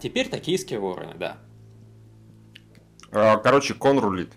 теперь 0.00 0.28
токийские 0.28 0.78
вороны, 0.78 1.14
да. 1.14 1.38
А, 3.12 3.36
короче, 3.38 3.74
кон 3.74 3.98
рулит. 3.98 4.32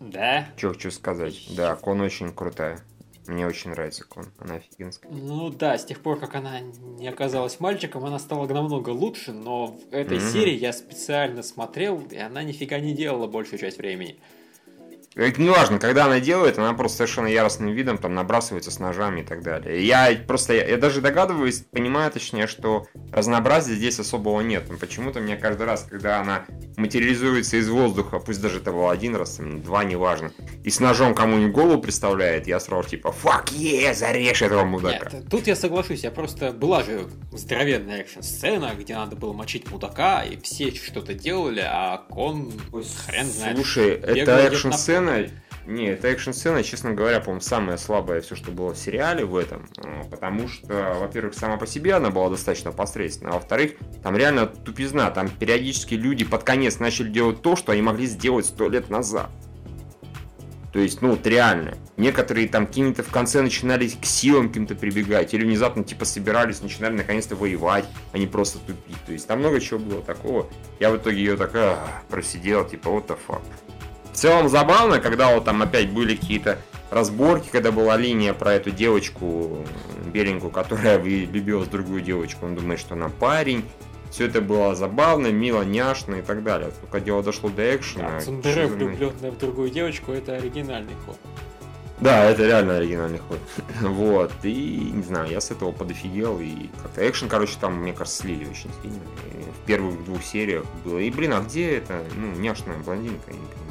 Да? 0.00 0.48
Че 0.56 0.72
хочу 0.72 0.90
сказать. 0.90 1.34
Да, 1.56 1.74
кон 1.76 2.00
очень 2.00 2.32
крутая. 2.32 2.80
Мне 3.26 3.46
очень 3.46 3.70
нравится 3.70 4.04
кон. 4.04 4.26
Она 4.38 4.56
офигенская. 4.56 5.10
Ну 5.10 5.50
да, 5.50 5.76
с 5.78 5.84
тех 5.84 6.00
пор, 6.00 6.20
как 6.20 6.34
она 6.36 6.60
не 6.60 7.08
оказалась 7.08 7.58
мальчиком, 7.58 8.04
она 8.04 8.18
стала 8.20 8.46
намного 8.46 8.90
лучше, 8.90 9.32
но 9.32 9.66
в 9.68 9.80
этой 9.92 10.18
Мгм. 10.18 10.28
серии 10.28 10.54
я 10.56 10.72
специально 10.72 11.42
смотрел, 11.42 12.00
и 12.10 12.18
она 12.18 12.42
нифига 12.44 12.78
не 12.78 12.94
делала 12.94 13.26
большую 13.26 13.58
часть 13.58 13.78
времени. 13.78 14.20
Это 15.16 15.40
не 15.40 15.48
важно, 15.48 15.78
когда 15.78 16.04
она 16.04 16.20
делает, 16.20 16.58
она 16.58 16.74
просто 16.74 16.98
совершенно 16.98 17.26
яростным 17.26 17.72
видом 17.72 17.96
там 17.96 18.14
набрасывается 18.14 18.70
с 18.70 18.78
ножами 18.78 19.22
и 19.22 19.24
так 19.24 19.42
далее. 19.42 19.82
Я 19.86 20.14
просто, 20.26 20.52
я, 20.52 20.66
я 20.66 20.76
даже 20.76 21.00
догадываюсь, 21.00 21.60
понимаю 21.72 22.12
точнее, 22.12 22.46
что 22.46 22.86
разнообразия 23.12 23.74
здесь 23.74 23.98
особого 23.98 24.42
нет. 24.42 24.64
Почему-то 24.78 25.20
мне 25.20 25.36
каждый 25.36 25.66
раз, 25.66 25.86
когда 25.88 26.20
она 26.20 26.44
материализуется 26.76 27.56
из 27.56 27.66
воздуха, 27.70 28.18
пусть 28.18 28.42
даже 28.42 28.58
это 28.58 28.72
был 28.72 28.90
один 28.90 29.16
раз, 29.16 29.36
там, 29.36 29.62
два, 29.62 29.84
неважно, 29.84 30.32
и 30.62 30.68
с 30.68 30.80
ножом 30.80 31.14
кому-нибудь 31.14 31.54
голову 31.54 31.80
представляет, 31.80 32.46
я 32.46 32.60
сразу 32.60 32.90
типа, 32.90 33.10
фак, 33.10 33.50
е, 33.52 33.94
зарежь 33.94 34.42
этого 34.42 34.64
мудака. 34.64 35.08
Нет, 35.10 35.24
тут 35.30 35.46
я 35.46 35.56
соглашусь, 35.56 36.04
я 36.04 36.10
просто... 36.10 36.52
Была 36.52 36.82
же 36.82 37.06
здоровенная 37.32 38.00
экшн-сцена, 38.00 38.74
где 38.78 38.94
надо 38.94 39.16
было 39.16 39.32
мочить 39.32 39.70
мудака, 39.70 40.22
и 40.24 40.36
все 40.42 40.70
что-то 40.74 41.14
делали, 41.14 41.64
а 41.64 41.98
Кон 42.10 42.52
хрен 42.70 43.26
знает. 43.26 43.56
Слушай, 43.56 43.92
это 43.94 44.12
где-то 44.12 44.36
на 45.06 45.20
экшн-сцена... 45.20 45.42
Не, 45.66 45.86
это 45.86 46.06
экшн-сцена, 46.06 46.62
честно 46.62 46.92
говоря, 46.92 47.18
по-моему, 47.18 47.40
самая 47.40 47.76
слабая 47.76 48.20
все, 48.20 48.36
что 48.36 48.52
было 48.52 48.72
в 48.72 48.78
сериале 48.78 49.24
в 49.24 49.34
этом. 49.36 49.68
э, 49.84 50.02
Потому 50.08 50.46
что, 50.46 50.96
во-первых, 51.00 51.34
сама 51.34 51.56
по 51.56 51.66
себе 51.66 51.94
она 51.94 52.10
была 52.10 52.30
достаточно 52.30 52.70
посредственна. 52.70 53.30
А 53.30 53.34
во-вторых, 53.34 53.72
там 54.02 54.16
реально 54.16 54.46
тупизна. 54.46 55.10
Там 55.10 55.28
периодически 55.28 55.94
люди 55.94 56.24
под 56.24 56.44
конец 56.44 56.78
начали 56.78 57.08
делать 57.08 57.42
то, 57.42 57.56
что 57.56 57.72
они 57.72 57.82
могли 57.82 58.06
сделать 58.06 58.46
сто 58.46 58.68
лет 58.68 58.90
назад. 58.90 59.28
То 60.72 60.80
есть, 60.80 61.00
ну, 61.00 61.12
вот 61.12 61.26
реально. 61.26 61.74
Некоторые 61.96 62.48
там 62.48 62.66
какими-то 62.66 63.02
в 63.02 63.10
конце 63.10 63.40
начинали 63.40 63.88
к 63.88 64.04
силам 64.04 64.48
каким-то 64.48 64.74
прибегать, 64.74 65.32
или 65.32 65.42
внезапно 65.42 65.82
типа 65.82 66.04
собирались, 66.04 66.60
начинали 66.60 66.92
наконец-то 66.92 67.34
воевать, 67.34 67.86
а 68.12 68.18
не 68.18 68.26
просто 68.26 68.58
тупить. 68.58 69.02
То 69.06 69.12
есть 69.12 69.26
там 69.26 69.38
много 69.38 69.58
чего 69.58 69.80
было 69.80 70.02
такого. 70.02 70.46
Я 70.78 70.90
в 70.90 70.98
итоге 70.98 71.16
ее 71.16 71.36
такая 71.38 71.78
просидел, 72.10 72.68
типа, 72.68 72.88
what 72.88 73.06
the 73.06 73.18
fuck. 73.26 73.40
В 74.16 74.18
целом 74.18 74.48
забавно, 74.48 74.98
когда 74.98 75.34
вот 75.34 75.44
там 75.44 75.60
опять 75.60 75.90
были 75.90 76.16
какие-то 76.16 76.56
разборки, 76.90 77.50
когда 77.52 77.70
была 77.70 77.98
линия 77.98 78.32
про 78.32 78.54
эту 78.54 78.70
девочку 78.70 79.58
беленькую, 80.06 80.50
которая 80.50 80.98
влюбилась 80.98 81.68
в 81.68 81.70
другую 81.70 82.00
девочку, 82.00 82.46
он 82.46 82.54
думает, 82.54 82.80
что 82.80 82.94
она 82.94 83.10
парень. 83.10 83.62
Все 84.10 84.24
это 84.24 84.40
было 84.40 84.74
забавно, 84.74 85.26
мило, 85.26 85.60
няшно 85.60 86.14
и 86.14 86.22
так 86.22 86.42
далее. 86.42 86.70
Только 86.80 87.00
дело 87.00 87.22
дошло 87.22 87.50
до 87.50 87.76
экшена. 87.76 88.12
Да, 88.12 88.20
Цундере, 88.20 88.68
влюбленная 88.68 89.32
в 89.32 89.38
другую 89.38 89.68
девочку, 89.68 90.12
это 90.12 90.36
оригинальный 90.36 90.94
ход. 91.04 91.18
Да, 92.00 92.24
это 92.24 92.46
реально 92.46 92.78
оригинальный 92.78 93.18
ход. 93.18 93.38
Вот. 93.82 94.32
И 94.44 94.92
не 94.94 95.02
знаю, 95.02 95.28
я 95.30 95.42
с 95.42 95.50
этого 95.50 95.72
подофигел. 95.72 96.40
И 96.40 96.70
как-то 96.82 97.06
экшен, 97.06 97.28
короче, 97.28 97.58
там, 97.60 97.82
мне 97.82 97.92
кажется, 97.92 98.22
слили 98.22 98.46
очень 98.46 98.70
сильно. 98.80 99.02
И 99.34 99.50
в 99.62 99.66
первых 99.66 100.02
двух 100.06 100.24
сериях 100.24 100.64
было. 100.86 101.00
И 101.00 101.10
блин, 101.10 101.34
а 101.34 101.40
где 101.40 101.76
это? 101.76 102.02
Ну, 102.16 102.32
няшная 102.40 102.78
блондинка, 102.78 103.30
я 103.30 103.36
не 103.36 103.44
понимаю. 103.44 103.65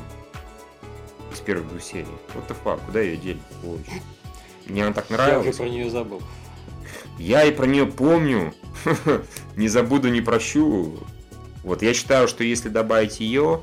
Из 1.35 1.41
первых 1.41 1.67
двух 1.67 1.81
серий. 1.81 2.07
Вот 2.33 2.49
the 2.49 2.55
fuck, 2.63 2.79
куда 2.85 3.01
ее 3.01 3.17
дели? 3.17 3.39
сволочь? 3.59 3.81
Мне 4.67 4.85
она 4.85 4.93
так 4.93 5.05
Я 5.09 5.15
уже 5.17 5.25
нравилась. 5.27 5.57
про 5.57 5.69
нее 5.69 5.89
забыл. 5.89 6.21
Я 7.19 7.43
и 7.43 7.51
про 7.51 7.65
нее 7.65 7.85
помню. 7.85 8.53
не 9.57 9.67
забуду, 9.67 10.07
не 10.09 10.21
прощу. 10.21 10.97
Вот 11.63 11.81
я 11.81 11.93
считаю, 11.93 12.29
что 12.29 12.43
если 12.45 12.69
добавить 12.69 13.19
ее, 13.19 13.61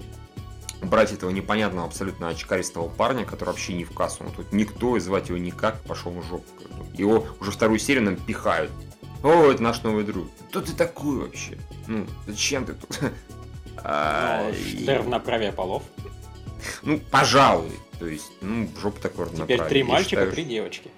брать 0.83 1.13
этого 1.13 1.31
непонятного 1.31 1.87
абсолютно 1.87 2.29
очкаристого 2.29 2.89
парня, 2.89 3.25
который 3.25 3.51
вообще 3.51 3.73
не 3.73 3.85
в 3.85 3.93
кассу, 3.95 4.25
он 4.25 4.33
тут 4.33 4.53
никто, 4.53 4.97
и 4.99 5.01
звать 5.01 5.29
его 5.31 5.39
никак, 5.39 5.81
пошел 5.83 6.13
в 6.13 6.23
жопу. 6.29 6.45
Его 6.93 7.27
уже 7.41 7.53
вторую 7.53 7.79
серию 7.79 8.05
нам 8.05 8.17
пихают. 8.17 8.71
О, 9.23 9.51
это 9.51 9.63
наш 9.63 9.83
новый 9.83 10.05
друг. 10.05 10.29
Кто 10.51 10.61
ты 10.61 10.73
такой 10.75 11.21
вообще? 11.21 11.57
Ну, 11.87 12.07
зачем 12.27 12.67
ты 12.67 12.75
тут? 12.75 12.99
А, 13.85 14.45
Но 14.45 14.51
и- 14.51 14.83
Штер 14.83 15.01
в 15.03 15.09
направе 15.09 15.51
полов. 15.51 15.83
Ну, 16.83 17.01
пожалуй. 17.11 17.73
То 17.99 18.07
есть, 18.07 18.33
ну, 18.41 18.69
в 18.75 18.81
жопу 18.81 19.01
такой 19.01 19.29
Теперь 19.31 19.61
три 19.63 19.83
мальчика, 19.83 20.27
три 20.27 20.45
девочки. 20.45 20.91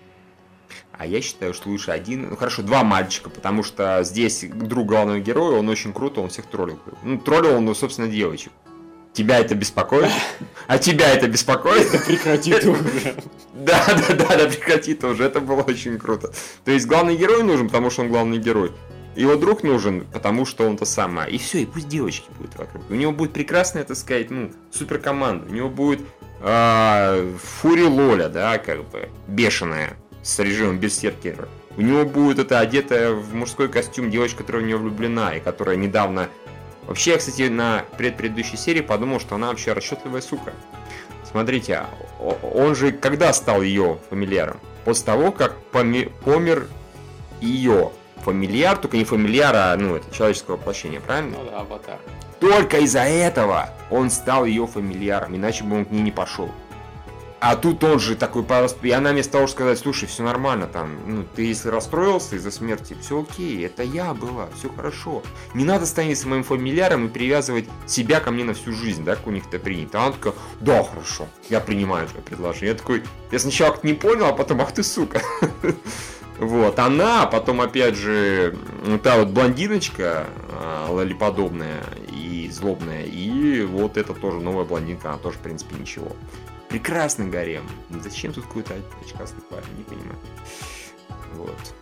А 0.96 1.06
я 1.06 1.20
считаю, 1.20 1.54
что 1.54 1.68
лучше 1.70 1.90
один, 1.90 2.30
ну 2.30 2.36
хорошо, 2.36 2.62
два 2.62 2.84
мальчика, 2.84 3.28
потому 3.28 3.64
что 3.64 4.04
здесь 4.04 4.44
друг 4.44 4.86
главного 4.86 5.18
героя, 5.18 5.58
он 5.58 5.68
очень 5.68 5.92
круто, 5.92 6.20
он 6.20 6.28
всех 6.28 6.46
троллил. 6.46 6.78
Ну, 7.02 7.18
троллил 7.18 7.56
он, 7.56 7.64
ну, 7.64 7.74
собственно, 7.74 8.06
девочек. 8.06 8.52
Тебя 9.12 9.38
это 9.38 9.54
беспокоит? 9.54 10.10
А 10.66 10.78
тебя 10.78 11.12
это 11.12 11.28
беспокоит? 11.28 11.90
Прекрати 12.06 12.54
ты 12.54 12.70
уже. 12.70 13.14
Да, 13.54 13.84
да, 13.86 14.14
да, 14.14 14.36
да, 14.36 14.46
прекрати 14.48 14.94
тоже, 14.94 15.24
это 15.24 15.40
было 15.40 15.62
очень 15.62 15.98
круто. 15.98 16.32
То 16.64 16.70
есть 16.70 16.86
главный 16.86 17.16
герой 17.16 17.42
нужен, 17.42 17.66
потому 17.66 17.90
что 17.90 18.02
он 18.02 18.08
главный 18.08 18.38
герой. 18.38 18.72
Его 19.16 19.36
друг 19.36 19.62
нужен, 19.62 20.06
потому 20.12 20.44
что 20.44 20.66
он 20.66 20.76
то 20.76 20.84
самое. 20.84 21.30
И 21.30 21.38
все, 21.38 21.62
и 21.62 21.66
пусть 21.66 21.88
девочки 21.88 22.28
будут 22.36 22.56
вокруг. 22.56 22.90
У 22.90 22.94
него 22.94 23.12
будет 23.12 23.32
прекрасная, 23.32 23.84
так 23.84 23.96
сказать, 23.96 24.30
ну, 24.30 24.50
супер 24.72 24.98
команда. 24.98 25.48
У 25.48 25.52
него 25.52 25.68
будет 25.68 26.00
а, 26.40 27.24
Фури 27.60 27.84
Лоля, 27.84 28.28
да, 28.28 28.58
как 28.58 28.84
бы, 28.88 29.08
бешеная, 29.28 29.96
с 30.22 30.38
режимом 30.40 30.78
берсеркера. 30.78 31.48
У 31.76 31.82
него 31.82 32.04
будет 32.04 32.38
эта 32.38 32.60
одетая 32.60 33.12
в 33.12 33.34
мужской 33.34 33.68
костюм 33.68 34.10
девочка, 34.10 34.38
которая 34.38 34.62
в 34.62 34.66
него 34.66 34.80
влюблена, 34.80 35.36
и 35.36 35.40
которая 35.40 35.76
недавно... 35.76 36.28
Вообще, 36.86 37.12
я, 37.12 37.18
кстати, 37.18 37.48
на 37.48 37.84
предпредыдущей 37.96 38.58
серии 38.58 38.82
подумал, 38.82 39.18
что 39.18 39.36
она 39.36 39.48
вообще 39.48 39.72
расчетливая 39.72 40.20
сука. 40.20 40.52
Смотрите, 41.30 41.84
он 42.20 42.74
же 42.74 42.92
когда 42.92 43.32
стал 43.32 43.62
ее 43.62 43.98
фамильяром? 44.10 44.58
После 44.84 45.06
того, 45.06 45.32
как 45.32 45.56
помер 45.72 46.68
ее 47.40 47.90
фамильяр, 48.24 48.76
только 48.78 48.96
не 48.96 49.04
фамильяр, 49.04 49.54
а 49.54 49.76
ну, 49.76 49.96
это 49.96 50.14
человеческое 50.14 50.52
воплощение, 50.54 51.00
правильно? 51.00 51.36
Ну 51.38 51.50
да, 51.50 51.60
аватар. 51.60 51.98
Только 52.40 52.78
из-за 52.78 53.00
этого 53.02 53.70
он 53.90 54.10
стал 54.10 54.44
ее 54.44 54.66
фамильяром, 54.66 55.36
иначе 55.36 55.64
бы 55.64 55.76
он 55.76 55.84
к 55.84 55.90
ней 55.90 56.02
не 56.02 56.10
пошел. 56.10 56.50
А 57.46 57.56
тут 57.56 57.84
он 57.84 58.00
же 58.00 58.16
такой 58.16 58.42
порос... 58.42 58.74
И 58.80 58.90
она 58.90 59.12
вместо 59.12 59.32
того, 59.32 59.46
чтобы 59.46 59.58
сказать, 59.58 59.78
слушай, 59.78 60.06
все 60.06 60.22
нормально 60.22 60.66
там, 60.66 60.96
ну, 61.06 61.26
ты 61.36 61.42
если 61.42 61.68
расстроился 61.68 62.36
из-за 62.36 62.50
смерти, 62.50 62.96
все 63.02 63.20
окей, 63.20 63.66
это 63.66 63.82
я 63.82 64.14
была, 64.14 64.48
все 64.56 64.70
хорошо. 64.70 65.22
Не 65.52 65.66
надо 65.66 65.84
становиться 65.84 66.26
моим 66.26 66.42
фамильяром 66.42 67.04
и 67.04 67.08
привязывать 67.10 67.66
себя 67.86 68.20
ко 68.20 68.30
мне 68.30 68.44
на 68.44 68.54
всю 68.54 68.72
жизнь, 68.72 69.04
да, 69.04 69.16
как 69.16 69.26
у 69.26 69.30
них 69.30 69.44
это 69.46 69.58
принято. 69.58 70.02
А 70.02 70.06
он 70.06 70.14
такой, 70.14 70.32
да, 70.60 70.82
хорошо, 70.82 71.28
я 71.50 71.60
принимаю 71.60 72.08
твое 72.08 72.24
предложение. 72.24 72.70
Я 72.70 72.78
такой, 72.78 73.02
я 73.30 73.38
сначала 73.38 73.78
не 73.82 73.92
понял, 73.92 74.24
а 74.24 74.32
потом, 74.32 74.62
ах 74.62 74.72
ты 74.72 74.82
сука. 74.82 75.20
Вот, 76.38 76.78
она, 76.80 77.26
потом 77.26 77.60
опять 77.60 77.94
же, 77.94 78.56
та 79.02 79.18
вот 79.18 79.28
блондиночка, 79.28 80.26
а, 80.50 80.88
лолиподобная 80.90 81.84
и 82.12 82.50
злобная, 82.50 83.04
и 83.04 83.62
вот 83.62 83.96
это 83.96 84.14
тоже 84.14 84.40
новая 84.40 84.64
блондинка, 84.64 85.10
она 85.10 85.18
тоже, 85.18 85.38
в 85.38 85.42
принципе, 85.42 85.76
ничего. 85.76 86.08
Прекрасный 86.68 87.28
гарем. 87.28 87.68
Зачем 88.02 88.32
тут 88.32 88.46
какой-то 88.46 88.74
очкастый 89.04 89.42
парень, 89.48 89.64
не 89.78 89.84
понимаю. 89.84 90.18
Вот. 91.34 91.74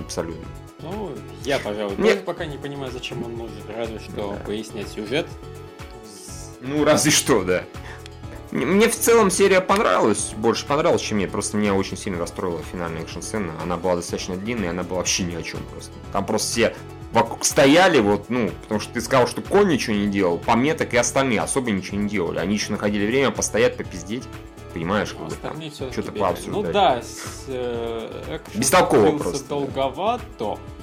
Абсолютно. 0.00 0.44
Ну, 0.80 1.12
я, 1.44 1.58
пожалуй, 1.58 1.96
Нет. 1.96 2.14
тоже 2.14 2.16
пока 2.26 2.44
не 2.44 2.58
понимаю, 2.58 2.92
зачем 2.92 3.24
он 3.24 3.36
нужен. 3.36 3.56
Разве 3.74 3.98
что 4.00 4.32
Да. 4.38 4.44
пояснять 4.44 4.88
сюжет. 4.88 5.26
Ну, 6.60 6.84
разве 6.84 7.10
что, 7.10 7.42
да. 7.44 7.64
Мне- 8.52 8.88
в 8.88 8.94
целом 8.96 9.30
серия 9.30 9.60
понравилась, 9.62 10.32
больше 10.36 10.66
понравилась, 10.66 11.00
чем 11.02 11.16
мне. 11.16 11.26
Просто 11.26 11.56
меня 11.56 11.74
очень 11.74 11.96
сильно 11.96 12.18
расстроила 12.18 12.60
финальная 12.70 13.02
экшн-сцена. 13.02 13.54
Она 13.62 13.76
была 13.78 13.96
достаточно 13.96 14.36
длинная, 14.36 14.70
она 14.70 14.82
была 14.82 14.98
вообще 14.98 15.22
ни 15.24 15.34
о 15.34 15.42
чем 15.42 15.60
просто. 15.72 15.92
Там 16.12 16.26
просто 16.26 16.48
все 16.48 16.74
вокруг 17.12 17.44
стояли, 17.44 17.98
вот, 18.00 18.30
ну, 18.30 18.50
потому 18.62 18.80
что 18.80 18.92
ты 18.94 19.00
сказал, 19.00 19.26
что 19.26 19.42
конь 19.42 19.68
ничего 19.68 19.96
не 19.96 20.06
делал, 20.08 20.38
по 20.38 20.54
мне 20.56 20.74
так 20.74 20.92
и 20.94 20.96
остальные 20.96 21.40
особо 21.40 21.70
ничего 21.70 21.98
не 21.98 22.08
делали. 22.08 22.38
Они 22.38 22.54
еще 22.54 22.72
находили 22.72 23.06
время 23.06 23.30
постоять, 23.30 23.76
попиздеть, 23.76 24.24
понимаешь, 24.72 25.10
как 25.12 25.20
Ну, 25.20 25.26
бы 25.28 25.34
там. 25.36 25.90
что-то 25.92 26.12
пообсуждать. 26.12 26.52
Ну 26.54 26.72
да, 26.72 27.02
с, 27.02 27.44
э, 27.48 28.22
экшен 28.36 28.60
Бестолково 28.60 29.02
длился 29.08 29.22
просто, 29.24 29.42
да. 29.42 29.48
долговато. 29.48 30.22
Э, 30.40 30.81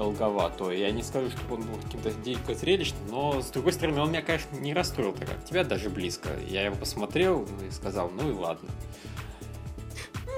Долговато. 0.00 0.70
Я 0.70 0.92
не 0.92 1.02
скажу, 1.02 1.28
что 1.28 1.54
он 1.54 1.60
был 1.60 1.76
каким-то 1.84 2.10
дико 2.24 2.54
зрелищным, 2.54 3.02
но 3.10 3.42
с 3.42 3.50
другой 3.50 3.74
стороны, 3.74 4.00
он 4.00 4.08
меня, 4.08 4.22
конечно, 4.22 4.56
не 4.56 4.72
расстроил 4.72 5.12
так 5.12 5.28
как 5.28 5.44
тебя, 5.44 5.62
даже 5.62 5.90
близко. 5.90 6.30
Я 6.48 6.64
его 6.64 6.74
посмотрел 6.74 7.46
и 7.68 7.70
сказал, 7.70 8.10
ну 8.10 8.30
и 8.30 8.32
ладно. 8.32 8.70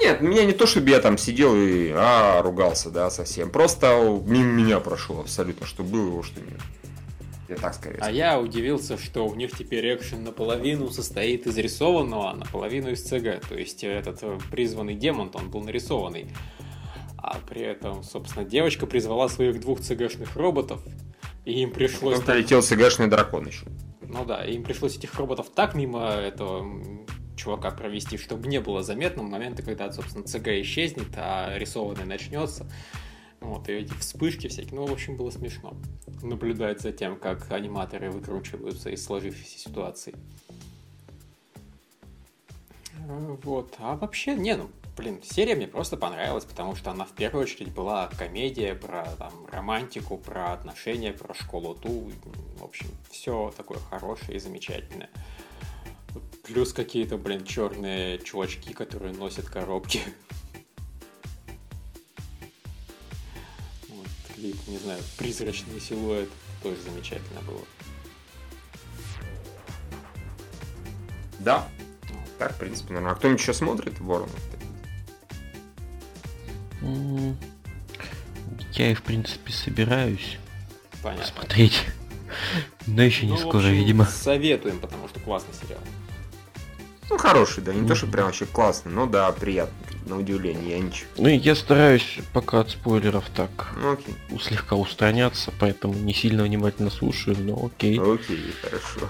Нет, 0.01 0.21
меня 0.21 0.45
не 0.47 0.53
то, 0.53 0.67
чтобы 0.67 0.91
я 0.91 0.99
там 0.99 1.17
сидел 1.17 1.55
и 1.55 1.93
а, 1.95 2.43
ругался, 2.43 2.91
да, 2.91 3.09
совсем. 3.09 3.53
Просто 3.53 4.21
мимо 4.27 4.51
меня 4.51 4.81
прошел 4.81 5.21
абсолютно, 5.21 5.65
что 5.65 5.85
было 5.85 6.09
его, 6.09 6.23
что 6.25 6.41
нет. 6.41 6.59
Я 7.49 7.55
так 7.55 7.75
скорее. 7.75 7.99
А 8.01 8.11
я 8.11 8.41
удивился, 8.41 8.99
что 8.99 9.29
у 9.29 9.37
них 9.37 9.57
теперь 9.57 9.95
экшен 9.95 10.25
наполовину 10.25 10.91
состоит 10.91 11.47
из 11.47 11.57
рисованного, 11.57 12.33
а 12.33 12.35
наполовину 12.35 12.91
из 12.91 13.05
ЦГ. 13.05 13.47
То 13.49 13.55
есть 13.57 13.85
этот 13.85 14.19
э, 14.23 14.39
призванный 14.51 14.95
демон, 14.95 15.31
он 15.35 15.51
был 15.51 15.63
нарисованный. 15.63 16.33
А 17.33 17.37
а 17.37 17.39
при 17.49 17.63
этом, 17.63 18.03
собственно, 18.03 18.45
девочка 18.45 18.87
призвала 18.87 19.27
своих 19.29 19.59
двух 19.59 19.81
ЦГшных 19.81 20.37
роботов, 20.37 20.83
и 21.47 21.63
им 21.63 21.73
пришлось... 21.73 22.19
Ну, 22.19 22.25
полетел 22.25 22.63
ЦГшный 22.63 23.07
дракон 23.09 23.47
еще. 23.47 23.65
Ну 24.03 24.27
да, 24.27 24.45
им 24.45 24.63
пришлось 24.63 24.99
этих 24.99 25.15
роботов 25.15 25.47
так 25.55 25.75
мимо 25.75 26.11
этого 26.11 26.67
чувака 27.37 27.71
провести, 27.71 28.19
чтобы 28.19 28.49
не 28.49 28.61
было 28.61 28.83
заметно 28.83 29.23
момента, 29.23 29.63
когда, 29.63 29.91
собственно, 29.91 30.25
ЦГ 30.25 30.49
исчезнет, 30.61 31.09
а 31.17 31.57
рисованный 31.57 32.05
начнется. 32.05 32.71
Вот, 33.41 33.67
и 33.71 33.73
эти 33.73 33.95
вспышки 33.95 34.49
всякие. 34.49 34.75
Ну, 34.75 34.87
в 34.87 34.93
общем, 34.93 35.17
было 35.17 35.31
смешно 35.31 35.75
наблюдать 36.23 36.83
за 36.83 36.93
тем, 36.93 37.17
как 37.17 37.51
аниматоры 37.51 38.11
выкручиваются 38.11 38.91
из 38.91 39.03
сложившейся 39.03 39.59
ситуации. 39.59 40.15
Вот. 43.07 43.75
А 43.79 43.97
вообще, 43.97 44.35
не, 44.35 44.55
ну, 44.55 44.71
блин, 44.97 45.23
серия 45.23 45.55
мне 45.55 45.67
просто 45.67 45.97
понравилась, 45.97 46.45
потому 46.45 46.77
что 46.77 46.91
она 46.91 47.05
в 47.05 47.13
первую 47.13 47.45
очередь 47.45 47.73
была 47.73 48.09
комедия 48.09 48.75
про 48.75 49.05
там, 49.17 49.47
романтику, 49.51 50.19
про 50.19 50.53
отношения, 50.53 51.13
про 51.13 51.35
школу 51.35 51.75
ту. 51.75 52.11
В 52.59 52.65
общем, 52.65 52.87
все 53.11 53.53
такое 53.57 53.79
хорошее 53.91 54.37
и 54.37 54.41
замечательное. 54.41 55.11
Плюс 56.45 56.73
какие-то, 56.73 57.17
блин, 57.17 57.45
черные 57.45 58.19
чувачки, 58.19 58.73
которые 58.73 59.15
носят 59.15 59.47
коробки. 59.47 60.01
Вот, 63.89 64.09
клип, 64.35 64.57
не 64.67 64.79
знаю, 64.79 65.03
призрачный 65.19 65.81
силуэт. 65.81 66.29
Тоже 66.63 66.81
замечательно 66.83 67.41
было. 67.43 67.63
Да. 71.39 71.67
Так, 72.39 72.53
в 72.53 72.59
принципе, 72.59 72.95
наверное. 72.95 73.13
А 73.13 73.17
кто-нибудь 73.17 73.41
еще 73.41 73.55
смотрит 73.55 73.99
Ворон? 74.01 74.29
Я 78.75 78.91
и, 78.91 78.95
в 78.95 79.03
принципе, 79.03 79.53
собираюсь 79.53 80.39
Понятно. 81.03 81.27
смотреть. 81.27 81.85
Но 82.87 83.03
еще 83.03 83.27
не 83.27 83.33
Ну, 83.33 83.39
скоро, 83.39 83.59
общем, 83.59 83.73
видимо. 83.75 84.07
Советуем, 84.07 84.79
потому 84.79 85.09
что 85.09 85.21
классный 85.21 85.55
сериал. 85.63 85.81
Ну, 87.11 87.19
хороший, 87.19 87.63
да. 87.63 87.75
Не 87.75 87.87
то, 87.87 87.95
что 87.95 88.07
прям 88.07 88.27
вообще 88.27 88.47
классный, 88.47 88.91
но 88.93 89.07
да, 89.07 89.31
приятный. 89.33 89.77
На 90.07 90.17
удивление, 90.19 90.71
я 90.71 90.79
ничего. 90.81 91.09
Ну, 91.19 91.29
я 91.29 91.55
стараюсь 91.55 92.19
пока 92.33 92.61
от 92.61 92.71
спойлеров 92.71 93.25
так 93.37 93.73
Ну, 93.77 93.93
окей. 93.93 94.15
слегка 94.41 94.75
устраняться, 94.75 95.53
поэтому 95.61 95.95
не 95.95 96.13
сильно 96.13 96.43
внимательно 96.43 96.91
слушаю, 96.91 97.37
но 97.39 97.67
окей, 97.67 98.01
Окей, 98.01 98.53
хорошо. 98.63 99.09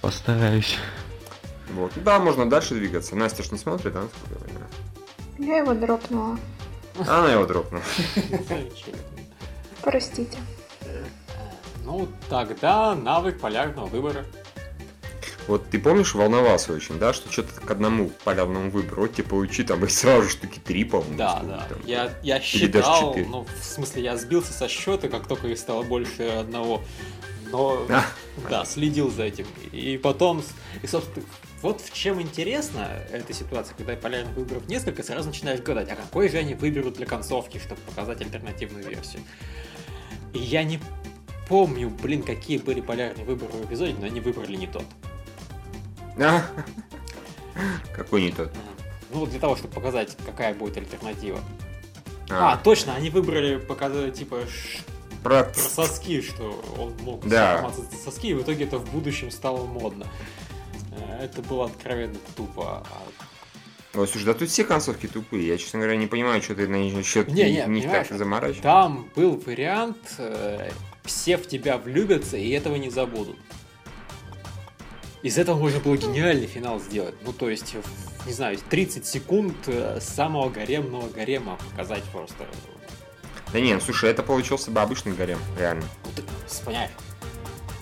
постараюсь. 0.00 0.76
Вот. 1.74 1.92
Да, 2.04 2.18
можно 2.20 2.48
дальше 2.48 2.74
двигаться. 2.74 3.16
Настя 3.16 3.42
ж 3.42 3.50
не 3.50 3.58
смотрит, 3.58 3.92
да? 3.94 4.02
насколько 4.02 4.34
я 4.34 4.38
понимаю? 4.46 4.66
Я 5.40 5.58
его 5.58 5.74
дропнула. 5.74 6.38
Она 7.06 7.32
его 7.32 7.46
дропнула. 7.46 7.82
Простите. 9.82 10.38
Ну, 11.84 12.08
тогда 12.28 12.94
навык 12.94 13.40
полярного 13.40 13.86
выбора. 13.86 14.26
Вот 15.48 15.68
ты 15.68 15.80
помнишь, 15.80 16.14
волновался 16.14 16.72
очень, 16.72 16.98
да, 16.98 17.12
что 17.12 17.32
что-то 17.32 17.60
к 17.60 17.68
одному 17.68 18.10
полярному 18.24 18.70
выбору, 18.70 19.02
вот 19.02 19.14
тебе 19.14 19.26
получи 19.26 19.64
там 19.64 19.84
и 19.84 19.88
сразу 19.88 20.24
же 20.24 20.28
штуки 20.28 20.60
три, 20.62 20.84
по-моему. 20.84 21.16
Да, 21.16 21.38
сколько 21.38 21.48
да. 21.56 21.66
там. 21.68 21.78
Я, 21.86 22.12
я 22.22 22.40
считал, 22.40 23.16
ну, 23.16 23.46
в 23.60 23.64
смысле, 23.64 24.02
я 24.04 24.16
сбился 24.16 24.52
со 24.52 24.68
счета, 24.68 25.08
как 25.08 25.26
только 25.26 25.48
их 25.48 25.58
стало 25.58 25.82
больше 25.82 26.22
одного. 26.22 26.82
Но, 27.50 27.84
А, 27.88 28.04
да, 28.50 28.64
следил 28.64 29.10
за 29.10 29.24
этим. 29.24 29.46
И 29.72 29.98
потом, 29.98 30.44
и, 30.82 30.86
собственно, 30.86 31.26
вот 31.62 31.80
в 31.80 31.92
чем 31.92 32.20
интересно 32.20 32.88
эта 33.12 33.32
ситуация, 33.32 33.74
когда 33.76 33.94
полярных 33.96 34.34
выборов 34.34 34.66
несколько, 34.68 35.02
сразу 35.02 35.28
начинаешь 35.28 35.60
гадать, 35.60 35.90
а 35.90 35.96
какой 35.96 36.28
же 36.28 36.38
они 36.38 36.54
выберут 36.54 36.94
для 36.94 37.06
концовки, 37.06 37.58
чтобы 37.58 37.80
показать 37.82 38.20
альтернативную 38.22 38.88
версию. 38.88 39.22
И 40.32 40.38
я 40.38 40.62
не 40.62 40.80
помню, 41.48 41.90
блин, 41.90 42.22
какие 42.22 42.58
были 42.58 42.80
полярные 42.80 43.24
выборы 43.26 43.52
в 43.52 43.66
эпизоде, 43.66 43.94
но 43.98 44.06
они 44.06 44.20
выбрали 44.20 44.56
не 44.56 44.66
тот. 44.66 44.84
Какой 47.94 48.22
не 48.22 48.32
тот. 48.32 48.50
Ну, 49.12 49.26
для 49.26 49.40
того, 49.40 49.56
чтобы 49.56 49.74
показать, 49.74 50.16
какая 50.24 50.54
будет 50.54 50.76
альтернатива. 50.76 51.40
А, 52.30 52.52
А, 52.52 52.56
точно, 52.56 52.94
они 52.94 53.10
выбрали 53.10 53.56
показать, 53.56 54.14
типа, 54.14 54.42
про... 55.24 55.44
про 55.44 55.52
соски, 55.54 56.22
что 56.22 56.62
он 56.78 56.94
мог 57.02 57.26
Да. 57.26 57.72
соски, 58.04 58.28
и 58.28 58.34
в 58.34 58.42
итоге 58.42 58.64
это 58.64 58.78
в 58.78 58.90
будущем 58.92 59.30
стало 59.32 59.66
модно. 59.66 60.06
Э, 60.92 61.24
Это 61.24 61.42
было 61.42 61.66
откровенно 61.66 62.16
тупо. 62.36 62.86
А 62.86 63.98
Ой, 63.98 64.06
слушай, 64.06 64.24
да 64.24 64.34
тут 64.34 64.48
все 64.48 64.64
концовки 64.64 65.08
тупые. 65.08 65.48
Я, 65.48 65.58
честно 65.58 65.80
говоря, 65.80 65.96
не 65.96 66.06
понимаю, 66.06 66.40
что 66.42 66.54
ты 66.54 66.68
на 66.68 67.02
счет 67.02 67.28
Не, 67.28 67.50
не, 67.50 67.66
них 67.66 67.90
так 67.90 68.06
заморачиваешь. 68.08 68.62
Там 68.62 69.10
был 69.16 69.36
вариант, 69.44 70.14
э, 70.18 70.70
все 71.04 71.36
в 71.36 71.48
тебя 71.48 71.76
влюбятся 71.76 72.36
и 72.36 72.50
этого 72.50 72.76
не 72.76 72.88
забудут. 72.88 73.36
Из 75.22 75.36
этого 75.38 75.58
можно 75.58 75.80
было 75.80 75.96
гениальный 75.96 76.46
финал 76.46 76.78
сделать. 76.78 77.14
Ну, 77.24 77.32
то 77.32 77.50
есть, 77.50 77.74
не 78.26 78.32
знаю, 78.32 78.58
30 78.70 79.04
секунд 79.04 79.56
э, 79.66 79.98
самого 80.00 80.48
гаремного 80.50 81.08
гарема 81.08 81.58
показать 81.70 82.04
просто. 82.04 82.46
Да 83.52 83.60
не, 83.60 83.74
ну, 83.74 83.80
слушай, 83.80 84.08
это 84.08 84.22
получился 84.22 84.70
бы 84.70 84.80
обычный 84.80 85.12
гарем, 85.14 85.40
реально. 85.58 85.84
Ну, 86.04 86.10
ты 86.14 86.22
понимаешь, 86.64 86.92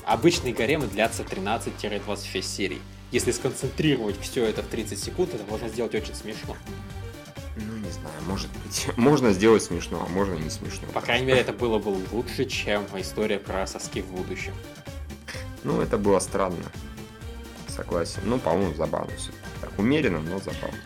обычные 0.07 0.55
гаремы 0.55 0.87
длятся 0.87 1.23
13-26 1.23 2.43
серий. 2.43 2.81
Если 3.11 3.33
сконцентрировать 3.33 4.21
все 4.21 4.45
это 4.45 4.63
в 4.63 4.67
30 4.67 4.99
секунд, 4.99 5.35
это 5.35 5.45
можно 5.45 5.69
сделать 5.69 5.95
очень 5.95 6.15
смешно. 6.15 6.57
Ну, 7.57 7.77
не 7.79 7.91
знаю, 7.91 8.15
может 8.27 8.49
быть. 8.65 8.87
Можно 8.97 9.33
сделать 9.33 9.63
смешно, 9.65 10.07
а 10.07 10.09
можно 10.09 10.35
не 10.35 10.49
смешно. 10.49 10.87
По 10.95 11.01
крайней 11.01 11.27
мере, 11.27 11.41
это 11.41 11.53
было 11.53 11.81
бы 11.81 11.89
лучше, 12.13 12.45
чем 12.45 12.87
история 12.95 13.41
про 13.41 13.67
соски 13.67 14.01
в 14.01 14.07
будущем. 14.07 14.53
Ну, 15.65 15.81
это 15.81 15.99
было 15.99 16.21
странно. 16.21 16.65
Согласен. 17.67 18.21
Ну, 18.25 18.39
по-моему, 18.39 18.75
забавно 18.75 19.11
все. 19.17 19.33
Так, 19.61 19.77
умеренно, 19.77 20.21
но 20.21 20.39
забавно. 20.39 20.79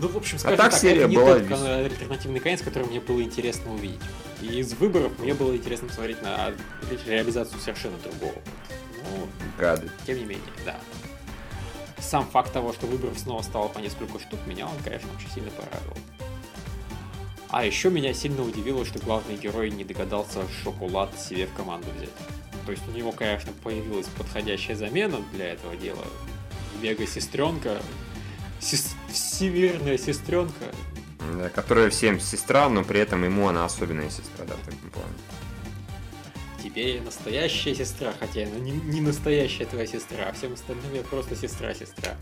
Ну, 0.00 0.08
в 0.08 0.16
общем, 0.16 0.38
скажем 0.38 0.58
так 0.58 0.72
так, 0.72 0.80
серия 0.80 1.02
это 1.02 1.08
не 1.08 1.16
была 1.16 1.38
тот 1.38 1.62
альтернативный 1.62 2.40
конец, 2.40 2.60
который 2.62 2.88
мне 2.88 3.00
было 3.00 3.22
интересно 3.22 3.72
увидеть. 3.72 4.00
И 4.42 4.58
из 4.58 4.72
выборов 4.74 5.12
мне 5.18 5.34
было 5.34 5.56
интересно 5.56 5.88
посмотреть 5.88 6.20
на 6.22 6.52
реализацию 7.06 7.60
совершенно 7.60 7.96
другого. 7.98 8.34
Ну, 9.04 9.28
Гады. 9.58 9.88
тем 10.06 10.18
не 10.18 10.24
менее, 10.24 10.44
да. 10.64 10.76
Сам 12.04 12.26
факт 12.26 12.52
того, 12.52 12.72
что 12.72 12.86
выборов 12.86 13.18
снова 13.18 13.42
стало 13.42 13.68
по 13.68 13.78
несколько 13.78 14.18
штук, 14.18 14.38
меня 14.46 14.66
он, 14.66 14.76
конечно, 14.84 15.08
очень 15.16 15.30
сильно 15.30 15.50
порадовал. 15.50 15.96
А 17.48 17.64
еще 17.64 17.88
меня 17.88 18.12
сильно 18.12 18.42
удивило, 18.42 18.84
что 18.84 18.98
главный 18.98 19.36
герой 19.36 19.70
не 19.70 19.84
догадался 19.84 20.42
шоколад 20.62 21.18
себе 21.18 21.46
в 21.46 21.54
команду 21.54 21.88
взять. 21.96 22.10
То 22.66 22.72
есть 22.72 22.82
у 22.88 22.90
него, 22.90 23.12
конечно, 23.12 23.52
появилась 23.62 24.06
подходящая 24.06 24.76
замена 24.76 25.18
для 25.32 25.52
этого 25.52 25.76
дела. 25.76 26.04
Мега-сестренка, 26.82 27.80
сес- 28.60 28.96
всемирная 29.10 29.96
сестренка. 29.96 30.66
Да, 31.38 31.48
которая 31.48 31.90
всем 31.90 32.20
сестра, 32.20 32.68
но 32.68 32.84
при 32.84 33.00
этом 33.00 33.24
ему 33.24 33.48
она 33.48 33.64
особенная 33.64 34.10
сестра, 34.10 34.44
да, 34.46 34.54
в 34.54 34.64
таком 34.66 34.90
плане. 34.90 35.14
Я 36.64 37.02
настоящая 37.02 37.74
сестра, 37.74 38.12
хотя 38.18 38.42
она 38.42 38.56
не, 38.56 38.72
не 38.72 39.00
настоящая 39.00 39.66
твоя 39.66 39.86
сестра, 39.86 40.26
а 40.28 40.32
всем 40.32 40.54
остальным 40.54 40.94
я 40.94 41.02
просто 41.02 41.36
сестра-сестра. 41.36 42.12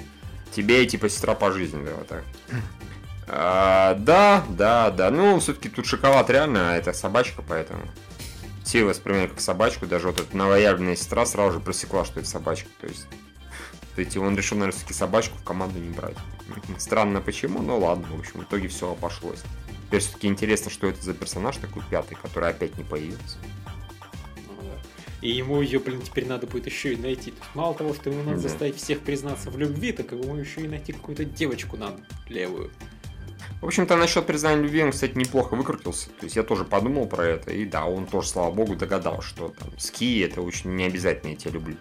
Тебе 0.55 0.85
типа 0.87 1.09
сестра 1.09 1.35
по 1.35 1.53
жизни, 1.53 1.85
да, 1.85 1.93
вот 1.95 2.09
так. 2.09 2.25
А, 3.29 3.95
да, 3.95 4.45
да, 4.51 4.91
да. 4.91 5.11
Ну, 5.11 5.39
все-таки 5.39 5.69
тут 5.69 5.87
шоколад 5.87 6.29
реально, 6.29 6.73
а 6.73 6.77
это 6.77 6.93
собачка, 6.93 7.43
поэтому. 7.47 7.83
Все 8.65 8.81
его 8.81 8.91
воспринимают 8.91 9.33
как 9.33 9.41
собачку, 9.41 9.87
даже 9.87 10.09
вот 10.09 10.21
эта 10.21 10.37
новоявленная 10.37 10.97
сестра 10.97 11.25
сразу 11.27 11.55
же 11.55 11.61
просекла, 11.61 12.05
что 12.05 12.21
это 12.21 12.29
собачка. 12.29 12.69
То 12.81 12.87
есть, 12.87 13.07
есть 13.97 14.17
он 14.17 14.37
решил, 14.37 14.57
наверное, 14.59 14.77
все-таки 14.77 14.95
собачку 14.95 15.39
в 15.39 15.45
команду 15.45 15.79
не 15.79 15.91
брать. 15.91 16.17
Странно 16.79 17.21
почему, 17.21 17.61
но 17.63 17.79
ладно, 17.79 18.09
в 18.11 18.19
общем, 18.19 18.41
в 18.41 18.45
итоге 18.45 18.69
все 18.69 18.91
обошлось. 18.91 19.43
Теперь 19.87 20.01
все-таки 20.01 20.29
интересно, 20.29 20.71
что 20.71 20.87
это 20.87 21.03
за 21.03 21.13
персонаж 21.13 21.57
такой 21.57 21.83
пятый, 21.91 22.17
который 22.17 22.51
опять 22.51 22.77
не 22.79 22.85
появился. 22.85 23.39
И 25.23 25.31
ему 25.31 25.63
ее, 25.63 25.79
блин, 25.79 26.03
теперь 26.03 26.27
надо 26.27 26.47
будет 26.47 26.67
еще 26.67 26.93
и 26.93 26.97
найти. 26.97 27.31
То 27.31 27.39
есть 27.39 27.55
мало 27.55 27.75
того, 27.75 27.95
что 27.95 28.11
ему 28.11 28.23
надо 28.25 28.37
Да. 28.43 28.49
заставить 28.49 28.77
всех 28.77 29.01
признаться 29.01 29.51
в 29.51 29.57
любви, 29.57 29.93
так 29.93 30.13
ему 30.13 30.37
еще 30.37 30.63
и 30.63 30.69
найти 30.69 30.93
какую-то 30.93 31.25
девочку 31.25 31.77
надо 31.77 32.01
левую. 32.29 32.71
В 33.61 33.67
общем-то, 33.67 33.97
насчет 33.97 34.27
признания 34.27 34.63
любви 34.63 34.83
он, 34.83 34.91
кстати, 34.91 35.17
неплохо 35.17 35.55
выкрутился. 35.55 36.09
То 36.11 36.25
есть 36.25 36.35
я 36.35 36.43
тоже 36.43 36.65
подумал 36.65 37.07
про 37.07 37.25
это, 37.25 37.53
и 37.53 37.65
да, 37.65 37.85
он 37.85 38.07
тоже, 38.07 38.29
слава 38.29 38.51
богу, 38.51 38.75
догадался, 38.75 39.23
что 39.29 39.49
там 39.57 39.69
ски 39.79 40.19
это 40.19 40.43
очень 40.43 40.75
не 40.75 40.85
обязательно 40.85 41.31
я 41.31 41.37
тебя 41.37 41.53
люблю. 41.53 41.77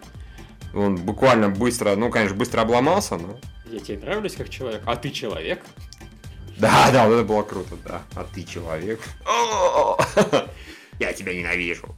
Он 0.72 0.94
буквально 0.94 1.48
быстро, 1.48 1.96
ну, 1.96 2.10
конечно, 2.10 2.36
быстро 2.36 2.60
обломался, 2.60 3.16
но... 3.16 3.38
Я 3.66 3.80
тебе 3.80 3.98
нравлюсь 3.98 4.34
как 4.36 4.48
человек, 4.48 4.82
а 4.86 4.94
ты 4.94 5.10
человек. 5.10 5.60
Да, 6.58 6.90
да, 6.92 7.06
вот 7.08 7.14
это 7.14 7.24
было 7.24 7.42
круто, 7.42 7.76
да. 7.84 8.02
А 8.14 8.24
ты 8.32 8.44
человек. 8.44 9.00
Я 11.00 11.12
тебя 11.12 11.34
ненавижу. 11.34 11.94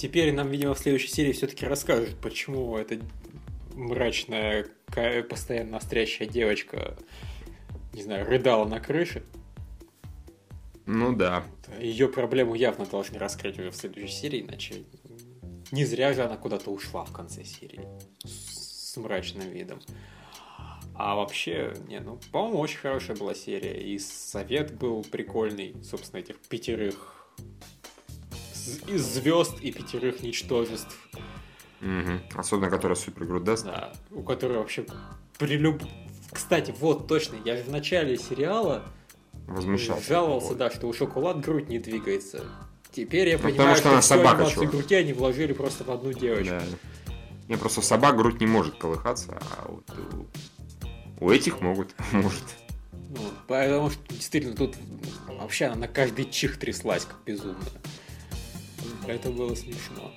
Теперь 0.00 0.32
нам, 0.32 0.48
видимо, 0.48 0.74
в 0.74 0.78
следующей 0.78 1.08
серии 1.08 1.32
все-таки 1.32 1.66
расскажут, 1.66 2.16
почему 2.22 2.76
эта 2.76 2.98
мрачная, 3.74 4.66
постоянно 5.28 5.76
острящая 5.76 6.28
девочка 6.28 6.96
не 7.92 8.02
знаю, 8.02 8.26
рыдала 8.26 8.66
на 8.66 8.80
крыше. 8.80 9.22
Ну 10.86 11.14
да. 11.14 11.44
Ее 11.78 12.08
проблему 12.08 12.54
явно 12.54 12.86
должны 12.86 13.18
раскрыть 13.18 13.58
уже 13.58 13.70
в 13.70 13.76
следующей 13.76 14.12
серии, 14.12 14.40
иначе 14.42 14.84
не 15.70 15.84
зря 15.84 16.12
же 16.12 16.22
она 16.22 16.36
куда-то 16.36 16.70
ушла 16.70 17.04
в 17.04 17.12
конце 17.12 17.44
серии 17.44 17.86
с 18.24 18.96
мрачным 18.96 19.48
видом. 19.48 19.80
А 20.94 21.14
вообще, 21.14 21.74
не, 21.88 22.00
ну, 22.00 22.18
по-моему, 22.32 22.58
очень 22.58 22.78
хорошая 22.78 23.16
была 23.16 23.34
серия. 23.34 23.80
И 23.80 23.98
совет 23.98 24.74
был 24.74 25.02
прикольный, 25.02 25.74
собственно, 25.82 26.20
этих 26.20 26.36
пятерых 26.40 27.32
из 28.86 29.02
звезд 29.14 29.58
и 29.60 29.72
пятерых 29.72 30.22
ничтожеств. 30.22 30.96
Угу. 31.80 32.38
Особенно, 32.38 32.68
которая 32.70 32.96
супер 32.96 33.24
грудь 33.24 33.44
даст. 33.44 33.64
Да, 33.64 33.92
у 34.10 34.22
которой 34.22 34.58
вообще 34.58 34.84
при 35.38 35.56
люб... 35.56 35.82
Кстати, 36.32 36.74
вот, 36.78 37.08
точно, 37.08 37.36
я 37.44 37.56
же 37.56 37.64
в 37.64 37.70
начале 37.70 38.16
сериала 38.16 38.84
Возмущался. 39.46 40.06
жаловался, 40.06 40.48
Вот. 40.48 40.58
да, 40.58 40.70
что 40.70 40.86
у 40.86 40.92
Шоколад 40.92 41.40
грудь 41.40 41.68
не 41.68 41.78
двигается. 41.78 42.44
Теперь 42.92 43.28
я 43.28 43.36
Ну, 43.38 43.44
понимаю, 43.44 43.56
потому 43.56 43.76
что 43.76 43.90
она 43.90 44.00
всю 44.00 44.08
собака, 44.08 44.30
анимацию 44.38 44.54
чувак. 44.56 44.70
груди 44.70 44.94
они 44.94 45.12
вложили 45.12 45.52
просто 45.52 45.84
в 45.84 45.90
одну 45.90 46.12
девочку. 46.12 46.54
Да. 46.54 47.14
Не, 47.48 47.56
просто 47.56 47.82
собак 47.82 48.16
грудь 48.16 48.40
не 48.40 48.46
может 48.46 48.76
колыхаться, 48.76 49.40
а 49.58 49.68
вот 49.72 49.84
у, 51.18 51.24
у 51.24 51.30
этих 51.30 51.60
могут, 51.60 51.94
может. 52.12 52.42
Ну, 53.08 53.18
потому 53.48 53.90
что 53.90 54.00
действительно 54.10 54.54
тут 54.54 54.76
вообще 55.26 55.64
она 55.66 55.74
на 55.76 55.88
каждый 55.88 56.26
чих 56.30 56.58
тряслась, 56.58 57.04
как 57.06 57.16
безумно. 57.24 57.58
Это 59.06 59.30
было 59.30 59.54
смешно. 59.54 60.12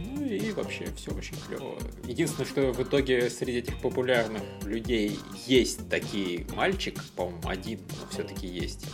Ну 0.00 0.24
и 0.24 0.50
вообще 0.52 0.86
все 0.96 1.12
очень 1.12 1.36
клево. 1.46 1.78
Единственное, 2.04 2.46
что 2.46 2.72
в 2.72 2.82
итоге 2.82 3.30
среди 3.30 3.58
этих 3.58 3.80
популярных 3.80 4.42
людей 4.64 5.18
есть 5.46 5.88
такие 5.88 6.46
мальчик, 6.54 7.02
по-моему, 7.14 7.48
один, 7.48 7.80
но 8.00 8.08
все-таки 8.10 8.46
есть. 8.46 8.86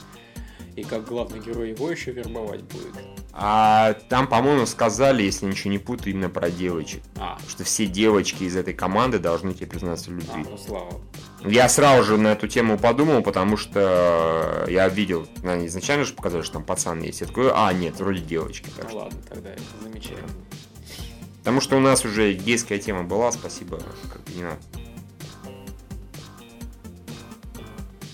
И 0.74 0.84
как 0.84 1.04
главный 1.04 1.38
герой 1.40 1.70
его 1.70 1.90
еще 1.90 2.12
вербовать 2.12 2.62
будет. 2.62 2.94
А 3.32 3.92
там, 4.08 4.26
по-моему, 4.26 4.64
сказали, 4.64 5.22
если 5.22 5.44
ничего 5.44 5.70
не 5.70 5.78
путаю, 5.78 6.12
именно 6.14 6.30
про 6.30 6.50
девочек. 6.50 7.02
А, 7.16 7.38
Что 7.46 7.64
все 7.64 7.86
девочки 7.86 8.44
из 8.44 8.56
этой 8.56 8.72
команды 8.72 9.18
должны 9.18 9.52
тебе 9.52 9.66
признаться 9.66 10.10
в 10.10 10.14
а 10.14 10.16
любви. 10.16 10.50
ну 10.50 10.56
слава. 10.56 11.00
Я 11.44 11.68
сразу 11.68 12.04
же 12.04 12.16
на 12.16 12.28
эту 12.28 12.48
тему 12.48 12.78
подумал, 12.78 13.22
потому 13.22 13.56
что 13.56 14.64
я 14.68 14.88
видел, 14.88 15.26
ну, 15.42 15.66
изначально 15.66 16.04
же 16.04 16.14
показали, 16.14 16.42
что 16.42 16.54
там 16.54 16.64
пацан 16.64 17.02
есть. 17.02 17.20
Я 17.20 17.26
такой, 17.26 17.50
а, 17.52 17.72
нет, 17.72 17.98
вроде 17.98 18.20
девочки. 18.20 18.70
Так 18.76 18.84
Ну 18.84 18.90
что- 18.90 18.98
ладно, 18.98 19.18
тогда 19.28 19.50
это 19.50 19.62
замечательно. 19.82 20.28
Потому 21.40 21.60
что 21.60 21.76
у 21.76 21.80
нас 21.80 22.04
уже 22.04 22.32
гейская 22.32 22.78
тема 22.78 23.02
была, 23.02 23.30
спасибо, 23.32 23.78
как 24.10 24.22
не 24.34 24.42
надо. 24.44 24.58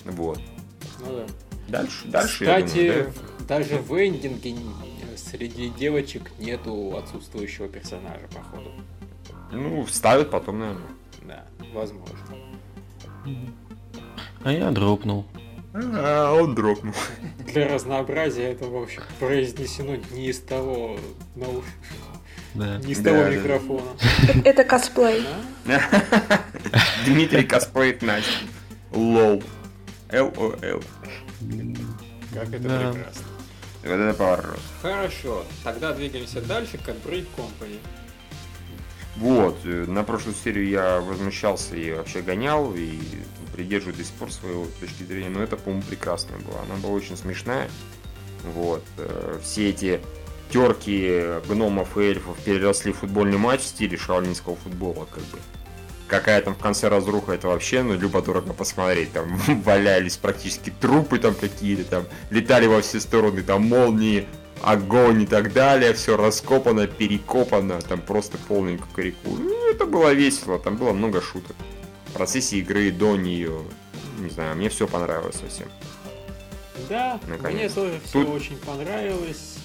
Вот. 0.07 0.41
Ну 1.01 1.07
да. 1.17 1.27
Дальше, 1.69 2.07
дальше, 2.09 2.45
я 2.45 2.57
Кстати, 2.63 2.89
думаю, 2.89 3.13
даже 3.47 3.77
в 3.77 3.93
эндинге 4.07 4.57
среди 5.17 5.69
девочек 5.71 6.31
нету 6.39 6.97
отсутствующего 6.97 7.69
персонажа, 7.69 8.27
походу. 8.35 8.73
да? 9.29 9.57
Ну, 9.57 9.85
вставят 9.85 10.31
потом, 10.31 10.59
наверное. 10.61 10.87
Да, 11.23 11.45
возможно. 11.73 12.17
А 14.45 14.53
я 14.53 14.71
дропнул. 14.71 15.27
А, 15.75 16.33
он 16.33 16.55
дропнул. 16.55 16.95
Для 17.47 17.69
разнообразия 17.69 18.45
это, 18.53 18.67
в 18.67 18.77
общем, 18.77 19.03
произнесено 19.19 19.97
не 20.13 20.29
из 20.29 20.41
того 20.41 20.99
науш... 21.37 21.65
Да. 22.55 22.79
не 22.79 22.93
из 22.93 22.99
Да, 23.01 23.11
того 23.11 23.25
да, 23.25 23.31
да. 23.31 23.37
микрофона. 23.37 23.91
Это 24.45 24.65
косплей. 24.65 25.23
А? 25.67 25.81
Дмитрий 27.07 27.45
косплеит 27.45 28.01
Настю. 28.03 28.47
Лол. 28.93 29.43
Л-О-Л. 30.11 30.83
Как 32.35 32.49
это 32.49 32.59
Да. 32.61 32.93
прекрасно. 32.93 33.25
Вот 33.85 33.91
это 33.93 34.15
поворот. 34.19 34.59
Хорошо, 34.83 35.45
тогда 35.65 35.93
двигаемся 35.93 36.41
дальше 36.43 36.79
к 36.79 36.89
Break 36.89 37.27
Company. 37.37 37.79
Вот, 39.17 39.59
э, 39.65 39.85
на 39.87 40.05
прошлую 40.05 40.35
серию 40.35 40.69
я 40.69 41.01
возмущался 41.01 41.75
и 41.77 41.93
вообще 41.93 42.23
гонял, 42.23 42.73
и 42.75 42.99
придерживаю 43.53 43.97
до 43.97 44.05
сих 44.05 44.13
пор 44.15 44.31
своего 44.33 44.67
точки 44.81 45.03
зрения, 45.05 45.29
но 45.31 45.43
это, 45.43 45.57
по-моему, 45.57 45.83
прекрасная 45.89 46.39
была. 46.39 46.61
Она 46.63 46.77
была 46.77 46.93
очень 46.93 47.17
смешная. 47.17 47.69
Вот. 48.55 48.85
э, 48.99 49.39
Все 49.43 49.71
эти 49.71 50.01
терки 50.51 51.41
гномов 51.49 51.97
и 51.99 52.03
эльфов 52.03 52.39
переросли 52.41 52.93
в 52.93 52.99
футбольный 52.99 53.39
матч 53.39 53.61
в 53.63 53.67
стиле 53.67 53.97
шаолинского 53.97 54.57
футбола, 54.57 55.07
как 55.11 55.23
бы. 55.25 55.39
Какая 56.09 56.41
там 56.41 56.55
в 56.55 56.59
конце 56.59 56.89
разруха, 56.89 57.33
это 57.33 57.49
вообще, 57.49 57.83
ну, 57.83 57.93
любо 57.95 58.23
дорого 58.23 58.55
посмотреть. 58.55 59.13
Там 59.13 59.37
валялись 59.65 60.17
практически 60.17 60.73
трупы 60.81 61.19
там 61.19 61.35
какие-то, 61.35 61.85
там 61.85 62.05
летали 62.31 62.67
во 62.67 62.81
все 62.81 62.99
стороны, 62.99 63.43
там 63.43 63.69
молнии, 63.69 64.27
огонь 64.63 65.23
и 65.23 65.27
так 65.27 65.53
далее, 65.53 65.93
все 65.93 66.17
раскопано, 66.17 66.87
перекопано, 66.87 67.81
там 67.83 68.01
просто 68.01 68.39
полный 68.49 68.79
кукареку. 68.79 69.31
Ну, 69.39 69.71
это 69.71 69.85
было 69.87 70.13
весело, 70.15 70.59
там 70.59 70.77
было 70.77 70.93
много 70.93 71.21
шуток. 71.21 71.55
В 72.07 72.13
процессе 72.15 72.57
игры 72.57 72.91
до 72.91 73.17
нее, 73.17 73.61
не 74.19 74.31
знаю, 74.31 74.57
мне 74.57 74.71
все 74.71 74.89
понравилось 74.89 75.37
совсем. 75.37 75.69
Да, 76.89 77.21
мне 77.27 77.37
Наконец. 77.37 77.73
тоже 77.75 78.01
все 78.05 78.25
Тут- 78.25 78.35
очень 78.35 78.57
понравилось. 78.57 79.59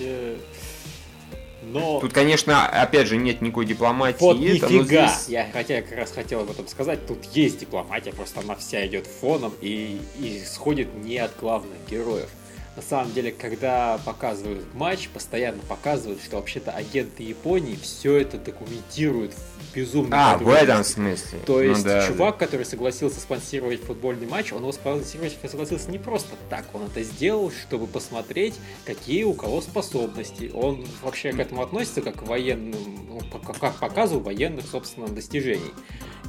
Но 1.72 2.00
Тут, 2.00 2.13
конечно, 2.13 2.67
опять 2.67 3.08
же, 3.08 3.17
нет 3.17 3.41
никакой 3.41 3.65
дипломатии. 3.65 4.17
вот 4.20 4.38
это, 4.38 4.67
нифига! 4.72 5.08
здесь- 5.08 5.29
Я 5.29 5.48
хотя 5.51 5.82
как 5.82 5.98
раз 5.98 6.12
хотел 6.12 6.41
об 6.41 6.51
этом 6.51 6.67
сказать. 6.67 7.05
Тут 7.08 7.24
есть 7.34 7.60
дипломатия, 7.60 8.12
просто 8.12 8.41
она 8.41 8.55
вся 8.55 8.86
идет 8.86 9.08
фоном 9.08 9.53
и, 9.62 10.00
и 10.20 10.41
исходит 10.43 10.93
не 10.96 11.17
от 11.17 11.36
главных 11.39 11.77
героев. 11.89 12.29
На 12.75 12.82
самом 12.82 13.13
деле, 13.13 13.32
когда 13.32 14.00
показывают 14.03 14.65
матч, 14.74 15.08
постоянно 15.10 15.62
показывают, 15.70 16.20
что 16.24 16.38
вообще-то 16.38 16.72
агенты 16.72 17.22
Японии 17.22 17.77
все 17.82 18.17
это 18.17 18.38
документируют 18.39 19.34
в 19.34 19.52
безумном 19.74 20.13
А, 20.13 20.38
в 20.38 20.50
этом 20.50 20.84
смысле. 20.84 21.39
То 21.46 21.53
Ну 21.53 21.62
есть 21.62 21.84
да, 21.84 22.08
чувак, 22.08 22.38
который 22.38 22.65
согласился 22.65 23.20
спонсировать 23.20 23.82
футбольный 23.82 24.27
матч, 24.27 24.51
он 24.51 24.62
его 24.62 24.72
спонсировать 24.72 25.38
согласился 25.50 25.89
не 25.91 26.00
просто 26.00 26.36
так, 26.50 26.65
он 26.74 26.84
это 26.84 27.03
сделал, 27.03 27.51
чтобы 27.51 27.88
посмотреть, 27.88 28.55
какие 28.86 29.24
у 29.24 29.34
кого 29.34 29.62
способности. 29.62 30.51
Он 30.53 30.86
вообще 31.01 31.32
к 31.32 31.39
этому 31.39 31.62
относится 31.62 32.01
как 32.01 32.15
к 32.17 32.22
военным, 32.24 32.75
ну, 33.08 33.22
как 33.60 33.75
к 33.75 33.79
показу 33.79 34.20
военных, 34.20 34.65
собственно, 34.67 35.08
достижений. 35.08 35.72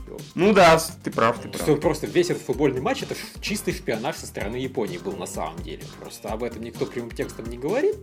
да. 0.07 0.15
Ну 0.35 0.53
да, 0.53 0.81
ты 1.03 1.11
прав, 1.11 1.39
ты 1.41 1.49
Что 1.55 1.65
прав. 1.65 1.81
просто 1.81 2.07
весь 2.07 2.31
этот 2.31 2.43
футбольный 2.43 2.81
матч 2.81 3.03
это 3.03 3.15
чистый 3.41 3.73
шпионаж 3.73 4.17
со 4.17 4.27
стороны 4.27 4.57
Японии 4.57 4.99
был 4.99 5.13
на 5.17 5.27
самом 5.27 5.61
деле. 5.63 5.83
Просто 6.01 6.29
об 6.29 6.43
этом 6.45 6.63
никто 6.63 6.87
прямым 6.87 7.11
текстом 7.11 7.47
не 7.51 7.59
говорит, 7.59 7.97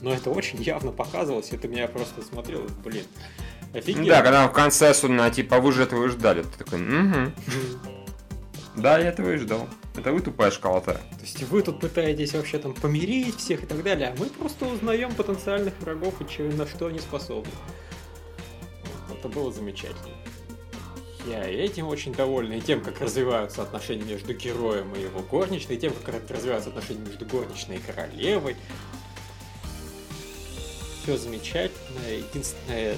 но 0.00 0.12
это 0.12 0.30
очень 0.30 0.60
явно 0.62 0.92
показывалось. 0.92 1.50
Это 1.52 1.68
меня 1.68 1.86
просто 1.88 2.22
смотрел, 2.22 2.66
блин, 2.84 3.04
офигенно. 3.74 4.06
Да, 4.06 4.22
когда 4.22 4.48
в 4.48 4.52
конце 4.52 4.90
особенно, 4.90 5.30
типа, 5.30 5.60
вы 5.60 5.72
же 5.72 5.82
этого 5.82 6.06
и 6.06 6.08
ждали. 6.08 6.42
Ты 6.42 6.64
такой, 6.64 6.80
угу. 6.80 7.32
Да, 8.76 8.98
я 8.98 9.08
этого 9.08 9.32
и 9.32 9.36
ждал. 9.36 9.68
Это 9.96 10.12
вы 10.12 10.20
тупая 10.20 10.50
школота. 10.50 10.94
То 10.94 11.20
есть 11.20 11.42
вы 11.42 11.60
тут 11.62 11.80
пытаетесь 11.80 12.32
вообще 12.32 12.58
там 12.58 12.72
помирить 12.72 13.36
всех 13.36 13.62
и 13.62 13.66
так 13.66 13.82
далее, 13.82 14.08
а 14.08 14.18
мы 14.18 14.26
просто 14.26 14.64
узнаем 14.66 15.14
потенциальных 15.14 15.74
врагов 15.80 16.14
и 16.22 16.28
че- 16.28 16.44
на 16.44 16.66
что 16.66 16.86
они 16.86 16.98
способны. 16.98 17.52
Это 19.18 19.28
было 19.28 19.52
замечательно. 19.52 20.16
Я 21.26 21.44
этим 21.44 21.86
очень 21.86 22.12
доволен, 22.12 22.52
и 22.52 22.60
тем, 22.60 22.80
как 22.82 23.00
развиваются 23.00 23.62
отношения 23.62 24.02
между 24.04 24.34
героем 24.34 24.92
и 24.94 25.02
его 25.02 25.20
горничной, 25.20 25.76
и 25.76 25.78
тем, 25.78 25.92
как 25.92 26.30
развиваются 26.30 26.70
отношения 26.70 27.06
между 27.06 27.26
горничной 27.26 27.76
и 27.76 27.78
королевой. 27.78 28.56
Все 31.02 31.16
замечательно. 31.16 32.00
Единственное, 32.08 32.96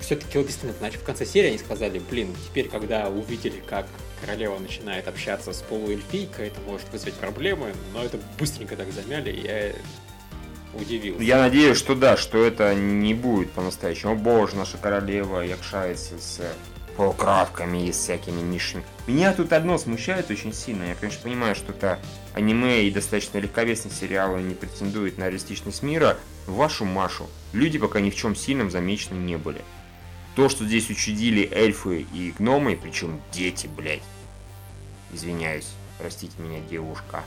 все-таки 0.00 0.42
действительно, 0.42 0.72
значит, 0.78 1.00
в 1.00 1.04
конце 1.04 1.24
серии 1.26 1.48
они 1.48 1.58
сказали, 1.58 2.00
блин, 2.10 2.34
теперь, 2.48 2.68
когда 2.68 3.08
увидели, 3.08 3.62
как 3.66 3.86
королева 4.20 4.58
начинает 4.58 5.08
общаться 5.08 5.52
с 5.52 5.62
полуэльфийкой, 5.62 6.48
это 6.48 6.60
может 6.62 6.90
вызвать 6.92 7.14
проблемы, 7.14 7.72
но 7.92 8.04
это 8.04 8.18
быстренько 8.38 8.76
так 8.76 8.92
замяли, 8.92 9.30
и 9.30 9.46
я 9.46 9.72
удивился. 10.74 11.22
Я 11.22 11.38
надеюсь, 11.38 11.78
что 11.78 11.94
да, 11.94 12.16
что 12.16 12.44
это 12.44 12.74
не 12.74 13.14
будет 13.14 13.50
по-настоящему. 13.52 14.12
О 14.12 14.14
боже, 14.16 14.56
наша 14.56 14.78
королева 14.78 15.40
якшается 15.40 16.18
с 16.18 16.40
полукравками 16.96 17.86
и 17.86 17.92
с 17.92 17.96
всякими 17.96 18.40
низшими. 18.40 18.84
Меня 19.06 19.32
тут 19.32 19.52
одно 19.52 19.78
смущает 19.78 20.30
очень 20.30 20.52
сильно. 20.52 20.84
Я, 20.84 20.94
конечно, 20.94 21.22
понимаю, 21.22 21.54
что 21.54 21.72
это 21.72 21.98
аниме 22.34 22.82
и 22.84 22.90
достаточно 22.90 23.38
легковесный 23.38 23.90
сериал 23.90 24.38
и 24.38 24.42
не 24.42 24.54
претендует 24.54 25.16
на 25.18 25.24
реалистичность 25.24 25.82
мира. 25.82 26.18
Вашу 26.46 26.84
Машу. 26.84 27.26
Люди 27.52 27.78
пока 27.78 28.00
ни 28.00 28.10
в 28.10 28.16
чем 28.16 28.36
сильном 28.36 28.70
замечены 28.70 29.16
не 29.16 29.36
были. 29.36 29.62
То, 30.36 30.48
что 30.48 30.64
здесь 30.64 30.88
учудили 30.90 31.48
эльфы 31.52 32.06
и 32.12 32.32
гномы, 32.32 32.78
причем 32.80 33.20
дети, 33.32 33.66
блядь. 33.66 34.02
Извиняюсь, 35.12 35.68
простите 35.98 36.34
меня, 36.38 36.60
девушка. 36.70 37.24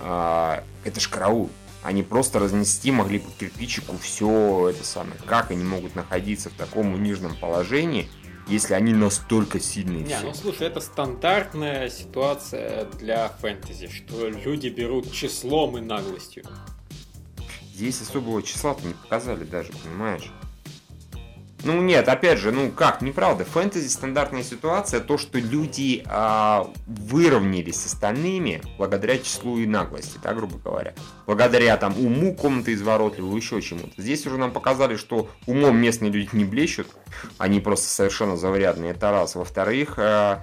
А, 0.00 0.62
это 0.84 1.00
ж 1.00 1.08
караул. 1.08 1.50
Они 1.82 2.02
просто 2.02 2.38
разнести 2.38 2.90
могли 2.90 3.18
по 3.18 3.30
кирпичику 3.30 3.96
все 3.98 4.70
это 4.70 4.84
самое. 4.84 5.16
Как 5.24 5.50
они 5.50 5.64
могут 5.64 5.94
находиться 5.94 6.50
в 6.50 6.54
таком 6.54 6.92
униженном 6.92 7.36
положении 7.36 8.08
если 8.48 8.74
они 8.74 8.92
настолько 8.92 9.58
сильные 9.58 10.04
Не, 10.04 10.16
все? 10.16 10.26
ну 10.26 10.34
слушай, 10.34 10.66
это 10.68 10.80
стандартная 10.80 11.90
ситуация 11.90 12.84
для 12.84 13.28
фэнтези, 13.28 13.88
что 13.88 14.28
люди 14.28 14.68
берут 14.68 15.12
числом 15.12 15.78
и 15.78 15.80
наглостью. 15.80 16.44
Здесь 17.74 18.00
особого 18.00 18.42
числа-то 18.42 18.86
не 18.86 18.94
показали 18.94 19.44
даже, 19.44 19.72
понимаешь? 19.72 20.30
Ну 21.64 21.80
нет, 21.80 22.08
опять 22.08 22.38
же, 22.38 22.52
ну 22.52 22.70
как, 22.70 23.00
неправда. 23.00 23.44
Фэнтези 23.44 23.88
стандартная 23.88 24.42
ситуация, 24.42 25.00
то, 25.00 25.18
что 25.18 25.38
люди 25.38 26.02
а, 26.06 26.70
выровнялись 26.86 27.80
с 27.80 27.86
остальными 27.86 28.62
благодаря 28.78 29.18
числу 29.18 29.58
и 29.58 29.66
наглости, 29.66 30.18
да, 30.22 30.34
грубо 30.34 30.58
говоря. 30.58 30.94
Благодаря 31.26 31.76
там 31.76 31.98
уму 31.98 32.36
изворотливого, 32.66 33.36
еще 33.36 33.60
чему-то. 33.62 34.00
Здесь 34.00 34.26
уже 34.26 34.36
нам 34.36 34.52
показали, 34.52 34.96
что 34.96 35.28
умом 35.46 35.78
местные 35.78 36.12
люди 36.12 36.28
не 36.32 36.44
блещут, 36.44 36.88
они 37.38 37.60
просто 37.60 37.88
совершенно 37.88 38.36
заурядные, 38.36 38.92
это 38.92 39.10
раз. 39.10 39.34
Во-вторых, 39.34 39.94
а, 39.98 40.42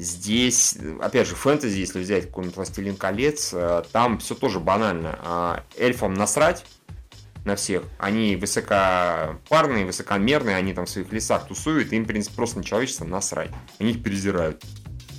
Здесь, 0.00 0.78
опять 1.02 1.28
же, 1.28 1.34
фэнтези, 1.34 1.78
если 1.78 2.00
взять 2.00 2.24
какой-нибудь 2.28 2.56
«Властелин 2.56 2.96
колец», 2.96 3.50
а, 3.52 3.84
там 3.92 4.18
все 4.18 4.34
тоже 4.34 4.58
банально. 4.58 5.18
А, 5.22 5.62
Эльфам 5.76 6.14
насрать, 6.14 6.64
на 7.44 7.56
всех. 7.56 7.82
Они 7.98 8.36
высокопарные, 8.36 9.86
высокомерные, 9.86 10.56
они 10.56 10.72
там 10.74 10.86
в 10.86 10.90
своих 10.90 11.12
лесах 11.12 11.46
тусуют, 11.48 11.92
им, 11.92 12.04
в 12.04 12.06
принципе, 12.06 12.36
просто 12.36 12.58
на 12.58 12.64
человечество 12.64 13.04
насрать. 13.04 13.50
Они 13.78 13.92
их 13.92 14.02
презирают. 14.02 14.62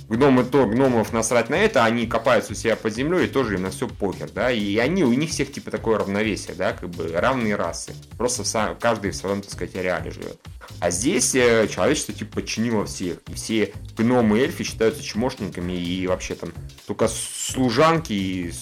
Гномы 0.08 0.44
то, 0.44 0.66
гномов 0.66 1.12
насрать 1.12 1.48
на 1.48 1.54
это, 1.54 1.84
они 1.84 2.06
копаются 2.06 2.52
у 2.52 2.54
себя 2.54 2.76
под 2.76 2.92
землей 2.92 3.24
и 3.24 3.28
тоже 3.28 3.54
им 3.54 3.62
на 3.62 3.70
все 3.70 3.88
похер, 3.88 4.28
да, 4.30 4.50
и 4.50 4.76
они, 4.76 5.04
у 5.04 5.12
них 5.14 5.30
всех 5.30 5.50
типа 5.50 5.70
такое 5.70 5.98
равновесие, 5.98 6.54
да, 6.54 6.72
как 6.72 6.90
бы 6.90 7.08
равные 7.08 7.56
расы. 7.56 7.94
Просто 8.18 8.44
сам, 8.44 8.76
каждый 8.78 9.12
в 9.12 9.16
своем, 9.16 9.40
так 9.40 9.50
сказать, 9.50 9.74
реале 9.74 10.10
живет. 10.10 10.38
А 10.80 10.90
здесь 10.90 11.34
э, 11.34 11.66
человечество 11.68 12.12
типа 12.12 12.34
подчинило 12.34 12.84
всех, 12.84 13.18
и 13.28 13.34
все 13.34 13.72
гномы 13.96 14.38
и 14.38 14.42
эльфы 14.42 14.64
считаются 14.64 15.02
чмошниками 15.02 15.72
и 15.72 16.06
вообще 16.06 16.34
там 16.34 16.52
только 16.86 17.08
служанки 17.08 18.12
и, 18.12 18.52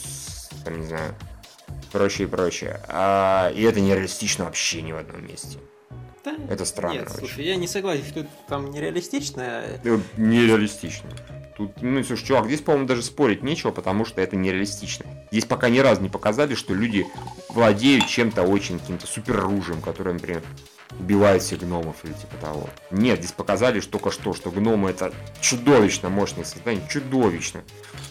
там, 0.65 0.81
не 0.81 0.87
знаю, 0.87 1.17
прочее, 1.93 2.29
прочее. 2.29 2.81
А, 2.89 3.51
и 3.55 3.63
это 3.63 3.81
нереалистично 3.81 4.45
вообще 4.45 4.83
ни 4.83 4.93
в 4.93 4.97
одном 4.97 5.27
месте. 5.27 5.59
Да, 6.25 6.37
Это 6.51 6.65
странно 6.67 6.95
Нет, 6.95 7.09
очень. 7.09 7.19
слушай, 7.19 7.45
я 7.45 7.57
не 7.57 7.67
согласен, 7.67 8.05
что 8.05 8.21
это 8.21 8.29
там 8.47 8.71
нереалистично. 8.71 9.41
Это 9.41 10.01
нереалистично. 10.19 11.09
Тут, 11.57 11.83
ну, 11.83 12.03
слушай, 12.05 12.25
чувак, 12.25 12.47
здесь, 12.47 12.61
по-моему, 12.61 12.87
даже 12.87 13.03
спорить 13.03 13.43
нечего, 13.43 13.71
потому 13.71 14.05
что 14.05 14.21
это 14.21 14.37
нереалистично. 14.37 15.07
Здесь 15.31 15.45
пока 15.45 15.69
ни 15.69 15.79
разу 15.79 16.03
не 16.03 16.09
показали, 16.09 16.55
что 16.55 16.75
люди 16.75 17.07
владеют 17.49 18.07
чем-то 18.07 18.43
очень, 18.43 18.79
каким-то 18.79 19.07
супероружием, 19.07 19.81
которое, 19.81 20.13
например, 20.15 20.43
убивает 20.99 21.43
всех 21.43 21.61
гномов 21.61 21.97
или 22.05 22.13
типа 22.13 22.37
того. 22.41 22.69
Нет, 22.91 23.19
здесь 23.21 23.33
показали 23.33 23.81
что 23.81 23.93
только 23.93 24.11
что, 24.11 24.35
что 24.35 24.51
гномы 24.51 24.91
это 24.91 25.13
чудовищно 25.41 26.09
мощное 26.09 26.45
создание, 26.45 26.83
чудовищно. 26.89 27.63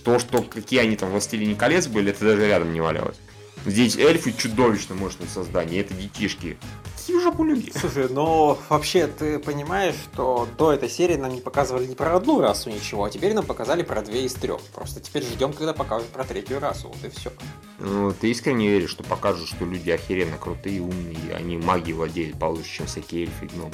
То, 0.03 0.19
что 0.19 0.41
какие 0.41 0.79
они 0.79 0.95
там 0.95 1.09
в 1.09 1.11
«Властелине 1.13 1.55
колец» 1.55 1.87
были, 1.87 2.11
это 2.11 2.25
даже 2.25 2.47
рядом 2.47 2.73
не 2.73 2.81
валялось. 2.81 3.17
Здесь 3.65 3.97
эльфы 3.97 4.31
чудовищно 4.31 4.95
мощное 4.95 5.27
создание, 5.27 5.81
это 5.81 5.93
детишки. 5.93 6.57
Какие 6.97 7.19
жопу 7.21 7.43
люди? 7.43 7.71
Слушай, 7.75 8.07
но 8.09 8.57
вообще 8.69 9.07
ты 9.07 9.39
понимаешь, 9.39 9.95
что 9.95 10.47
до 10.57 10.71
этой 10.71 10.89
серии 10.89 11.15
нам 11.15 11.33
не 11.33 11.41
показывали 11.41 11.87
ни 11.87 11.93
про 11.93 12.15
одну 12.15 12.39
расу 12.39 12.69
ничего, 12.69 13.03
а 13.03 13.09
теперь 13.09 13.33
нам 13.33 13.45
показали 13.45 13.83
про 13.83 14.01
две 14.01 14.25
из 14.25 14.33
трех. 14.33 14.61
Просто 14.75 14.99
теперь 14.99 15.23
ждем, 15.23 15.53
когда 15.53 15.73
покажут 15.73 16.07
про 16.09 16.23
третью 16.23 16.59
расу, 16.59 16.89
вот 16.89 17.03
и 17.03 17.09
все. 17.09 17.31
Ну, 17.79 18.13
ты 18.13 18.29
искренне 18.29 18.69
веришь, 18.69 18.91
что 18.91 19.03
покажут, 19.03 19.47
что 19.47 19.65
люди 19.65 19.89
охеренно 19.89 20.37
крутые, 20.37 20.81
умные, 20.81 21.35
они 21.35 21.57
магией 21.57 21.93
владеют 21.93 22.37
получше, 22.37 22.77
чем 22.77 22.85
всякие 22.85 23.23
эльфы 23.23 23.45
и 23.45 23.47
гномы. 23.49 23.73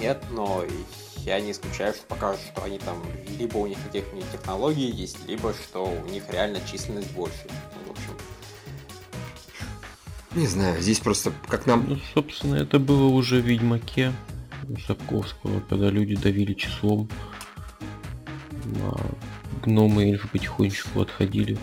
Нет, 0.00 0.22
но 0.30 0.64
я 1.24 1.40
не 1.40 1.50
исключаю, 1.50 1.92
что 1.92 2.04
покажут, 2.06 2.40
что 2.52 2.62
они 2.62 2.78
там 2.78 3.02
либо 3.38 3.58
у 3.58 3.66
них 3.66 3.78
каких-нибудь 3.86 4.30
технологий 4.32 4.90
есть, 4.90 5.18
либо 5.26 5.52
что 5.52 5.84
у 5.84 6.08
них 6.10 6.22
реально 6.30 6.60
численность 6.70 7.10
больше. 7.10 7.46
Ну, 7.46 7.88
в 7.88 7.90
общем, 7.90 8.16
Не 10.38 10.46
знаю, 10.46 10.80
здесь 10.80 11.00
просто 11.00 11.32
как 11.48 11.66
нам... 11.66 11.84
Ну, 11.88 11.98
собственно, 12.14 12.54
это 12.54 12.78
было 12.78 13.06
уже 13.06 13.40
в 13.40 13.44
Ведьмаке 13.44 14.12
Сапковского, 14.86 15.58
когда 15.68 15.90
люди 15.90 16.14
давили 16.14 16.54
числом. 16.54 17.08
А 18.82 19.00
гномы 19.64 20.04
и 20.04 20.12
эльфы 20.12 20.28
потихонечку 20.28 21.00
отходили. 21.00 21.58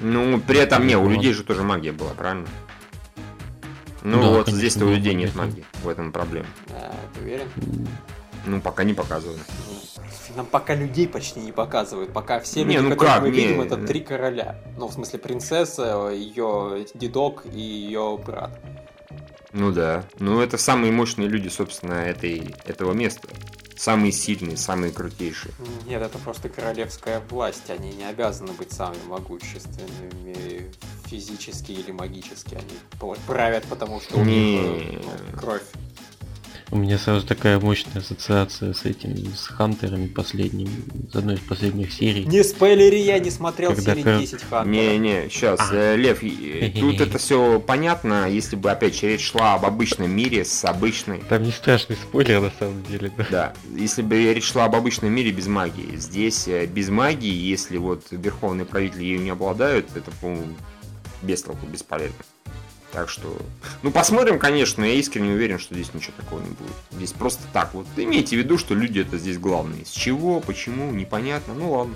Ну, 0.00 0.40
при 0.40 0.58
этом 0.58 0.86
не, 0.86 0.96
у 0.96 1.06
людей 1.06 1.34
же 1.34 1.44
тоже 1.44 1.64
магия 1.64 1.92
была, 1.92 2.12
правильно? 2.12 2.48
Ну 4.02 4.22
Да, 4.22 4.28
вот 4.30 4.48
здесь-то 4.48 4.86
у 4.86 4.90
людей 4.90 5.12
нет 5.12 5.34
магии, 5.34 5.66
в 5.82 5.88
этом 5.88 6.10
проблема. 6.10 6.46
да, 6.70 6.92
ты 7.14 7.20
уверен? 7.20 7.46
Ну, 8.46 8.58
пока 8.62 8.84
не 8.84 8.94
показывали. 8.94 9.40
Нам 10.36 10.46
пока 10.46 10.74
людей 10.74 11.06
почти 11.08 11.40
не 11.40 11.52
показывают. 11.52 12.12
Пока 12.12 12.40
все 12.40 12.64
Не, 12.64 12.76
люди, 12.76 12.84
ну 12.88 12.90
которых 12.90 13.12
как, 13.14 13.22
мы 13.22 13.30
не, 13.30 13.36
видим, 13.36 13.60
это 13.60 13.76
не. 13.76 13.86
три 13.86 14.00
короля. 14.00 14.56
Ну, 14.76 14.88
в 14.88 14.92
смысле, 14.92 15.18
принцесса, 15.18 16.08
ее 16.10 16.86
дедок 16.94 17.44
и 17.52 17.58
ее 17.60 18.18
брат. 18.24 18.58
Ну 19.52 19.70
да. 19.70 20.04
Ну, 20.18 20.40
это 20.40 20.58
самые 20.58 20.92
мощные 20.92 21.28
люди, 21.28 21.48
собственно, 21.48 21.94
этой, 21.94 22.54
этого 22.66 22.92
места. 22.92 23.28
Самые 23.76 24.12
сильные, 24.12 24.56
самые 24.56 24.92
крутейшие. 24.92 25.52
Нет, 25.86 26.00
это 26.00 26.18
просто 26.18 26.48
королевская 26.48 27.20
власть. 27.28 27.70
Они 27.70 27.90
не 27.92 28.04
обязаны 28.04 28.52
быть 28.52 28.72
самыми 28.72 29.02
могущественными 29.08 30.70
физически 31.06 31.72
или 31.72 31.90
магически. 31.90 32.54
Они 32.54 33.16
правят, 33.26 33.64
потому 33.64 34.00
что 34.00 34.18
у 34.18 34.24
Не. 34.24 34.58
них 34.58 34.62
э, 34.94 35.00
ну, 35.04 35.38
кровь. 35.38 35.62
У 36.70 36.78
меня 36.78 36.98
сразу 36.98 37.26
такая 37.26 37.60
мощная 37.60 37.98
ассоциация 38.00 38.72
с 38.72 38.84
этим, 38.84 39.14
с 39.34 39.46
Хантерами 39.48 40.06
последним, 40.08 40.68
из 41.08 41.14
одной 41.14 41.34
из 41.36 41.40
последних 41.40 41.92
серий. 41.92 42.24
Не 42.24 42.42
спойлери, 42.42 43.00
я 43.00 43.18
не 43.18 43.30
смотрел 43.30 43.74
Когда 43.74 43.92
серии 43.92 44.02
кор- 44.02 44.18
10 44.18 44.42
Хантера. 44.42 44.64
Не-не, 44.72 45.28
сейчас, 45.28 45.60
А. 45.70 45.94
Лев, 45.94 46.20
тут 46.80 47.00
это 47.00 47.18
все 47.18 47.60
понятно, 47.60 48.28
если 48.28 48.56
бы 48.56 48.70
опять 48.70 49.00
речь 49.02 49.30
шла 49.30 49.54
об 49.54 49.66
обычном 49.66 50.10
мире 50.10 50.44
с 50.44 50.64
обычной 50.64 51.22
Там 51.28 51.42
не 51.42 51.52
страшный 51.52 51.96
спойлер 51.96 52.40
на 52.40 52.50
самом 52.58 52.82
деле, 52.84 53.12
да. 53.16 53.26
Да, 53.30 53.52
если 53.76 54.02
бы 54.02 54.32
речь 54.32 54.50
шла 54.50 54.64
об 54.64 54.74
обычном 54.74 55.12
мире 55.12 55.30
без 55.32 55.46
магии. 55.46 55.96
Здесь 55.96 56.48
э, 56.48 56.66
без 56.66 56.88
магии, 56.88 57.30
если 57.32 57.76
вот 57.76 58.06
верховные 58.10 58.64
правители 58.64 59.04
ею 59.04 59.20
не 59.20 59.30
обладают, 59.30 59.86
это, 59.94 60.10
по-моему, 60.20 60.54
без 61.22 61.42
толку, 61.42 61.66
бесполезно. 61.66 62.16
Так 62.94 63.08
что, 63.08 63.36
ну 63.82 63.90
посмотрим, 63.90 64.38
конечно, 64.38 64.84
я 64.84 64.94
искренне 64.94 65.32
уверен, 65.32 65.58
что 65.58 65.74
здесь 65.74 65.92
ничего 65.92 66.12
такого 66.16 66.38
не 66.38 66.50
будет. 66.50 66.72
Здесь 66.92 67.10
просто 67.10 67.42
так 67.52 67.74
вот. 67.74 67.86
Имейте 67.96 68.36
в 68.36 68.38
виду, 68.38 68.56
что 68.56 68.74
люди 68.74 69.00
это 69.00 69.18
здесь 69.18 69.36
главные. 69.36 69.84
С 69.84 69.90
чего, 69.90 70.38
почему, 70.38 70.92
непонятно, 70.92 71.54
ну 71.54 71.72
ладно. 71.72 71.94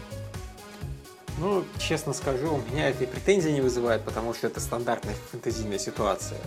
Ну, 1.38 1.64
честно 1.78 2.12
скажу, 2.12 2.52
у 2.52 2.72
меня 2.72 2.88
это 2.88 3.04
и 3.04 3.06
претензии 3.06 3.50
не 3.50 3.60
вызывает, 3.60 4.02
потому 4.02 4.34
что 4.34 4.48
это 4.48 4.58
стандартная 4.58 5.14
фэнтезийная 5.30 5.78
ситуация. 5.78 6.40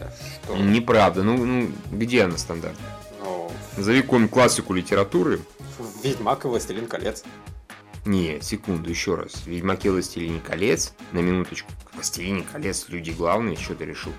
Что, 0.44 0.58
Неправда, 0.58 1.24
ну, 1.24 1.38
ну 1.46 1.72
где 1.90 2.24
она 2.24 2.38
стандарт? 2.38 2.76
ну, 3.24 3.50
Назови 3.78 4.02
какую-нибудь 4.02 4.34
классику 4.34 4.74
литературы. 4.74 5.40
Ведьмак 6.04 6.44
и 6.44 6.50
Властелин 6.50 6.88
колец. 6.88 7.24
Не, 8.06 8.42
секунду, 8.42 8.90
еще 8.90 9.16
раз. 9.16 9.46
Ведьмаки 9.46 9.90
Властелине 9.90 10.40
колец, 10.40 10.94
на 11.12 11.20
минуточку. 11.20 11.72
Властелине 11.94 12.44
колец 12.52 12.86
люди 12.90 13.12
главные, 13.12 13.58
что 13.58 13.76
ты 13.76 13.86
решил? 13.86 14.12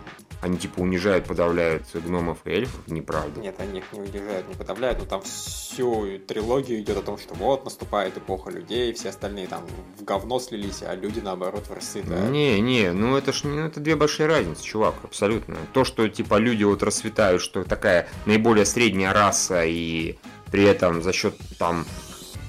Они 0.43 0.59
типа 0.59 0.81
унижают, 0.81 1.27
подавляют 1.27 1.85
гномов 1.95 2.39
и 2.45 2.51
эльфов? 2.51 2.89
Неправда. 2.89 3.41
Нет, 3.41 3.55
они 3.59 3.79
их 3.79 3.85
не 3.93 4.01
удержают, 4.01 4.49
не 4.49 4.55
подавляют, 4.55 4.99
но 4.99 5.05
там 5.05 5.23
всю 5.23 6.19
трилогию 6.19 6.81
идет 6.81 6.97
о 6.97 7.03
том, 7.03 7.17
что 7.17 7.35
вот 7.35 7.65
наступает 7.65 8.19
эпоха 8.19 8.51
людей, 8.51 8.93
все 8.93 9.11
остальные 9.11 9.47
там 9.47 9.65
в 9.99 10.03
говно 10.03 10.41
слились, 10.41 10.83
а 10.83 10.97
люди 10.97 11.21
наоборот 11.21 11.67
расцветают. 11.71 12.29
Не, 12.33 12.61
не, 12.61 12.91
ну 12.91 13.17
это 13.17 13.33
ж 13.33 13.45
ну, 13.45 13.61
это 13.61 13.79
две 13.79 13.95
большие 13.95 14.27
разницы, 14.27 14.65
чувак, 14.65 14.97
абсолютно. 15.05 15.57
То, 15.73 15.85
что 15.85 16.09
типа 16.09 16.39
люди 16.39 16.65
вот 16.65 16.83
расцветают, 16.83 17.41
что 17.41 17.63
такая 17.63 18.09
наиболее 18.27 18.67
средняя 18.67 19.13
раса 19.13 19.65
и 19.65 20.19
при 20.51 20.65
этом 20.65 21.03
за 21.03 21.13
счет 21.13 21.37
там 21.57 21.87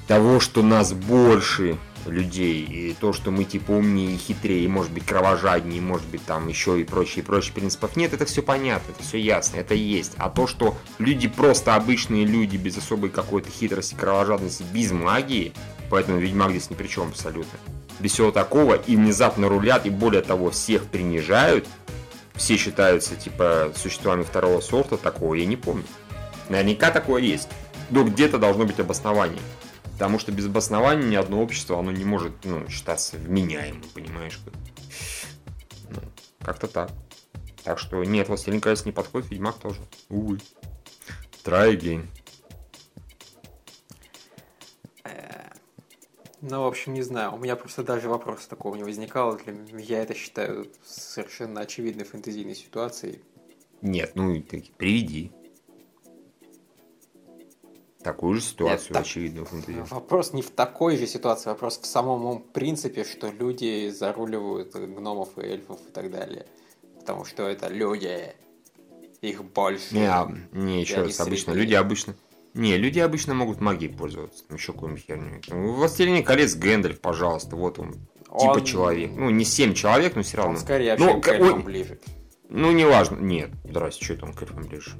того, 0.07 0.39
что 0.39 0.61
нас 0.61 0.93
больше 0.93 1.77
людей, 2.05 2.63
и 2.63 2.95
то, 2.99 3.13
что 3.13 3.31
мы 3.31 3.45
типа 3.45 3.71
умнее 3.71 4.15
и 4.15 4.17
хитрее, 4.17 4.65
и 4.65 4.67
может 4.67 4.91
быть 4.91 5.05
кровожаднее, 5.05 5.77
и 5.77 5.81
может 5.81 6.07
быть 6.07 6.25
там 6.25 6.47
еще 6.47 6.79
и 6.79 6.83
прочие, 6.83 7.23
и 7.23 7.25
прочие 7.25 7.53
принципов. 7.53 7.95
Нет, 7.95 8.13
это 8.13 8.25
все 8.25 8.41
понятно, 8.41 8.91
это 8.91 9.03
все 9.03 9.17
ясно, 9.17 9.57
это 9.57 9.73
есть. 9.73 10.13
А 10.17 10.29
то, 10.29 10.47
что 10.47 10.77
люди 10.99 11.27
просто 11.27 11.75
обычные 11.75 12.25
люди 12.25 12.57
без 12.57 12.77
особой 12.77 13.09
какой-то 13.09 13.49
хитрости, 13.49 13.95
кровожадности, 13.95 14.65
без 14.73 14.91
магии, 14.91 15.53
поэтому 15.89 16.19
Ведьмак 16.19 16.51
здесь 16.51 16.69
ни 16.69 16.75
при 16.75 16.87
чем 16.87 17.09
абсолютно. 17.09 17.57
Без 17.99 18.11
всего 18.11 18.31
такого 18.31 18.75
и 18.75 18.95
внезапно 18.95 19.47
рулят, 19.47 19.85
и 19.85 19.89
более 19.89 20.21
того, 20.21 20.51
всех 20.51 20.85
принижают, 20.85 21.67
все 22.35 22.57
считаются 22.57 23.15
типа 23.15 23.71
существами 23.75 24.23
второго 24.23 24.59
сорта, 24.59 24.97
такого 24.97 25.35
я 25.35 25.45
не 25.45 25.55
помню. 25.55 25.85
Наверняка 26.49 26.91
такое 26.91 27.21
есть. 27.21 27.47
Но 27.89 28.03
где-то 28.03 28.39
должно 28.39 28.65
быть 28.65 28.79
обоснование. 28.79 29.39
Потому 30.03 30.19
что 30.19 30.33
без 30.33 30.47
обоснования 30.47 31.07
ни 31.07 31.15
одно 31.15 31.41
общество, 31.41 31.79
оно 31.79 31.93
не 31.93 32.03
может 32.03 32.33
ну, 32.43 32.67
считаться 32.67 33.15
вменяемым, 33.15 33.83
понимаешь? 33.93 34.37
Ну, 35.89 36.01
как-то 36.41 36.67
так. 36.67 36.91
Так 37.63 37.79
что 37.79 38.03
нет, 38.03 38.27
Властелин 38.27 38.59
колец 38.59 38.83
не 38.83 38.91
подходит, 38.91 39.31
Ведьмак 39.31 39.59
тоже. 39.59 39.79
Увы. 40.09 40.39
Try 41.45 41.73
again. 41.73 42.07
Ну, 46.41 46.63
в 46.63 46.67
общем, 46.67 46.93
не 46.93 47.01
знаю. 47.01 47.35
У 47.35 47.37
меня 47.37 47.55
просто 47.55 47.81
даже 47.81 48.09
вопрос 48.09 48.45
такого 48.45 48.75
не 48.75 48.83
возникало. 48.83 49.37
Для 49.37 50.01
это 50.01 50.13
считаю 50.15 50.67
совершенно 50.83 51.61
очевидной 51.61 52.03
фэнтезийной 52.03 52.55
ситуацией. 52.55 53.21
Нет, 53.81 54.11
ну, 54.15 54.43
приведи. 54.75 55.31
Такую 58.03 58.35
же 58.35 58.41
ситуацию, 58.41 58.95
Нет, 59.33 59.47
фэнтези. 59.47 59.85
Вопрос 59.89 60.33
не 60.33 60.41
в 60.41 60.49
такой 60.49 60.97
же 60.97 61.07
ситуации, 61.07 61.49
вопрос 61.49 61.79
в 61.79 61.85
самом 61.85 62.41
принципе, 62.41 63.03
что 63.03 63.29
люди 63.31 63.89
заруливают 63.89 64.73
гномов 64.75 65.37
и 65.37 65.41
эльфов 65.41 65.79
и 65.87 65.91
так 65.91 66.11
далее. 66.11 66.45
Потому 66.99 67.25
что 67.25 67.47
это 67.47 67.67
люди. 67.69 68.33
Их 69.21 69.41
больше. 69.43 69.93
Не, 69.95 70.05
а, 70.11 70.29
не, 70.51 70.81
еще 70.81 70.97
раз, 71.03 71.19
обычно 71.21 71.53
среди. 71.53 71.63
люди 71.65 71.73
обычно... 71.75 72.15
Не, 72.53 72.77
люди 72.77 72.99
обычно 72.99 73.33
могут 73.33 73.61
магией 73.61 73.91
пользоваться, 73.93 74.43
там 74.47 74.57
еще 74.57 74.73
какой-нибудь 74.73 75.05
херню. 75.05 75.41
Там, 75.47 75.65
В 75.65 75.75
«Властелине 75.77 76.21
колец» 76.23 76.55
Гэндальф, 76.55 76.99
пожалуйста, 76.99 77.55
вот 77.55 77.79
он, 77.79 77.93
типа 77.93 78.35
Он- 78.57 78.63
человек. 78.65 79.11
Ну, 79.15 79.29
не 79.29 79.45
семь 79.45 79.73
человек, 79.73 80.15
но 80.17 80.23
все 80.23 80.37
равно. 80.37 80.51
Он 80.53 80.57
скорее 80.59 80.95
Ну, 80.99 81.05
вообще 81.05 81.21
к 81.21 81.23
к- 81.23 81.27
эльфам 81.29 81.57
ой. 81.59 81.63
ближе. 81.63 81.99
Ну, 82.49 82.71
неважно. 82.73 83.15
Нет, 83.15 83.49
здрасте, 83.63 84.03
что 84.03 84.13
это 84.15 84.25
он 84.25 84.33
к 84.33 84.41
эльфам 84.43 84.63
ближе? 84.63 84.91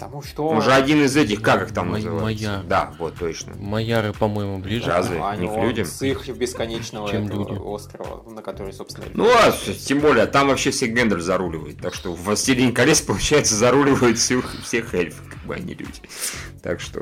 Потому 0.00 0.22
что 0.22 0.48
Он 0.48 0.62
же 0.62 0.72
один 0.72 1.04
из 1.04 1.16
этих, 1.16 1.42
как 1.42 1.62
их 1.62 1.74
там 1.74 1.88
Мо- 1.88 1.94
называется? 1.96 2.22
моя. 2.22 2.62
Да, 2.66 2.94
вот, 2.98 3.14
точно. 3.18 3.54
Майяры, 3.56 4.12
по-моему, 4.12 4.58
ближе. 4.58 4.86
Разве? 4.86 5.20
А, 5.22 5.36
не 5.36 5.46
к 5.46 5.56
людям? 5.62 5.84
С 5.86 6.00
их 6.02 6.26
бесконечного 6.28 7.08
Чем 7.10 7.26
этого 7.26 7.48
люди. 7.48 7.60
острова, 7.60 8.22
на 8.30 8.42
который, 8.42 8.72
собственно, 8.72 9.06
Ну, 9.12 9.28
а 9.28 9.52
тем 9.52 10.00
более, 10.00 10.26
там 10.26 10.48
вообще 10.48 10.70
всех 10.70 10.92
Гэндальф 10.94 11.22
заруливает. 11.22 11.78
Так 11.82 11.94
что 11.94 12.14
в 12.14 12.22
«Властелине 12.24 12.72
колец», 12.72 13.00
получается, 13.10 13.54
заруливают 13.54 14.18
всех, 14.18 14.50
всех 14.62 14.94
эльфов, 14.94 15.22
как 15.28 15.42
бы 15.44 15.54
они 15.54 15.74
люди. 15.74 16.00
Так 16.62 16.80
что... 16.80 17.00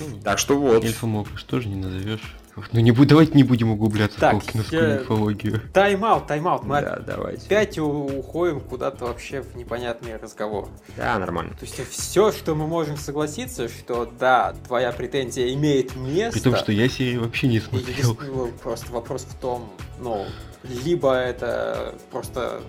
Ну, 0.00 0.20
Так 0.24 0.38
что 0.38 0.58
вот. 0.58 0.84
Эльфоморф 0.84 1.28
тоже 1.44 1.68
не 1.68 1.76
назовешь. 1.76 2.34
Ну 2.72 2.80
не 2.80 2.92
буду, 2.92 3.08
давайте 3.08 3.32
не 3.32 3.42
будем 3.44 3.70
углубляться 3.70 4.18
Так, 4.18 4.36
в 4.36 4.40
толкиновскую 4.40 4.88
я- 4.88 4.98
мифологию. 4.98 5.60
Тайм-аут, 5.72 6.26
тайм-аут. 6.26 6.62
Мы 6.64 6.80
Да, 6.80 6.98
давайте. 7.06 7.46
опять 7.46 7.78
у- 7.78 8.18
уходим 8.18 8.60
куда-то 8.60 9.06
вообще 9.06 9.42
в 9.42 9.56
непонятный 9.56 10.16
разговор. 10.16 10.68
Да, 10.96 11.18
нормально. 11.18 11.54
То 11.58 11.64
есть 11.64 11.78
все, 11.90 12.32
что 12.32 12.54
мы 12.54 12.66
можем 12.66 12.96
согласиться, 12.96 13.68
что 13.68 14.10
да, 14.18 14.54
твоя 14.66 14.92
претензия 14.92 15.52
имеет 15.54 15.96
место. 15.96 16.32
При 16.40 16.44
том, 16.50 16.56
что 16.56 16.72
я 16.72 16.88
серию 16.88 17.22
вообще 17.22 17.48
не 17.48 17.56
И 17.56 17.60
смотрел. 17.60 17.88
единственное, 17.88 18.30
ну, 18.30 18.48
просто 18.62 18.92
вопрос 18.92 19.22
в 19.22 19.34
том, 19.36 19.68
ну, 20.00 20.26
либо 20.64 21.14
это 21.14 21.94
просто 22.10 22.60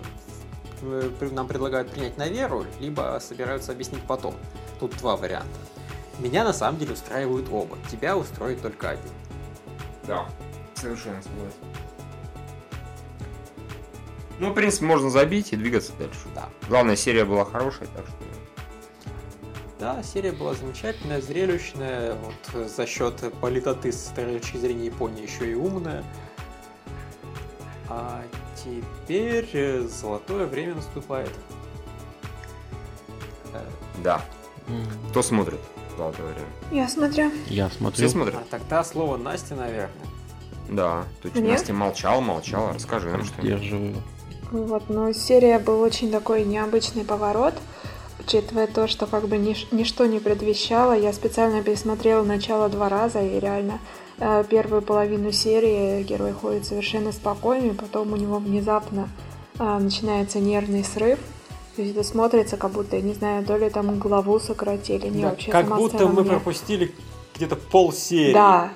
э, 0.82 1.10
нам 1.32 1.46
предлагают 1.46 1.90
принять 1.90 2.16
на 2.16 2.28
веру, 2.28 2.64
либо 2.80 3.18
собираются 3.20 3.72
объяснить 3.72 4.02
потом. 4.02 4.34
Тут 4.78 4.96
два 4.98 5.16
варианта. 5.16 5.48
Меня 6.18 6.44
на 6.44 6.52
самом 6.52 6.78
деле 6.78 6.92
устраивают 6.94 7.48
оба. 7.50 7.76
Тебя 7.90 8.16
устроит 8.16 8.62
только 8.62 8.90
один. 8.90 9.02
Да, 10.06 10.26
совершенно 10.74 11.22
согласен. 11.22 11.58
Ну, 14.38 14.50
в 14.50 14.54
принципе, 14.54 14.86
можно 14.86 15.10
забить 15.10 15.52
и 15.52 15.56
двигаться 15.56 15.92
дальше. 15.98 16.20
Да. 16.34 16.48
Главная 16.68 16.96
серия 16.96 17.24
была 17.24 17.44
хорошая, 17.44 17.88
так 17.88 18.06
что... 18.06 18.16
Да, 19.78 20.02
серия 20.02 20.32
была 20.32 20.54
замечательная, 20.54 21.20
зрелищная, 21.22 22.14
вот, 22.14 22.34
э, 22.54 22.68
за 22.68 22.86
счет 22.86 23.22
политоты 23.40 23.92
с 23.92 24.12
точки 24.14 24.58
зрения 24.58 24.86
Японии 24.86 25.22
еще 25.22 25.50
и 25.50 25.54
умная. 25.54 26.04
А 27.88 28.22
теперь 28.56 29.48
э, 29.54 29.80
золотое 29.88 30.46
время 30.46 30.74
наступает. 30.74 31.32
Э, 33.54 33.64
Да. 34.04 34.22
Кто 35.10 35.22
смотрит? 35.22 35.60
Золотое 36.00 36.26
время. 36.28 36.48
Я 36.70 36.88
смотрю. 36.88 37.30
Я 37.48 37.68
Все 37.68 37.76
смотрел. 37.78 38.08
смотрят? 38.08 38.34
А 38.36 38.44
тогда 38.50 38.82
слово 38.84 39.18
Насте, 39.18 39.54
наверное. 39.54 39.90
Да. 40.70 41.04
Точно. 41.22 41.40
Мне? 41.40 41.52
Настя 41.52 41.74
молчала, 41.74 42.20
молчала. 42.22 42.72
Расскажи 42.72 43.10
нам, 43.10 43.22
что... 43.22 43.34
Поддерживаю. 43.36 43.96
Вот, 44.50 44.88
но 44.88 45.12
серия 45.12 45.58
был 45.58 45.80
очень 45.82 46.10
такой 46.10 46.44
необычный 46.44 47.04
поворот, 47.04 47.52
учитывая 48.18 48.66
то, 48.66 48.88
что 48.88 49.06
как 49.06 49.28
бы 49.28 49.36
ниш- 49.36 49.68
ничто 49.72 50.06
не 50.06 50.20
предвещало. 50.20 50.94
Я 50.98 51.12
специально 51.12 51.62
пересмотрела 51.62 52.24
начало 52.24 52.70
два 52.70 52.88
раза, 52.88 53.20
и 53.20 53.38
реально 53.38 53.78
э, 54.18 54.42
первую 54.48 54.80
половину 54.80 55.32
серии 55.32 56.02
герой 56.02 56.32
ходит 56.32 56.64
совершенно 56.64 57.12
спокойный, 57.12 57.74
потом 57.74 58.12
у 58.14 58.16
него 58.16 58.38
внезапно 58.38 59.10
э, 59.58 59.78
начинается 59.78 60.38
нервный 60.40 60.82
срыв. 60.82 61.18
То 61.76 61.82
есть 61.82 61.94
это 61.96 62.04
смотрится, 62.04 62.56
как 62.56 62.72
будто, 62.72 62.96
я 62.96 63.02
не 63.02 63.14
знаю, 63.14 63.44
то 63.44 63.56
ли 63.56 63.70
там 63.70 63.98
голову 63.98 64.40
сократили, 64.40 65.08
не 65.08 65.22
Да, 65.22 65.30
вообще 65.30 65.50
как 65.52 65.66
будто 65.66 66.06
мы 66.08 66.22
мне- 66.22 66.30
пропустили 66.30 66.92
где-то 67.34 67.56
полсерии. 67.56 68.32
Да. 68.34 68.70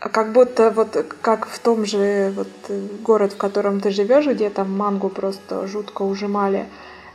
А 0.00 0.08
Как 0.08 0.32
будто 0.32 0.70
вот 0.70 0.96
как 1.22 1.48
в 1.48 1.58
том 1.58 1.84
же 1.84 2.32
вот 2.36 2.48
э, 2.68 2.80
город, 3.02 3.32
в 3.32 3.36
котором 3.36 3.80
ты 3.80 3.90
живешь, 3.90 4.26
где 4.26 4.48
там 4.48 4.70
мангу 4.70 5.08
просто 5.08 5.66
жутко 5.66 6.02
ужимали. 6.02 6.66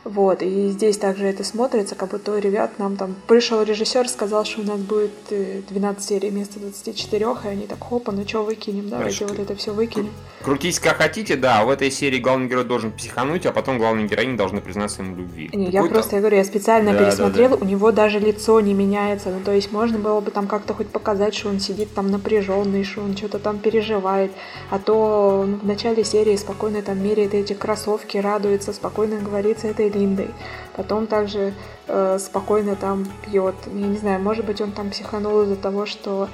Вот, 0.04 0.42
и 0.42 0.68
здесь 0.68 0.98
также 0.98 1.26
это 1.26 1.44
смотрится, 1.44 1.94
как 1.94 2.10
будто, 2.10 2.32
«Ой, 2.32 2.40
ребят, 2.40 2.78
нам 2.78 2.96
там 2.96 3.14
пришел 3.26 3.62
режиссер, 3.62 4.06
сказал, 4.08 4.44
что 4.44 4.60
у 4.60 4.64
нас 4.64 4.78
будет 4.78 5.12
э, 5.30 5.62
12 5.68 6.04
серий 6.04 6.30
вместо 6.30 6.60
24, 6.60 7.26
и 7.44 7.48
они 7.48 7.66
так, 7.66 7.78
хопа, 7.80 8.12
ну 8.12 8.26
что 8.28 8.42
выкинем, 8.42 8.90
давайте 8.90 9.24
Значит, 9.24 9.38
вот 9.38 9.38
это 9.38 9.58
все 9.58 9.72
выкинем. 9.72 10.12
Крутись 10.42 10.78
как 10.78 10.98
хотите, 10.98 11.36
да. 11.36 11.64
В 11.64 11.70
этой 11.70 11.90
серии 11.90 12.18
главный 12.18 12.48
герой 12.48 12.64
должен 12.64 12.92
психануть, 12.92 13.46
а 13.46 13.52
потом 13.52 13.78
главная 13.78 14.06
героиня 14.06 14.36
должна 14.36 14.60
признаться 14.60 15.00
ему 15.00 15.14
в 15.14 15.18
любви. 15.20 15.48
Не, 15.54 15.70
я 15.70 15.82
просто, 15.84 16.16
я 16.16 16.20
говорю, 16.20 16.36
я 16.36 16.44
специально 16.44 16.92
Да, 16.92 16.98
пересмотрела, 16.98 17.56
да, 17.56 17.64
у 17.64 17.66
него 17.66 17.90
даже 17.92 18.18
лицо 18.18 18.60
не 18.60 18.74
меняется. 18.74 19.30
Ну, 19.30 19.40
то 19.42 19.52
есть 19.52 19.72
можно 19.72 19.98
было 19.98 20.20
бы 20.20 20.30
там 20.30 20.46
как-то 20.46 20.74
хоть 20.74 20.88
показать, 20.88 21.34
что 21.34 21.48
он 21.48 21.60
сидит 21.60 21.94
там 21.94 22.10
напряженный, 22.10 22.84
что 22.84 23.00
он 23.00 23.16
что-то 23.16 23.38
там 23.38 23.58
переживает. 23.58 24.32
А 24.68 24.78
то 24.78 25.44
ну, 25.46 25.56
в 25.56 25.64
начале 25.64 26.04
серии 26.04 26.36
спокойно 26.36 26.82
там 26.82 27.02
меряет 27.02 27.32
эти 27.32 27.54
кроссовки, 27.54 28.18
радуется, 28.18 28.74
спокойно 28.74 29.16
говорит 29.20 29.60
с 29.60 29.64
этой 29.64 29.88
Линдой. 29.94 30.30
Потом 30.76 31.06
также 31.06 31.54
э, 31.86 32.18
спокойно 32.18 32.76
там 32.76 33.06
пьет. 33.24 33.54
Я 33.66 33.86
не 33.86 33.96
знаю, 33.96 34.20
может 34.20 34.44
быть, 34.44 34.60
он 34.60 34.72
там 34.72 34.90
психанул 34.90 35.42
из-за 35.42 35.56
того, 35.56 35.86
что 35.86 36.28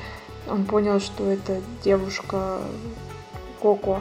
он 0.48 0.64
понял, 0.64 1.00
что 1.00 1.30
это 1.30 1.60
девушка 1.84 2.58
Коко, 3.62 4.00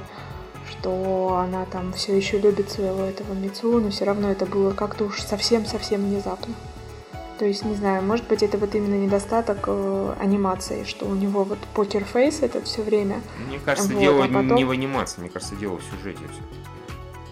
что 0.69 1.41
она 1.43 1.65
там 1.65 1.91
все 1.93 2.15
еще 2.15 2.39
любит 2.39 2.71
своего 2.71 3.03
этого 3.03 3.33
Мицу, 3.33 3.79
но 3.79 3.89
все 3.89 4.05
равно 4.05 4.31
это 4.31 4.45
было 4.45 4.71
как-то 4.71 5.05
уж 5.05 5.21
совсем-совсем 5.21 6.01
внезапно. 6.05 6.53
То 7.37 7.45
есть, 7.45 7.63
не 7.63 7.73
знаю, 7.75 8.03
может 8.03 8.27
быть, 8.27 8.43
это 8.43 8.57
вот 8.57 8.75
именно 8.75 8.95
недостаток 8.95 9.59
э, 9.67 10.13
анимации, 10.19 10.83
что 10.83 11.05
у 11.05 11.15
него 11.15 11.45
вот 11.45 11.57
покерфейс 11.73 12.41
этот 12.41 12.65
все 12.67 12.81
время. 12.81 13.21
Мне 13.47 13.59
кажется, 13.59 13.93
Вот, 13.93 13.99
дело 13.99 14.23
а 14.25 14.27
потом- 14.27 14.55
не 14.55 14.65
в 14.65 14.71
анимации, 14.71 15.21
мне 15.21 15.29
кажется, 15.29 15.55
дело 15.55 15.77
в 15.77 15.83
сюжете. 15.83 16.19
всё. 16.29 16.41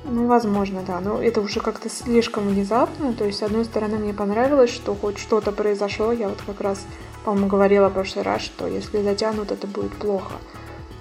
Ну, 0.10 0.26
возможно, 0.28 0.84
да. 0.88 1.02
Но 1.02 1.22
это 1.22 1.42
уже 1.42 1.60
как-то 1.60 1.90
слишком 1.90 2.48
внезапно. 2.48 3.14
То 3.14 3.26
есть, 3.26 3.40
с 3.40 3.44
одной 3.44 3.66
стороны, 3.66 3.98
мне 3.98 4.14
понравилось, 4.14 4.70
что 4.70 4.96
хоть 4.96 5.18
что-то 5.18 5.52
произошло. 5.52 6.12
Я 6.14 6.30
вот 6.30 6.42
как 6.46 6.62
раз, 6.62 6.86
по-моему, 7.26 7.48
говорила 7.48 7.90
в 7.90 7.94
прошлый 7.94 8.24
раз, 8.24 8.42
что 8.42 8.68
если 8.68 9.04
затянут, 9.04 9.52
это 9.52 9.68
будет 9.68 9.92
плохо. 9.94 10.34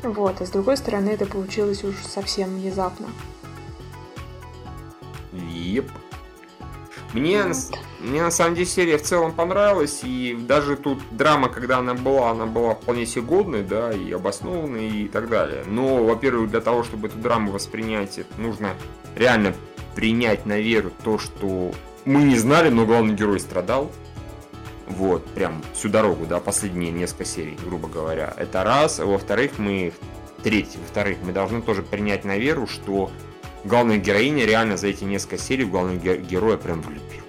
Вот. 0.03 0.41
А 0.41 0.47
с 0.47 0.51
другой 0.51 0.77
стороны, 0.77 1.11
это 1.11 1.25
получилось 1.27 1.85
уж 1.85 1.95
совсем 2.05 2.51
внезапно. 2.57 3.07
Еп. 5.33 5.91
Мне, 7.13 7.55
с- 7.55 7.71
мне 8.01 8.23
на 8.23 8.31
самом 8.31 8.55
деле 8.55 8.67
серия 8.67 8.99
в 8.99 9.03
целом 9.03 9.33
понравилась, 9.33 10.01
и 10.03 10.37
даже 10.39 10.77
тут 10.77 11.01
драма, 11.11 11.49
когда 11.49 11.79
она 11.79 11.95
была, 11.95 12.31
она 12.31 12.47
была 12.47 12.75
вполне 12.75 13.07
себе 13.07 13.23
годной, 13.23 13.63
да, 13.63 13.93
и 13.93 14.13
обоснованной, 14.13 14.89
и 14.89 15.09
так 15.09 15.29
далее. 15.29 15.65
Но, 15.67 16.05
во-первых, 16.05 16.51
для 16.51 16.61
того, 16.61 16.85
чтобы 16.85 17.09
эту 17.09 17.19
драму 17.19 17.53
воспринять, 17.53 18.21
нужно 18.39 18.75
реально 19.15 19.55
принять 19.95 20.47
на 20.47 20.61
веру 20.61 20.93
то, 21.05 21.19
что 21.19 21.73
мы 22.05 22.23
не 22.23 22.37
знали, 22.37 22.69
но 22.69 22.87
главный 22.87 23.15
герой 23.15 23.41
страдал. 23.41 23.91
Вот, 24.87 25.25
прям 25.27 25.65
всю 25.75 25.89
дорогу, 25.89 26.27
да, 26.27 26.39
последние 26.39 26.93
несколько 26.93 27.25
серий, 27.25 27.59
грубо 27.65 27.89
говоря. 27.89 28.33
Это 28.37 28.63
раз. 28.63 29.01
А 29.01 29.07
Во-вторых, 29.07 29.53
мы... 29.59 29.93
Третье, 30.45 30.79
во-вторых, 30.79 31.19
мы 31.25 31.33
должны 31.33 31.61
тоже 31.61 31.83
принять 31.83 32.25
на 32.25 32.39
веру, 32.39 32.69
что 32.69 33.11
главная 33.65 33.97
героиня 33.97 34.45
реально 34.45 34.77
за 34.77 34.87
эти 34.87 35.03
несколько 35.03 35.39
серий 35.39 35.65
в 35.65 35.71
главного 35.71 35.97
ге- 35.97 36.19
героя 36.19 36.57
прям 36.57 36.83
влюбилась. 36.83 37.26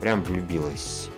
Прям 0.00 0.22
влюбилась. 0.22 1.10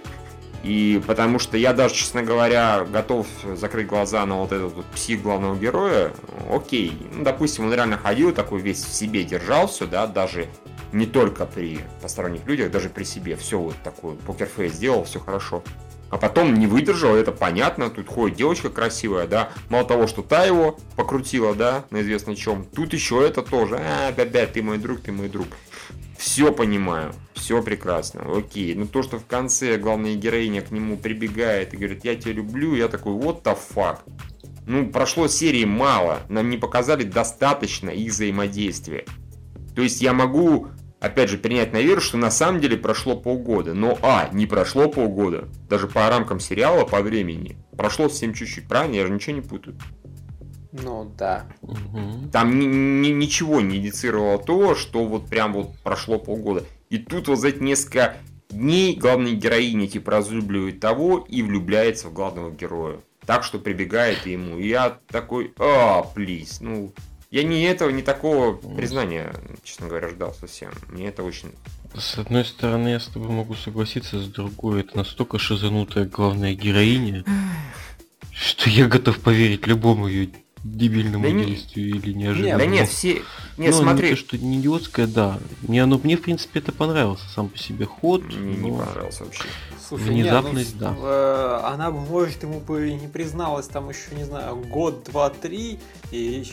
И 0.63 1.03
потому 1.07 1.39
что 1.39 1.57
я 1.57 1.73
даже, 1.73 1.95
честно 1.95 2.23
говоря, 2.23 2.85
готов 2.85 3.27
закрыть 3.55 3.89
глаза 3.89 4.25
на 4.27 4.37
вот 4.37 4.53
этот 4.53 4.73
вот 4.73 4.87
псих 4.87 5.23
главного 5.23 5.57
героя. 5.57 6.13
Окей, 6.51 6.97
ну, 7.13 7.25
допустим, 7.25 7.65
он 7.67 7.75
реально 7.75 7.99
ходил 7.99 8.33
такой 8.33 8.61
весь 8.61 8.85
в 8.85 8.93
себе 8.93 9.25
держал 9.25 9.67
все, 9.67 9.87
да, 9.87 10.07
даже 10.07 10.49
не 10.93 11.07
только 11.07 11.47
при 11.47 11.81
посторонних 12.01 12.47
людях, 12.47 12.71
даже 12.71 12.91
при 12.91 13.05
себе. 13.05 13.35
Все 13.37 13.59
вот 13.59 13.75
такой 13.83 14.15
покерфейс 14.15 14.75
сделал, 14.75 15.05
все 15.05 15.19
хорошо. 15.19 15.65
А 16.11 16.19
потом 16.19 16.53
не 16.55 16.67
выдержал, 16.67 17.17
это 17.17 17.33
понятно, 17.33 17.89
тут 17.89 18.07
ходит 18.07 18.37
девочка 18.37 18.69
красивая, 18.69 19.27
да, 19.27 19.49
мало 19.71 19.87
того, 19.87 20.07
что 20.07 20.21
та 20.21 20.45
его 20.45 20.79
покрутила, 20.95 21.55
да, 21.55 21.87
на 21.89 22.03
известно 22.03 22.37
чем, 22.37 22.67
тут 22.67 22.93
еще 22.93 23.27
это 23.27 23.41
тоже, 23.41 23.81
а, 23.81 24.13
бя 24.13 24.47
ты 24.47 24.63
мой 24.63 24.77
друг, 24.77 25.01
ты 25.01 25.11
мой 25.11 25.31
друг. 25.31 25.47
Все 26.23 26.53
понимаю, 26.53 27.13
все 27.35 27.61
прекрасно, 27.65 28.23
окей. 28.39 28.77
Но 28.77 28.87
то, 28.87 29.03
что 29.03 29.19
в 29.19 29.27
конце 29.27 29.77
главная 29.77 30.15
героиня 30.15 30.63
к 30.63 30.71
нему 30.71 30.97
прибегает 30.97 31.75
и 31.75 31.77
говорит, 31.77 32.05
я 32.05 32.15
тебя 32.15 32.35
люблю, 32.35 32.77
я 32.77 32.87
такой, 32.87 33.15
what 33.15 33.43
the 33.43 33.59
fuck? 33.75 33.99
Ну, 34.65 34.89
прошло 34.93 35.27
серии 35.27 35.65
мало, 35.65 36.21
нам 36.29 36.49
не 36.49 36.59
показали 36.59 37.03
достаточно 37.03 37.91
их 37.91 38.13
взаимодействия. 38.13 39.05
То 39.75 39.83
есть 39.83 40.01
я 40.01 40.13
могу, 40.13 40.69
опять 41.01 41.29
же, 41.29 41.39
принять 41.39 41.73
на 41.73 41.81
веру, 41.81 42.01
что 42.01 42.19
на 42.19 42.31
самом 42.31 42.61
деле 42.61 42.77
прошло 42.77 43.17
полгода. 43.17 43.75
Но, 43.75 43.99
а, 44.01 44.31
не 44.33 44.47
прошло 44.47 44.89
полгода. 44.89 45.49
Даже 45.69 45.89
по 45.89 46.09
рамкам 46.09 46.39
сериала, 46.39 46.85
по 46.85 47.03
времени. 47.03 47.57
Прошло 47.77 48.09
совсем 48.09 48.33
чуть-чуть, 48.33 48.69
правильно? 48.69 48.95
Я 48.95 49.09
же 49.09 49.13
ничего 49.13 49.35
не 49.35 49.43
путаю. 49.43 49.77
Ну 50.73 51.13
да. 51.17 51.47
Мгм. 51.61 52.31
Там 52.31 52.59
ни- 52.59 52.65
ни- 52.65 53.13
ничего 53.13 53.61
не 53.61 53.77
индицировало 53.77 54.39
то, 54.39 54.75
что 54.75 55.05
вот 55.05 55.29
прям 55.29 55.53
вот 55.53 55.77
прошло 55.83 56.19
полгода. 56.19 56.65
И 56.89 56.99
тут 56.99 57.29
вот 57.29 57.39
за 57.39 57.49
эти 57.49 57.63
несколько 57.63 58.17
дней 58.51 58.97
главная 58.97 59.33
героиня 59.33 59.87
типа 59.87 60.13
разлюбливает 60.13 60.81
того 60.81 61.25
и 61.29 61.43
влюбляется 61.43 62.09
в 62.09 62.13
главного 62.13 62.51
героя. 62.51 62.99
Так 63.27 63.45
что 63.45 63.59
прибегает 63.59 64.27
ему. 64.27 64.59
И 64.59 64.69
я 64.69 64.99
такой, 65.09 65.53
а, 65.59 66.03
плиз, 66.03 66.61
ну... 66.61 66.93
Я 67.31 67.45
не 67.45 67.63
этого, 67.63 67.89
не 67.89 68.03
такого 68.03 68.53
признания, 68.53 69.33
честно 69.65 69.89
говоря, 69.89 70.11
ждал 70.11 70.35
совсем. 70.35 70.71
Мне 70.91 71.09
это 71.09 71.23
очень... 71.23 71.53
С 71.95 72.19
одной 72.19 72.45
стороны, 72.45 72.89
я 72.89 73.01
с 73.01 73.07
тобой 73.07 73.31
могу 73.31 73.55
согласиться, 73.55 74.21
с 74.21 74.27
другой, 74.27 74.81
это 74.81 74.99
настолько 74.99 75.39
шизанутая 75.39 76.05
главная 76.05 76.55
героиня, 76.55 77.25
что 78.35 78.69
я 78.69 78.87
готов 78.87 79.19
поверить 79.21 79.67
любому 79.67 80.09
ее 80.09 80.29
дебильному 80.65 81.25
Да 81.25 81.31
не- 81.31 81.45
действию 81.45 81.97
или 81.97 82.13
неожиданному. 82.13 82.59
Да 82.59 82.67
нет, 82.67 82.89
все... 82.89 83.23
Нет, 83.57 83.73
ну, 83.75 83.83
смотри... 83.83 84.11
не 84.11 84.15
то, 84.15 84.21
что 84.21 84.39
не 84.39 84.57
идиотское, 84.61 85.07
да. 85.07 85.39
Мне 85.63 85.83
оно, 85.83 86.01
мне 86.03 86.17
в 86.17 86.23
принципе 86.23 86.61
это 86.61 86.73
понравился 86.73 87.25
сам 87.35 87.49
по 87.49 87.59
себе 87.59 87.85
ход. 87.87 88.23
Мне 88.25 88.57
не 88.57 88.71
но- 88.71 88.79
понравился 88.85 89.25
вообще. 89.25 89.45
Слушай, 89.89 90.09
Внезапность, 90.09 90.75
не, 90.75 90.81
да. 90.81 90.91
ну, 90.93 91.01
э, 91.05 91.61
она 91.65 91.91
бы, 91.91 92.01
может, 92.01 92.43
ему 92.45 92.61
бы 92.61 92.93
не 92.95 93.09
призналась 93.09 93.67
там 93.67 93.91
еще, 93.91 94.15
не 94.17 94.25
знаю, 94.25 94.57
год, 94.57 95.05
два, 95.05 95.29
три, 95.29 95.79
и 96.13 96.45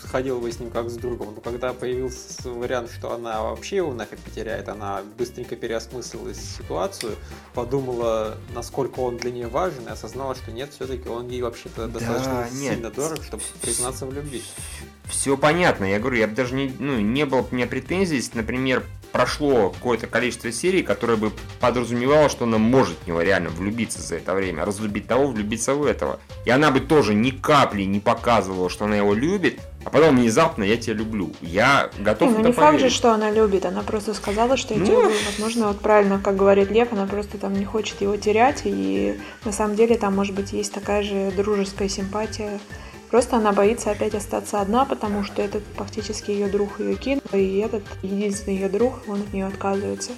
ходила 0.00 0.38
бы 0.38 0.52
с 0.52 0.60
ним 0.60 0.70
как 0.70 0.90
с 0.90 0.94
другом. 0.94 1.28
Но 1.34 1.40
когда 1.40 1.72
появился 1.72 2.50
вариант, 2.50 2.90
что 2.90 3.14
она 3.14 3.40
вообще 3.42 3.76
его 3.76 3.94
нафиг 3.94 4.18
потеряет, 4.18 4.68
она 4.68 5.00
быстренько 5.16 5.56
переосмыслила 5.56 6.34
ситуацию, 6.34 7.14
подумала, 7.54 8.36
насколько 8.54 9.00
он 9.00 9.16
для 9.16 9.30
нее 9.30 9.46
важен, 9.48 9.86
и 9.86 9.90
осознала, 9.90 10.34
что 10.34 10.50
нет, 10.52 10.70
все-таки 10.74 11.08
он 11.08 11.28
ей 11.28 11.40
вообще-то 11.40 11.86
Да, 11.86 11.98
достаточно 12.00 12.48
нет. 12.52 12.74
сильно 12.74 12.90
дорог, 12.90 13.11
чтобы 13.22 13.42
признаться 13.60 14.06
в 14.06 14.12
любви. 14.12 14.42
Все 15.06 15.36
понятно, 15.36 15.84
я 15.84 15.98
говорю, 15.98 16.16
я 16.18 16.26
бы 16.28 16.34
даже 16.34 16.54
не, 16.54 16.72
ну, 16.78 16.98
не 16.98 17.26
было 17.26 17.42
бы 17.42 17.48
у 17.50 17.54
меня 17.54 17.66
претензий, 17.66 18.16
если, 18.16 18.38
например, 18.38 18.84
прошло 19.10 19.70
какое-то 19.70 20.06
количество 20.06 20.50
серий, 20.50 20.82
которое 20.82 21.16
бы 21.16 21.32
подразумевало, 21.60 22.30
что 22.30 22.44
она 22.44 22.56
может 22.56 22.96
в 23.04 23.06
него 23.06 23.20
реально 23.20 23.50
влюбиться 23.50 24.00
за 24.00 24.16
это 24.16 24.32
время, 24.32 24.64
разлюбить 24.64 25.06
того, 25.06 25.26
влюбиться 25.26 25.74
в 25.74 25.84
этого. 25.84 26.18
И 26.46 26.50
она 26.50 26.70
бы 26.70 26.80
тоже 26.80 27.12
ни 27.12 27.30
капли 27.30 27.82
не 27.82 28.00
показывала, 28.00 28.70
что 28.70 28.86
она 28.86 28.96
его 28.96 29.12
любит, 29.12 29.60
а 29.84 29.90
потом 29.90 30.16
внезапно 30.16 30.64
я 30.64 30.78
тебя 30.78 30.94
люблю. 30.94 31.30
Я 31.42 31.90
готов 31.98 32.28
Не, 32.28 32.34
ну 32.36 32.40
это 32.40 32.48
не 32.48 32.54
факт 32.54 32.72
же, 32.74 32.78
поверить. 32.78 32.96
что 32.96 33.12
она 33.12 33.30
любит, 33.30 33.66
она 33.66 33.82
просто 33.82 34.14
сказала, 34.14 34.56
что 34.56 34.72
я 34.72 34.80
Ну. 34.80 34.86
тебя 34.86 35.02
люблю. 35.02 35.16
Возможно, 35.26 35.68
вот 35.68 35.80
правильно, 35.80 36.18
как 36.18 36.36
говорит 36.36 36.70
Лев, 36.70 36.88
она 36.92 37.06
просто 37.06 37.36
там 37.36 37.52
не 37.52 37.66
хочет 37.66 38.00
его 38.00 38.16
терять, 38.16 38.62
и 38.64 39.20
на 39.44 39.52
самом 39.52 39.76
деле 39.76 39.98
там, 39.98 40.16
может 40.16 40.34
быть, 40.34 40.52
есть 40.54 40.72
такая 40.72 41.02
же 41.02 41.30
дружеская 41.36 41.90
симпатия. 41.90 42.58
Просто 43.12 43.36
она 43.36 43.52
боится 43.52 43.90
опять 43.90 44.14
остаться 44.14 44.62
одна, 44.62 44.86
потому 44.86 45.22
что 45.22 45.42
этот 45.42 45.62
фактически 45.76 46.30
ее 46.30 46.48
друг 46.48 46.80
ее 46.80 46.96
кинул, 46.96 47.22
и 47.34 47.58
этот 47.58 47.82
единственный 48.02 48.56
ее 48.56 48.70
друг, 48.70 48.94
он 49.06 49.20
от 49.20 49.34
нее 49.34 49.46
отказывается. 49.46 50.12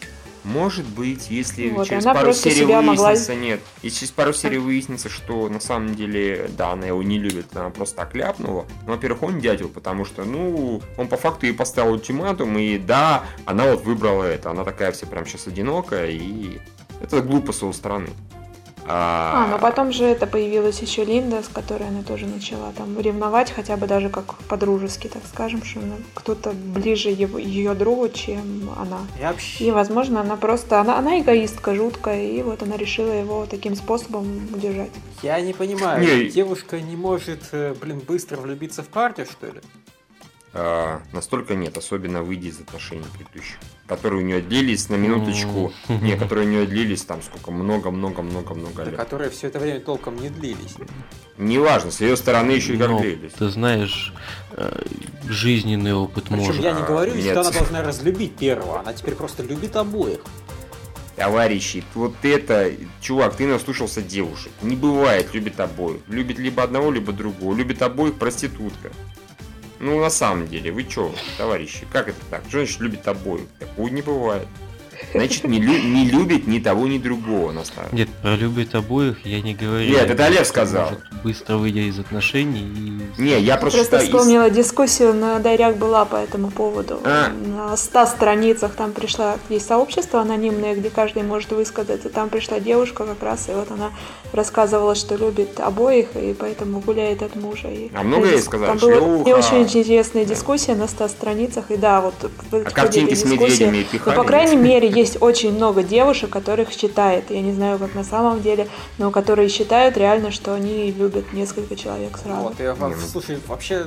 Может 0.44 0.86
быть, 0.86 1.28
если 1.28 1.70
Вот, 1.70 1.88
через 1.88 2.04
пару 2.04 2.32
серий 2.32 2.54
себя 2.54 2.82
могла- 2.82 3.08
выяснится, 3.08 3.34
нет. 3.34 3.60
Если 3.82 3.98
через 4.00 4.12
пару 4.12 4.32
серий 4.32 4.58
выяснится, 4.58 5.08
что 5.08 5.48
на 5.48 5.58
самом 5.58 5.96
деле, 5.96 6.48
да, 6.56 6.70
она 6.70 6.86
его 6.86 7.02
не 7.02 7.18
любит, 7.18 7.46
она 7.56 7.70
просто 7.70 7.96
так 7.96 8.14
ляпнула. 8.14 8.64
Ну, 8.86 8.92
во-первых, 8.92 9.24
он 9.24 9.40
дятел, 9.40 9.68
потому 9.70 10.04
что, 10.04 10.22
ну, 10.24 10.80
он 10.96 11.08
по 11.08 11.16
факту 11.16 11.46
ей 11.46 11.52
поставил 11.52 11.94
ультиматум, 11.94 12.56
и 12.58 12.78
да, 12.78 13.24
она 13.44 13.72
вот 13.72 13.84
выбрала 13.84 14.22
это. 14.22 14.50
Она 14.50 14.62
такая 14.62 14.92
вся 14.92 15.06
прям 15.06 15.26
сейчас 15.26 15.48
одинокая, 15.48 16.10
и 16.10 16.60
это 17.02 17.22
глупо 17.22 17.52
с 17.52 17.60
его 17.60 17.72
стороны. 17.72 18.10
А, 18.86 19.48
но 19.50 19.58
потом 19.58 19.92
же 19.92 20.04
это 20.04 20.26
появилась 20.26 20.80
еще 20.80 21.04
Линда, 21.04 21.42
с 21.42 21.48
которой 21.48 21.88
она 21.88 22.02
тоже 22.02 22.26
начала 22.26 22.72
там 22.76 22.98
ревновать, 22.98 23.50
хотя 23.50 23.76
бы 23.76 23.86
даже 23.86 24.08
как 24.08 24.34
по-дружески, 24.48 25.08
так 25.08 25.22
скажем, 25.26 25.62
что 25.62 25.80
кто-то 26.14 26.52
ближе 26.52 27.10
его, 27.10 27.38
ее 27.38 27.74
другу, 27.74 28.08
чем 28.08 28.70
она. 28.78 28.98
Я 29.20 29.28
вообще... 29.28 29.64
И, 29.64 29.70
возможно, 29.70 30.20
она 30.20 30.36
просто... 30.36 30.80
Она, 30.80 30.98
она 30.98 31.20
эгоистка 31.20 31.74
жуткая, 31.74 32.22
и 32.22 32.42
вот 32.42 32.62
она 32.62 32.76
решила 32.76 33.12
его 33.12 33.46
таким 33.46 33.74
способом 33.76 34.26
удержать. 34.52 34.90
Я 35.22 35.40
не 35.40 35.52
понимаю, 35.52 36.04
Не. 36.04 36.30
девушка 36.30 36.80
не 36.80 36.96
может, 36.96 37.40
э, 37.52 37.74
блин, 37.80 38.00
быстро 38.06 38.36
влюбиться 38.36 38.82
в 38.82 38.88
парня, 38.88 39.24
что 39.24 39.46
ли? 39.46 39.60
А, 40.56 41.02
настолько 41.12 41.56
нет, 41.56 41.76
особенно 41.76 42.22
выйдя 42.22 42.46
из 42.46 42.60
отношений 42.60 43.02
предыдущих, 43.18 43.56
которые 43.88 44.22
у 44.22 44.24
нее 44.24 44.40
длились 44.40 44.88
на 44.88 44.94
минуточку, 44.94 45.72
Ну. 45.88 45.98
не, 46.00 46.16
которые 46.16 46.46
у 46.46 46.50
нее 46.50 46.66
длились 46.66 47.02
там 47.02 47.22
сколько, 47.22 47.50
много-много-много-много 47.50 48.84
лет. 48.84 48.94
Которые 48.96 49.30
все 49.30 49.48
это 49.48 49.58
время 49.58 49.80
толком 49.80 50.14
не 50.14 50.28
длились. 50.28 50.76
Неважно, 51.38 51.90
с 51.90 52.00
ее 52.00 52.16
стороны 52.16 52.52
еще 52.52 52.74
и 52.74 52.78
как 52.78 52.88
Но, 52.90 53.00
длились. 53.00 53.32
ты 53.32 53.48
знаешь, 53.48 54.14
э, 54.52 54.84
жизненный 55.28 55.92
опыт 55.92 56.26
Причем 56.28 56.44
может. 56.44 56.62
я 56.62 56.70
не 56.70 56.82
а, 56.82 56.86
говорю, 56.86 57.20
что 57.20 57.40
она 57.40 57.50
должна 57.50 57.82
разлюбить 57.82 58.36
первого, 58.36 58.78
она 58.78 58.92
теперь 58.92 59.16
просто 59.16 59.42
любит 59.42 59.74
обоих. 59.74 60.20
Товарищи, 61.16 61.82
вот 61.94 62.14
это, 62.22 62.70
чувак, 63.00 63.36
ты 63.36 63.46
наслушался 63.46 64.02
девушек. 64.02 64.52
Не 64.62 64.76
бывает, 64.76 65.32
любит 65.34 65.58
обоих. 65.58 66.00
Любит 66.08 66.38
либо 66.38 66.62
одного, 66.62 66.92
либо 66.92 67.12
другого. 67.12 67.54
Любит 67.54 67.82
обоих 67.82 68.14
проститутка. 68.14 68.92
Ну, 69.80 70.00
на 70.00 70.10
самом 70.10 70.46
деле, 70.46 70.70
вы 70.70 70.84
чё, 70.84 71.12
товарищи, 71.36 71.86
как 71.92 72.08
это 72.08 72.18
так? 72.30 72.42
Значит 72.50 72.80
любит 72.80 73.06
обоих? 73.08 73.46
Такого 73.58 73.88
не 73.88 74.02
бывает. 74.02 74.48
Значит, 75.12 75.44
не, 75.44 75.58
лю- 75.60 75.82
не 75.82 76.06
любит 76.10 76.46
ни 76.46 76.58
того, 76.58 76.86
ни 76.86 76.98
другого 76.98 77.52
наставник. 77.52 77.92
Нет, 77.92 78.08
про 78.22 78.36
любит 78.36 78.74
обоих 78.74 79.24
я 79.26 79.40
не 79.40 79.54
говорю. 79.54 79.88
Нет, 79.90 80.10
это 80.10 80.26
Олег 80.26 80.46
сказал. 80.46 80.90
может 80.90 81.22
Быстро 81.22 81.56
выйдя 81.56 81.80
из 81.80 81.98
отношений 81.98 82.60
и... 83.18 83.20
Не, 83.22 83.40
я 83.40 83.56
просто, 83.56 83.78
Просто 83.78 84.00
считаю, 84.00 84.04
вспомнила 84.04 84.50
дискуссию 84.50 85.14
на 85.14 85.38
Дайряк 85.38 85.76
была 85.76 86.04
по 86.04 86.16
этому 86.16 86.50
поводу. 86.50 87.00
А. 87.04 87.28
На 87.30 87.76
100 87.76 88.06
страницах 88.06 88.72
там 88.74 88.92
пришла, 88.92 89.36
есть 89.48 89.66
сообщество 89.66 90.20
анонимное, 90.20 90.74
где 90.74 90.90
каждый 90.90 91.22
может 91.22 91.50
высказаться. 91.52 92.08
Там 92.10 92.28
пришла 92.28 92.60
девушка 92.60 93.04
как 93.04 93.22
раз, 93.22 93.48
и 93.48 93.52
вот 93.52 93.70
она 93.70 93.90
рассказывала, 94.32 94.94
что 94.94 95.16
любит 95.16 95.60
обоих, 95.60 96.16
и 96.16 96.34
поэтому 96.38 96.80
гуляет 96.80 97.22
от 97.22 97.36
мужа. 97.36 97.68
И 97.68 97.90
А 97.94 98.02
много 98.02 98.26
ей 98.28 98.40
сказали? 98.40 98.76
Там 98.76 98.78
была 98.78 99.24
не 99.24 99.32
очень 99.34 99.62
интересная 99.62 100.24
дискуссия 100.24 100.74
на 100.74 100.88
100 100.88 101.08
страницах, 101.08 101.70
и 101.70 101.76
да, 101.76 102.00
вот 102.00 102.14
А 102.52 102.70
картинки 102.70 103.14
с 103.14 103.22
дискуссии- 103.22 103.42
медведями 103.44 103.78
ну, 103.78 103.98
пихали? 103.98 104.16
по 104.16 104.24
крайней 104.24 104.56
мере, 104.56 104.88
есть 104.94 105.20
очень 105.20 105.52
много 105.54 105.82
девушек, 105.82 106.30
которых 106.30 106.70
считает, 106.70 107.30
я 107.30 107.40
не 107.40 107.52
знаю, 107.52 107.78
как 107.78 107.94
на 107.94 108.04
самом 108.04 108.40
деле, 108.42 108.68
но 108.98 109.10
которые 109.10 109.48
считают 109.48 109.96
реально, 109.96 110.30
что 110.30 110.54
они 110.54 110.90
любят 110.92 111.32
несколько 111.32 111.76
человек 111.76 112.16
сразу. 112.18 112.42
Вот, 112.42 112.60
я, 112.60 112.74
Не, 112.74 112.94
ну- 112.94 113.00
слушай, 113.00 113.38
вообще... 113.46 113.86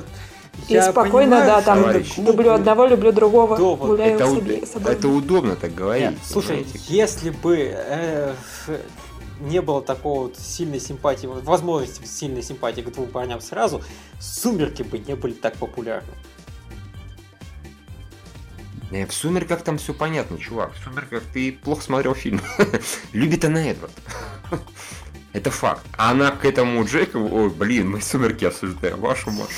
И 0.66 0.72
я 0.74 0.90
спокойно, 0.90 1.36
понимаю, 1.36 1.46
да, 1.46 1.62
там 1.62 1.78
товарищ. 1.82 2.16
люблю 2.16 2.52
одного, 2.52 2.86
люблю 2.86 3.12
другого, 3.12 3.56
Довод. 3.56 3.90
гуляю 3.90 4.16
это, 4.16 4.26
с 4.26 4.32
уд- 4.32 4.38
обе- 4.38 4.66
с 4.66 4.74
обоими. 4.74 4.98
это 4.98 5.08
удобно 5.08 5.54
так 5.54 5.72
говорить. 5.72 6.10
Нет, 6.10 6.18
слушай, 6.24 6.56
понимаете? 6.64 6.80
если 6.88 7.30
бы 7.30 7.70
э, 7.72 8.34
не 9.40 9.62
было 9.62 9.80
такого 9.82 10.22
вот 10.22 10.36
сильной 10.36 10.80
симпатии, 10.80 11.28
вот 11.28 11.44
возможности 11.44 12.04
сильной 12.06 12.42
симпатии 12.42 12.80
к 12.80 12.92
двум 12.92 13.06
парням 13.06 13.40
сразу, 13.40 13.82
сумерки 14.20 14.82
бы 14.82 14.98
не 14.98 15.14
были 15.14 15.32
так 15.32 15.54
популярны. 15.54 16.08
Не, 18.90 19.04
в 19.06 19.12
«Сумерках» 19.12 19.62
там 19.62 19.76
все 19.78 19.92
понятно, 19.92 20.38
чувак. 20.38 20.72
В 20.74 20.84
«Сумерках» 20.84 21.22
ты 21.32 21.52
плохо 21.52 21.82
смотрел 21.82 22.14
фильм. 22.14 22.40
Любит 23.12 23.44
она 23.44 23.70
Эдвард. 23.70 23.92
Это 25.32 25.50
факт. 25.50 25.84
А 25.96 26.12
она 26.12 26.30
к 26.30 26.44
этому 26.46 26.82
Джекову... 26.84 27.34
Ой, 27.34 27.50
блин, 27.50 27.90
мы 27.90 28.00
«Сумерки» 28.00 28.46
обсуждаем. 28.46 28.98
Вашу 29.00 29.30
Машу. 29.30 29.52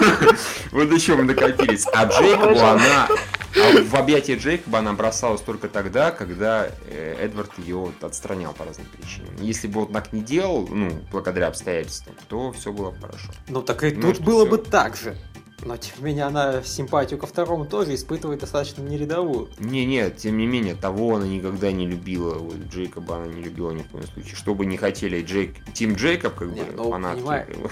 Вот 0.72 0.88
до 0.88 0.98
чего 0.98 1.18
мы 1.18 1.34
докатились. 1.34 1.86
А 1.92 2.04
Джейкобу 2.04 2.48
Боже. 2.48 2.64
она... 2.64 3.08
а 3.08 3.82
в 3.82 3.94
объятия 3.94 4.36
Джейкоба 4.36 4.78
она 4.78 4.92
бросалась 4.92 5.40
только 5.40 5.68
тогда, 5.68 6.10
когда 6.10 6.68
э, 6.88 7.16
Эдвард 7.20 7.50
ее 7.58 7.92
отстранял 8.00 8.52
по 8.52 8.64
разным 8.64 8.86
причинам. 8.86 9.34
Если 9.40 9.66
бы 9.66 9.82
он 9.82 9.92
так 9.92 10.12
не 10.12 10.20
делал, 10.20 10.68
ну, 10.68 10.90
благодаря 11.10 11.48
обстоятельствам, 11.48 12.14
то 12.28 12.52
все 12.52 12.72
было 12.72 12.90
бы 12.90 13.00
хорошо. 13.00 13.30
Ну 13.48 13.62
так 13.62 13.82
и 13.84 13.92
Ну, 13.92 14.12
тут 14.12 14.22
было 14.22 14.44
бы 14.44 14.58
так 14.58 14.96
же. 14.96 15.16
Но 15.64 15.76
тем 15.76 15.94
не 15.98 16.04
менее 16.04 16.24
она 16.24 16.62
симпатию 16.62 17.18
ко 17.18 17.26
второму 17.26 17.64
тоже 17.64 17.94
испытывает 17.94 18.40
достаточно 18.40 18.82
нерядовую. 18.82 19.48
Не-не, 19.58 20.10
тем 20.10 20.36
не 20.36 20.46
менее, 20.46 20.74
того 20.74 21.16
она 21.16 21.26
никогда 21.26 21.72
не 21.72 21.86
любила. 21.86 22.34
Вот 22.34 22.56
Джейкоба 22.70 23.16
она 23.16 23.26
не 23.26 23.42
любила 23.42 23.70
ни 23.70 23.82
в 23.82 23.88
коем 23.88 24.06
случае. 24.06 24.36
Что 24.36 24.54
бы 24.54 24.66
не 24.66 24.76
хотели 24.76 25.22
Джейк... 25.22 25.54
Тим 25.72 25.94
Джейкоб, 25.94 26.34
как 26.34 26.48
Не, 26.48 26.62
бы, 26.62 26.72
ну, 26.76 26.90
фанатки. 26.90 27.24
как 27.24 27.48
бы. 27.58 27.70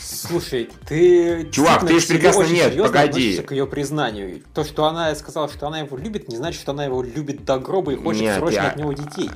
Слушай, 0.00 0.70
ты... 0.86 1.48
Чувак, 1.52 1.86
ты 1.86 2.00
же 2.00 2.06
прекрасно 2.06 2.44
нет, 2.44 2.76
погоди. 2.76 3.38
к 3.42 3.52
ее 3.52 3.66
признанию. 3.66 4.42
То, 4.54 4.64
что 4.64 4.86
она 4.86 5.14
сказала, 5.14 5.48
что 5.48 5.66
она 5.66 5.80
его 5.80 5.96
любит, 5.96 6.28
не 6.28 6.36
значит, 6.36 6.60
что 6.60 6.72
она 6.72 6.84
его 6.84 7.02
любит 7.02 7.44
до 7.44 7.58
гроба 7.58 7.92
и 7.92 7.96
хочет 7.96 8.22
нет, 8.22 8.36
срочно 8.38 8.56
я... 8.56 8.68
от 8.70 8.76
него 8.76 8.92
детей. 8.92 9.30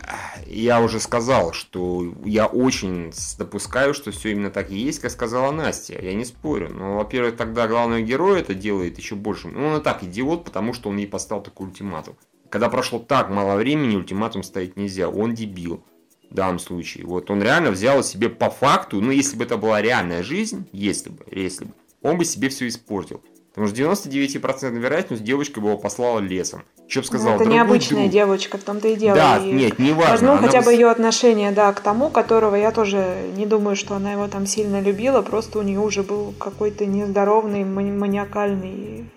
Я 0.47 0.81
уже 0.81 1.01
сказал, 1.01 1.53
что 1.53 2.14
я 2.25 2.47
очень 2.47 3.12
допускаю, 3.38 3.94
что 3.94 4.11
все 4.11 4.33
именно 4.33 4.51
так 4.51 4.70
и 4.70 4.77
есть, 4.77 5.01
как 5.01 5.11
сказала 5.11 5.51
Настя. 5.53 6.01
Я 6.01 6.14
не 6.14 6.25
спорю. 6.25 6.70
Но, 6.70 6.97
во-первых, 6.97 7.37
тогда 7.37 7.66
главный 7.75 8.03
герой 8.03 8.41
это 8.41 8.55
делает 8.55 8.99
еще 8.99 9.17
больше. 9.17 9.49
Ну, 9.49 9.67
он 9.67 9.81
и 9.81 9.83
так 9.83 10.05
идиот, 10.05 10.45
потому 10.45 10.73
что 10.73 10.91
он 10.91 10.97
ей 10.97 11.09
поставил 11.09 11.43
такой 11.43 11.67
ультиматум. 11.67 12.17
Когда 12.49 12.69
прошло 12.69 13.01
так 13.01 13.31
мало 13.31 13.57
времени, 13.57 13.97
ультиматум 13.97 14.45
ставить 14.45 14.77
нельзя. 14.77 15.09
Он 15.09 15.35
дебил 15.35 15.85
в 16.31 16.35
данном 16.35 16.61
случае. 16.61 17.05
Вот 17.05 17.31
он 17.31 17.43
реально 17.43 17.73
взял 17.73 18.05
себе 18.05 18.29
по 18.29 18.49
факту, 18.49 19.01
ну 19.01 19.11
если 19.11 19.37
бы 19.37 19.45
это 19.45 19.57
была 19.57 19.83
реальная 19.83 20.23
жизнь, 20.23 20.69
если 20.71 21.11
бы, 21.11 21.25
если 21.33 21.65
бы, 21.65 21.73
он 22.01 22.17
бы 22.17 22.25
себе 22.25 22.49
все 22.49 22.69
испортил. 22.69 23.25
Потому 23.55 23.69
что 23.69 23.81
99% 23.81 24.79
вероятность 24.79 25.23
девочка 25.23 25.61
бы 25.61 25.69
его 25.69 25.79
послала 25.79 26.19
лесом. 26.19 26.64
Что 26.88 27.01
бы 27.01 27.07
сказал, 27.07 27.35
ну, 27.37 27.40
Это 27.40 27.45
необычная 27.45 28.03
друг. 28.03 28.12
девочка, 28.12 28.59
в 28.59 28.62
том-то 28.62 28.88
и 28.88 28.97
дело. 28.97 29.14
Да, 29.14 29.38
и 29.38 29.53
нет, 29.53 29.79
не 29.79 29.93
важно. 29.93 30.33
Возьму 30.33 30.47
хотя 30.47 30.61
бы 30.61 30.73
ее 30.73 30.90
отношение, 30.90 31.53
да, 31.53 31.73
к 31.73 31.79
тому, 31.79 32.11
которого 32.11 32.57
я 32.57 32.73
тоже 32.73 33.31
не 33.37 33.47
думаю, 33.47 33.77
что 33.77 33.95
она 33.95 34.12
его 34.12 34.27
там 34.27 34.47
сильно 34.47 34.81
любила, 34.81 35.23
просто 35.23 35.61
у 35.61 35.62
нее 35.62 35.79
уже 35.79 36.03
был 36.03 36.35
какой-то 36.37 36.85
нездоровный, 36.85 37.62
маниакальный, 37.64 39.09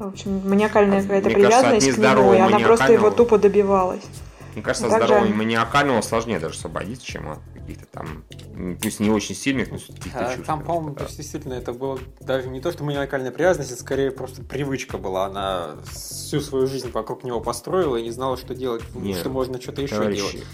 в 0.00 0.08
общем, 0.08 0.42
маниакальная 0.44 1.00
какая-то 1.00 1.30
привязанность 1.30 1.86
кажется, 1.86 2.14
к 2.14 2.18
нему, 2.18 2.34
и 2.34 2.38
она 2.38 2.58
просто 2.58 2.92
его 2.92 3.10
тупо 3.10 3.38
добивалась. 3.38 4.02
Мне 4.54 4.62
кажется, 4.62 4.88
от 4.88 4.92
здорового 4.92 5.32
маниакального 5.32 6.00
сложнее 6.02 6.40
даже 6.40 6.56
освободиться, 6.56 7.06
чем 7.06 7.30
от 7.30 7.38
каких-то 7.72 7.86
там, 7.92 8.24
пусть 8.80 9.00
не 9.00 9.10
очень 9.10 9.34
сильных, 9.34 9.70
но 9.70 9.78
каких-то 9.78 10.18
а, 10.18 10.30
чувств. 10.32 10.46
Там, 10.46 10.64
по-моему, 10.64 10.94
да. 10.94 11.06
действительно 11.06 11.54
это 11.54 11.72
было 11.72 11.98
даже 12.20 12.48
не 12.48 12.60
то, 12.60 12.72
что 12.72 12.84
маниакальная 12.84 13.30
привязанность, 13.30 13.72
это 13.72 13.80
скорее 13.80 14.10
просто 14.10 14.42
привычка 14.42 14.98
была. 14.98 15.26
Она 15.26 15.76
всю 15.90 16.40
свою 16.40 16.66
жизнь 16.66 16.90
вокруг 16.90 17.24
него 17.24 17.40
построила 17.40 17.96
и 17.96 18.02
не 18.02 18.10
знала, 18.10 18.36
что 18.36 18.54
делать, 18.54 18.82
Нет, 18.94 19.18
что 19.18 19.30
можно 19.30 19.60
что-то 19.60 19.82
еще 19.82 19.96
товарищи, 19.96 20.32
делать. 20.32 20.46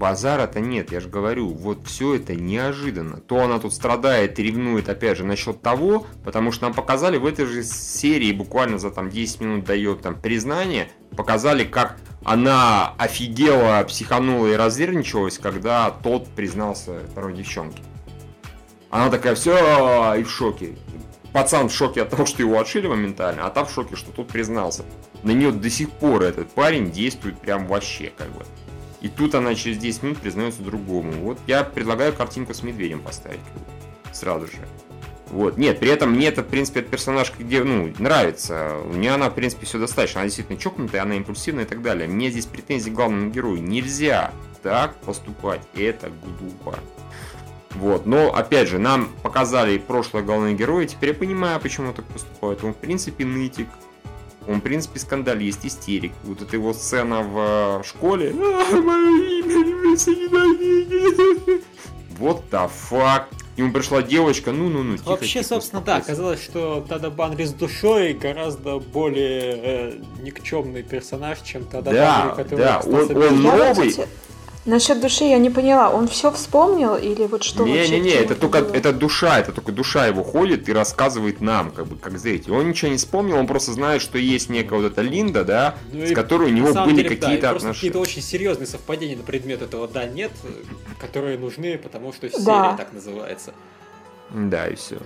Базара-то 0.00 0.60
нет, 0.60 0.92
я 0.92 1.00
же 1.00 1.10
говорю, 1.10 1.48
вот 1.48 1.86
все 1.86 2.14
это 2.14 2.34
неожиданно. 2.34 3.18
То 3.18 3.42
она 3.42 3.58
тут 3.58 3.74
страдает 3.74 4.38
и 4.38 4.42
ревнует, 4.42 4.88
опять 4.88 5.18
же, 5.18 5.24
насчет 5.24 5.60
того, 5.60 6.06
потому 6.24 6.52
что 6.52 6.64
нам 6.64 6.72
показали 6.72 7.18
в 7.18 7.26
этой 7.26 7.44
же 7.44 7.62
серии, 7.62 8.32
буквально 8.32 8.78
за 8.78 8.90
там 8.92 9.10
10 9.10 9.42
минут 9.42 9.64
дает 9.66 10.00
там 10.00 10.18
признание, 10.18 10.88
показали, 11.14 11.64
как 11.64 11.98
она 12.24 12.94
офигела, 12.96 13.84
психанула 13.86 14.46
и 14.46 14.56
разверничалась, 14.56 15.36
когда 15.36 15.90
тот 15.90 16.28
признался 16.28 17.00
второй 17.12 17.34
девчонке. 17.34 17.82
Она 18.88 19.10
такая, 19.10 19.34
все, 19.34 20.14
и 20.14 20.22
в 20.22 20.30
шоке. 20.30 20.78
Пацан 21.34 21.68
в 21.68 21.74
шоке 21.74 22.00
от 22.00 22.08
того, 22.08 22.24
что 22.24 22.40
его 22.42 22.58
отшили 22.58 22.86
моментально, 22.86 23.44
а 23.44 23.50
та 23.50 23.64
в 23.64 23.70
шоке, 23.70 23.96
что 23.96 24.12
тот 24.12 24.28
признался. 24.28 24.82
На 25.22 25.32
нее 25.32 25.52
до 25.52 25.68
сих 25.68 25.90
пор 25.90 26.22
этот 26.22 26.50
парень 26.52 26.90
действует 26.90 27.38
прям 27.38 27.66
вообще, 27.66 28.10
как 28.16 28.28
бы. 28.28 28.46
И 29.00 29.08
тут 29.08 29.34
она 29.34 29.54
через 29.54 29.78
10 29.78 30.02
минут 30.02 30.18
признается 30.18 30.62
другому. 30.62 31.12
Вот 31.12 31.38
я 31.46 31.64
предлагаю 31.64 32.12
картинку 32.12 32.54
с 32.54 32.62
медведем 32.62 33.00
поставить 33.00 33.40
сразу 34.12 34.46
же. 34.46 34.58
Вот. 35.30 35.56
Нет, 35.58 35.78
при 35.78 35.90
этом 35.90 36.10
мне 36.10 36.26
этот, 36.26 36.46
в 36.46 36.48
принципе, 36.50 36.80
этот 36.80 36.90
персонаж 36.90 37.32
где, 37.38 37.62
ну, 37.62 37.92
нравится. 37.98 38.76
Мне 38.92 39.14
она, 39.14 39.30
в 39.30 39.34
принципе, 39.34 39.64
все 39.64 39.78
достаточно. 39.78 40.20
Она 40.20 40.26
действительно 40.26 40.58
чокнутая, 40.58 41.02
она 41.02 41.14
импульсивная 41.16 41.64
и 41.64 41.68
так 41.68 41.82
далее. 41.82 42.08
Мне 42.08 42.30
здесь 42.30 42.46
претензии 42.46 42.90
к 42.90 42.94
главному 42.94 43.30
герою. 43.30 43.62
Нельзя 43.62 44.32
так 44.62 44.96
поступать. 44.96 45.60
Это 45.74 46.10
глупо. 46.40 46.78
Вот. 47.76 48.06
Но, 48.06 48.34
опять 48.34 48.68
же, 48.68 48.78
нам 48.78 49.08
показали 49.22 49.78
прошлое 49.78 50.22
главного 50.22 50.52
героя. 50.52 50.86
Теперь 50.86 51.10
я 51.10 51.14
понимаю, 51.14 51.60
почему 51.60 51.88
он 51.88 51.94
так 51.94 52.04
поступает. 52.06 52.64
Он, 52.64 52.74
в 52.74 52.76
принципе, 52.76 53.24
нытик. 53.24 53.68
Он, 54.48 54.60
в 54.60 54.62
принципе, 54.62 54.98
скандалист, 54.98 55.64
истерик. 55.64 56.12
Вот 56.24 56.42
эта 56.42 56.56
его 56.56 56.72
сцена 56.72 57.22
в 57.22 57.82
школе. 57.84 58.32
А, 58.34 58.80
мое 58.80 59.42
имя, 59.42 59.96
Вот 62.18 62.44
the 62.50 62.70
fuck. 62.90 63.24
Ему 63.56 63.72
пришла 63.72 64.00
девочка, 64.02 64.52
ну-ну-ну, 64.52 64.96
тихо, 64.96 65.10
Вообще, 65.10 65.40
тихо, 65.40 65.48
собственно, 65.48 65.82
да, 65.82 65.96
оказалось, 65.96 66.42
что 66.42 66.84
Тада 66.88 67.10
Банри 67.10 67.44
с 67.44 67.52
душой 67.52 68.14
гораздо 68.14 68.78
более 68.78 69.56
э, 69.56 69.92
никчемный 70.22 70.82
персонаж, 70.82 71.40
чем 71.42 71.64
Тада 71.64 71.90
да, 71.90 72.20
Банри, 72.22 72.36
который 72.36 72.58
да, 72.58 72.80
он, 72.80 73.16
он 73.16 73.42
новый, 73.42 73.94
Насчет 74.66 75.00
души 75.00 75.24
я 75.24 75.38
не 75.38 75.48
поняла, 75.48 75.88
он 75.88 76.06
все 76.06 76.30
вспомнил 76.30 76.94
или 76.94 77.24
вот 77.26 77.42
что 77.42 77.64
не, 77.64 77.78
вообще? 77.78 77.98
Не-не-не, 77.98 78.14
это 78.14 78.34
только 78.34 78.60
было? 78.60 78.74
это 78.74 78.92
душа, 78.92 79.38
это 79.40 79.52
только 79.52 79.72
душа 79.72 80.06
его 80.06 80.22
ходит 80.22 80.68
и 80.68 80.72
рассказывает 80.74 81.40
нам, 81.40 81.70
как 81.70 81.86
бы, 81.86 81.96
как 81.96 82.18
зритель. 82.18 82.52
Он 82.52 82.68
ничего 82.68 82.90
не 82.90 82.98
вспомнил, 82.98 83.38
он 83.38 83.46
просто 83.46 83.72
знает, 83.72 84.02
что 84.02 84.18
есть 84.18 84.50
некая 84.50 84.80
вот 84.80 84.92
эта 84.92 85.00
Линда, 85.00 85.44
да, 85.44 85.76
ну, 85.92 86.04
с 86.04 86.12
которой 86.12 86.50
у 86.50 86.54
него 86.54 86.74
были 86.84 87.08
какие-то 87.08 87.42
да, 87.42 87.50
отношения. 87.50 87.72
какие-то 87.72 88.00
очень 88.00 88.20
серьезные 88.20 88.66
совпадения 88.66 89.16
на 89.16 89.22
предмет 89.22 89.62
этого 89.62 89.88
да-нет, 89.88 90.32
которые 90.98 91.38
нужны, 91.38 91.78
потому 91.78 92.12
что 92.12 92.28
серия 92.28 92.44
да. 92.44 92.76
так 92.76 92.92
называется. 92.92 93.54
Да, 94.28 94.68
и 94.68 94.74
все. 94.74 94.98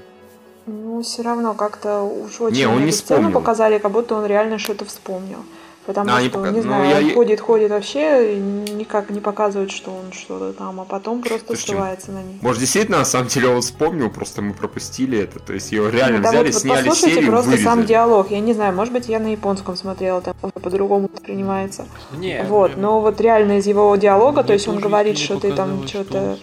Ну, 0.67 1.01
все 1.03 1.23
равно 1.23 1.55
как-то 1.55 2.03
уж 2.03 2.41
очень 2.41 2.57
не, 2.57 2.67
он 2.67 2.85
не 2.87 2.93
сцену 2.93 3.31
показали, 3.31 3.79
как 3.79 3.93
будто 3.93 4.17
он 4.17 4.27
реально 4.27 4.59
что-то 4.59 4.85
вспомнил. 4.85 5.45
Потому 5.87 6.11
а, 6.15 6.21
что, 6.21 6.39
не, 6.39 6.51
не 6.51 6.57
ну, 6.57 6.63
знаю, 6.63 6.89
я... 6.89 7.09
он 7.09 7.15
ходит, 7.15 7.41
ходит 7.41 7.71
вообще, 7.71 8.39
никак 8.39 9.11
не 9.11 9.21
показывает, 9.21 9.71
что 9.71 9.91
он 9.91 10.13
что-то 10.13 10.55
там, 10.55 10.81
а 10.81 10.85
потом 10.85 11.21
просто 11.21 11.47
Слушайте, 11.47 11.73
ссылается 11.73 12.13
на 12.13 12.23
них. 12.23 12.41
Может, 12.41 12.61
действительно, 12.61 12.99
на 12.99 13.05
самом 13.05 13.29
деле 13.29 13.49
он 13.49 13.61
вспомнил, 13.61 14.11
просто 14.11 14.41
мы 14.41 14.55
пропустили 14.55 15.19
это. 15.19 15.41
То 15.41 15.53
есть 15.53 15.73
его 15.73 15.91
реально 15.91 16.21
ну, 16.21 16.29
взяли, 16.29 16.51
вот, 16.51 16.55
сняли 16.55 16.89
вот 16.89 16.97
серию, 16.97 17.31
просто 17.31 17.51
вырезали. 17.51 17.65
сам 17.67 17.85
диалог. 17.85 18.31
Я 18.31 18.41
не 18.41 18.55
знаю, 18.55 18.75
может 18.75 18.95
быть, 18.95 19.09
я 19.09 19.19
на 19.19 19.33
японском 19.33 19.77
смотрела, 19.77 20.23
там 20.23 20.35
по-другому 20.55 21.09
принимается. 21.09 21.87
Нет, 22.17 22.49
вот, 22.49 22.71
нет. 22.71 22.79
но 22.79 23.01
вот 23.01 23.21
реально 23.21 23.59
из 23.59 23.67
его 23.67 23.95
диалога, 23.97 24.43
то 24.43 24.55
есть 24.55 24.67
он 24.67 24.79
говорит, 24.79 25.19
что 25.19 25.39
ты 25.39 25.53
там 25.53 25.87
что-то... 25.87 26.39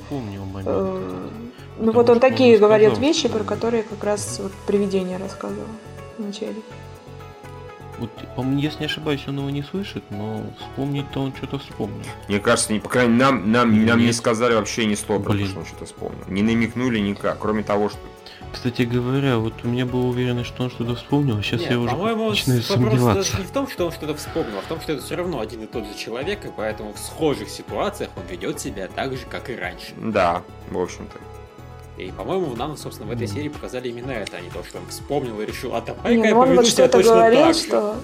Э, 0.66 1.28
ну 1.80 1.92
вот 1.94 2.10
он 2.12 2.20
такие 2.20 2.60
говорит 2.60 3.00
вещи, 3.00 3.28
про 3.28 3.44
которые 3.44 3.82
как 3.82 4.04
раз 4.04 4.40
вот 4.40 4.52
привидение 4.68 5.18
рассказывал 5.18 5.66
вначале. 6.20 6.58
Вот, 8.02 8.12
если 8.56 8.80
не 8.80 8.86
ошибаюсь, 8.86 9.28
он 9.28 9.38
его 9.38 9.50
не 9.52 9.62
слышит, 9.62 10.04
но 10.10 10.44
вспомнить-то 10.60 11.20
он 11.20 11.34
что-то 11.36 11.60
вспомнил. 11.60 12.04
Мне 12.28 12.40
кажется, 12.40 12.74
не, 12.74 12.80
по 12.80 12.90
крайней 12.90 13.14
мере, 13.14 13.26
нам, 13.26 13.52
нам, 13.52 13.86
нам 13.86 14.00
не 14.00 14.12
сказали 14.12 14.56
вообще 14.56 14.86
ни 14.86 14.96
слова, 14.96 15.22
Блин. 15.22 15.48
что 15.48 15.60
он 15.60 15.66
что-то 15.66 15.86
вспомнил. 15.86 16.24
Не 16.28 16.42
намекнули 16.42 16.98
никак, 16.98 17.38
кроме 17.38 17.62
того, 17.62 17.90
что... 17.90 18.00
Кстати 18.52 18.82
говоря, 18.82 19.38
вот 19.38 19.54
у 19.64 19.68
меня 19.68 19.86
было 19.86 20.08
уверенность, 20.08 20.50
что 20.50 20.64
он 20.64 20.72
что-то 20.72 20.96
вспомнил, 20.96 21.38
а 21.38 21.44
сейчас 21.44 21.62
Нет, 21.62 21.72
я 21.72 21.80
уже 21.80 21.96
начинаю 21.96 22.62
сомневаться. 22.64 23.32
даже 23.32 23.38
не 23.38 23.48
в 23.48 23.52
том, 23.52 23.70
что 23.70 23.86
он 23.86 23.92
что-то 23.92 24.16
вспомнил, 24.16 24.58
а 24.58 24.62
в 24.62 24.66
том, 24.66 24.82
что 24.82 24.94
это 24.94 25.04
все 25.04 25.16
равно 25.16 25.40
один 25.40 25.64
и 25.64 25.68
тот 25.68 25.86
же 25.86 25.94
человек, 25.96 26.44
и 26.44 26.50
поэтому 26.56 26.94
в 26.94 27.00
схожих 27.00 27.50
ситуациях 27.50 28.10
он 28.18 28.24
ведет 28.30 28.60
себя 28.60 28.88
так 28.88 29.16
же, 29.16 29.26
как 29.30 29.50
и 29.50 29.56
раньше. 29.56 29.94
Да, 29.96 30.42
в 30.70 30.80
общем-то. 30.80 31.20
И, 31.98 32.12
по-моему, 32.12 32.56
нам, 32.56 32.78
собственно, 32.78 33.10
в 33.10 33.14
этой 33.14 33.28
серии 33.28 33.50
показали 33.50 33.90
именно 33.90 34.12
это, 34.12 34.38
а 34.38 34.42
не 34.42 34.50
то, 34.50 34.64
что 34.64 34.80
он 34.80 34.88
вспомнил 34.88 35.40
и 35.42 35.46
решил, 35.46 35.76
а 35.76 35.82
давай-ка 35.82 36.28
я 36.28 36.36
поведу 36.36 36.64
себя 36.64 36.88
точно 36.88 37.12
говорил, 37.14 37.42
так 37.42 37.56
что... 37.56 37.96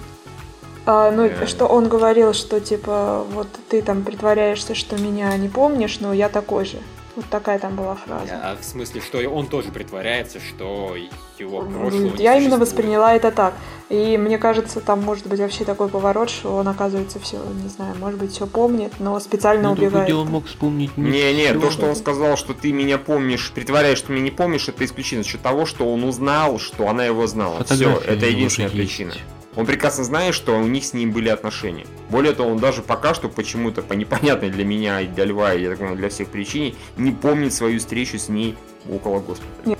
А, 0.86 1.10
ну, 1.10 1.26
yeah. 1.26 1.46
что 1.46 1.66
он 1.66 1.88
говорил, 1.88 2.32
что 2.32 2.60
типа 2.60 3.26
вот 3.32 3.48
ты 3.68 3.82
там 3.82 4.02
притворяешься, 4.02 4.74
что 4.74 4.96
меня 4.96 5.36
не 5.36 5.48
помнишь, 5.48 6.00
но 6.00 6.14
я 6.14 6.30
такой 6.30 6.64
же. 6.64 6.78
Вот 7.14 7.26
такая 7.26 7.58
там 7.58 7.76
была 7.76 7.94
фраза. 7.96 8.40
А 8.42 8.56
в 8.56 8.64
смысле, 8.64 9.02
что 9.02 9.18
он 9.28 9.48
тоже 9.48 9.70
притворяется, 9.70 10.40
что 10.40 10.96
его 11.40 11.62
прошлого 11.62 12.16
Я 12.16 12.38
именно 12.38 12.58
восприняла 12.58 13.14
это 13.14 13.30
так. 13.30 13.54
И 13.88 14.18
мне 14.18 14.36
кажется, 14.36 14.80
там 14.80 15.02
может 15.02 15.26
быть 15.26 15.40
вообще 15.40 15.64
такой 15.64 15.88
поворот, 15.88 16.28
что 16.28 16.56
он 16.56 16.68
оказывается 16.68 17.18
все, 17.20 17.38
не 17.62 17.68
знаю, 17.70 17.94
может 17.98 18.20
быть, 18.20 18.32
все 18.32 18.46
помнит, 18.46 18.92
но 18.98 19.18
специально 19.18 19.68
ну, 19.68 19.72
убегает. 19.72 20.12
он 20.12 20.28
мог 20.28 20.46
вспомнить 20.46 20.96
не 20.98 21.32
Не, 21.32 21.54
то, 21.54 21.70
что 21.70 21.86
он 21.86 21.96
сказал, 21.96 22.36
что 22.36 22.52
ты 22.52 22.72
меня 22.72 22.98
помнишь, 22.98 23.50
притворяешь, 23.54 23.98
что 23.98 24.12
меня 24.12 24.24
не 24.24 24.30
помнишь, 24.30 24.68
это 24.68 24.84
исключительно 24.84 25.22
за 25.22 25.30
счет 25.30 25.40
того, 25.40 25.64
что 25.64 25.90
он 25.90 26.04
узнал, 26.04 26.58
что 26.58 26.88
она 26.88 27.06
его 27.06 27.26
знала. 27.26 27.64
Все, 27.64 27.98
это 28.06 28.26
единственная 28.26 28.68
причина. 28.68 29.12
Есть. 29.12 29.24
Он 29.56 29.66
прекрасно 29.66 30.04
знает, 30.04 30.36
что 30.36 30.56
у 30.56 30.66
них 30.66 30.84
с 30.84 30.92
ним 30.92 31.10
были 31.10 31.28
отношения. 31.30 31.84
Более 32.10 32.32
того, 32.32 32.50
он 32.50 32.58
даже 32.58 32.80
пока 32.80 33.12
что 33.12 33.28
почему-то 33.28 33.82
по 33.82 33.94
непонятной 33.94 34.50
для 34.50 34.64
меня 34.64 35.00
и 35.00 35.08
для 35.08 35.24
Льва, 35.24 35.54
и 35.54 35.62
я 35.62 35.70
так 35.70 35.78
понимаю, 35.78 35.98
для 35.98 36.10
всех 36.10 36.28
причине 36.28 36.74
не 36.96 37.10
помнит 37.10 37.52
свою 37.52 37.80
встречу 37.80 38.18
с 38.18 38.28
ней 38.28 38.54
около 38.88 39.18
госпиталя. 39.18 39.50
Нет. 39.64 39.78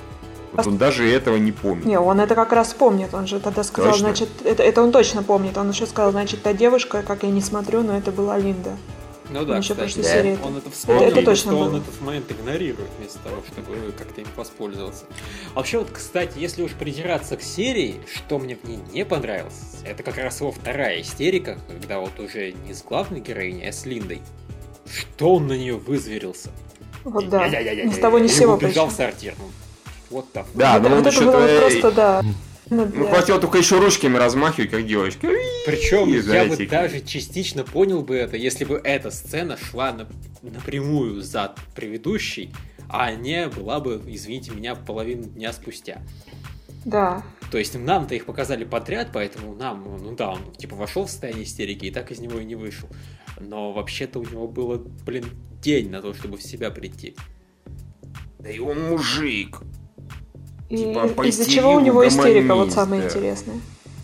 Вот 0.53 0.67
он 0.67 0.77
даже 0.77 1.09
этого 1.09 1.37
не 1.37 1.51
помнит. 1.51 1.85
Не, 1.85 1.99
он 1.99 2.19
это 2.19 2.35
как 2.35 2.51
раз 2.53 2.73
помнит. 2.73 3.13
Он 3.13 3.27
же 3.27 3.39
тогда 3.39 3.63
сказал, 3.63 3.91
точно? 3.91 4.07
значит, 4.07 4.29
это, 4.43 4.63
это 4.63 4.81
он 4.81 4.91
точно 4.91 5.23
помнит. 5.23 5.57
Он 5.57 5.69
еще 5.69 5.85
сказал, 5.85 6.11
значит, 6.11 6.41
та 6.41 6.53
девушка, 6.53 7.03
как 7.05 7.23
я 7.23 7.29
не 7.29 7.41
смотрю, 7.41 7.83
но 7.83 7.97
это 7.97 8.11
была 8.11 8.37
Линда. 8.37 8.71
Ну 9.31 9.45
да, 9.45 9.57
еще 9.57 9.75
кстати, 9.75 9.97
да. 9.97 10.03
серии 10.03 10.39
он 10.43 10.57
это 10.57 10.71
вспомнил, 10.71 11.03
это, 11.03 11.19
это 11.19 11.25
точно 11.25 11.51
что 11.51 11.59
было. 11.59 11.69
он 11.69 11.75
этот 11.81 12.01
момент 12.01 12.31
игнорирует 12.31 12.89
вместо 12.97 13.19
того, 13.19 13.43
чтобы 13.51 13.91
как-то 13.95 14.21
им 14.21 14.27
воспользоваться. 14.35 15.05
Вообще 15.53 15.77
вот, 15.77 15.89
кстати, 15.91 16.39
если 16.39 16.63
уж 16.63 16.71
придираться 16.71 17.37
к 17.37 17.43
серии, 17.43 18.01
что 18.11 18.39
мне 18.39 18.55
в 18.55 18.63
ней 18.67 18.79
не 18.91 19.05
понравилось, 19.05 19.77
это 19.85 20.01
как 20.01 20.17
раз 20.17 20.39
его 20.39 20.51
вторая 20.51 21.01
истерика, 21.01 21.59
когда 21.67 21.99
вот 21.99 22.19
уже 22.19 22.53
не 22.53 22.73
с 22.73 22.81
главной 22.81 23.19
героиней, 23.19 23.69
а 23.69 23.71
с 23.71 23.85
Линдой. 23.85 24.21
Что 24.91 25.35
он 25.35 25.45
на 25.45 25.53
нее 25.53 25.75
вызверился? 25.75 26.49
Вот 27.03 27.29
да, 27.29 27.47
ни 27.47 27.93
с 27.93 27.99
того 27.99 28.17
ни 28.17 28.27
с 28.27 28.35
сего. 28.35 28.55
убежал 28.55 28.87
в 28.87 28.91
сортир. 28.91 29.35
Ну, 30.09 30.17
what 30.17 30.25
the 30.33 30.41
fuck? 30.41 30.47
Да, 30.55 30.79
но 30.79 30.89
вот 30.89 30.97
он 30.97 31.05
это 31.05 31.09
еще... 31.09 31.25
было 31.25 31.45
э, 31.45 31.59
просто, 31.59 31.91
да. 31.91 32.21
Ну, 32.69 32.85
Ну, 32.93 33.07
хватило 33.07 33.39
только 33.39 33.57
еще 33.57 33.79
ручками 33.79 34.17
размахивать, 34.17 34.69
как 34.69 34.85
девочка. 34.85 35.27
Причем 35.65 36.09
И, 36.09 36.17
я 36.17 36.21
знаете, 36.21 36.63
бы 36.63 36.69
даже 36.69 37.01
частично 37.01 37.63
понял 37.63 38.03
бы 38.03 38.15
это, 38.15 38.37
если 38.37 38.63
бы 38.63 38.79
эта 38.83 39.09
сцена 39.09 39.57
шла 39.57 39.91
на- 39.91 40.07
напрямую 40.43 41.21
за 41.21 41.55
предыдущей, 41.73 42.53
а 42.87 43.11
не 43.11 43.47
была 43.47 43.79
бы, 43.79 44.01
извините 44.07 44.51
меня, 44.51 44.75
половину 44.75 45.23
дня 45.23 45.51
спустя. 45.51 46.01
Да. 46.85 47.23
То 47.51 47.57
есть 47.57 47.75
нам-то 47.75 48.13
их 48.15 48.25
показали 48.25 48.63
подряд, 48.63 49.09
поэтому 49.11 49.55
нам, 49.55 49.83
ну 50.01 50.15
да, 50.15 50.31
он 50.31 50.53
типа 50.53 50.75
вошел 50.75 51.05
в 51.05 51.09
состояние 51.09 51.45
истерики 51.45 51.85
и 51.85 51.91
так 51.91 52.11
из 52.11 52.19
него 52.19 52.39
и 52.39 52.45
не 52.45 52.55
вышел. 52.55 52.87
Но 53.39 53.71
вообще-то 53.71 54.19
у 54.19 54.23
него 54.23 54.47
было, 54.47 54.77
блин, 55.05 55.25
день 55.61 55.89
на 55.89 56.01
то, 56.01 56.13
чтобы 56.13 56.37
в 56.37 56.43
себя 56.43 56.69
прийти. 56.69 57.15
Да 58.37 58.49
и 58.49 58.59
он 58.59 58.89
мужик. 58.89 59.61
И 60.69 60.77
Типа, 60.77 61.23
из-за 61.27 61.49
чего 61.49 61.73
у 61.73 61.79
него 61.79 62.07
истерика, 62.07 62.55
вот 62.55 62.71
самое 62.71 63.01
да. 63.01 63.07
интересное. 63.07 63.57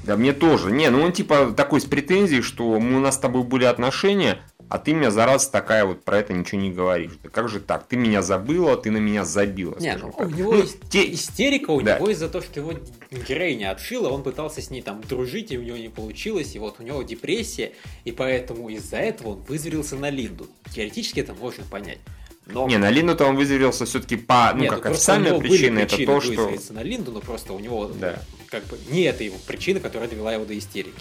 Да 0.03 0.17
мне 0.17 0.33
тоже. 0.33 0.71
Не, 0.71 0.89
ну 0.89 1.01
он 1.01 1.11
типа 1.11 1.53
такой 1.55 1.81
с 1.81 1.85
претензией, 1.85 2.41
что 2.41 2.79
мы, 2.79 2.97
у 2.97 2.99
нас 2.99 3.15
с 3.15 3.17
тобой 3.17 3.43
были 3.43 3.63
отношения, 3.65 4.39
а 4.69 4.77
ты 4.79 4.93
мне 4.95 5.09
за 5.11 5.25
раз 5.25 5.47
такая 5.47 5.85
вот 5.85 6.03
про 6.03 6.19
это 6.19 6.33
ничего 6.33 6.59
не 6.61 6.71
говоришь. 6.71 7.11
Да 7.23 7.29
как 7.29 7.49
же 7.49 7.59
так? 7.59 7.87
Ты 7.87 7.97
меня 7.97 8.21
забыла, 8.23 8.77
ты 8.77 8.89
на 8.91 8.97
меня 8.97 9.25
забила, 9.25 9.75
Не, 9.79 9.95
ну, 9.97 10.11
так. 10.11 10.27
у 10.27 10.29
него 10.31 10.53
Ну, 10.55 10.63
те- 10.89 11.11
истерика 11.11 11.69
у 11.71 11.81
Да. 11.81 11.97
него 11.97 12.09
из-за 12.09 12.29
того, 12.29 12.43
что 12.43 12.59
его 12.59 12.73
героиня 13.11 13.71
отшила, 13.71 14.09
он 14.09 14.23
пытался 14.23 14.61
с 14.61 14.69
ней 14.71 14.81
там 14.81 15.01
дружить, 15.01 15.51
и 15.51 15.57
у 15.57 15.61
него 15.63 15.77
не 15.77 15.89
получилось, 15.89 16.55
и 16.55 16.59
вот 16.59 16.75
у 16.79 16.83
него 16.83 17.01
депрессия, 17.03 17.73
и 18.05 18.11
поэтому 18.11 18.69
из-за 18.69 18.97
этого 18.97 19.29
он 19.29 19.43
вызверился 19.47 19.95
на 19.95 20.09
Линду. 20.09 20.47
Теоретически 20.73 21.19
это 21.19 21.33
можно 21.35 21.63
понять. 21.63 21.99
Но 22.47 22.67
Не, 22.67 22.77
на 22.77 22.89
Лину-то 22.89 23.25
он 23.25 23.35
вызверился 23.35 23.85
все-таки 23.85 24.17
по, 24.17 24.51
ну 24.53 24.61
Нет, 24.61 24.71
как 24.71 24.81
просто 24.83 25.13
у 25.13 25.15
официальная 25.15 25.39
причина, 25.39 25.79
это 25.79 26.05
то, 26.05 26.21
что... 26.21 26.51
на 26.69 26.83
Линду, 26.83 27.11
но 27.11 27.19
просто 27.19 27.53
у 27.53 27.59
него 27.59 27.91
Да. 27.99 28.19
как 28.49 28.65
бы 28.65 28.77
не 28.89 29.01
это 29.03 29.23
его 29.23 29.37
причина, 29.47 29.79
которая 29.79 30.07
довела 30.07 30.33
его 30.33 30.45
до 30.45 30.57
истерики. 30.57 30.99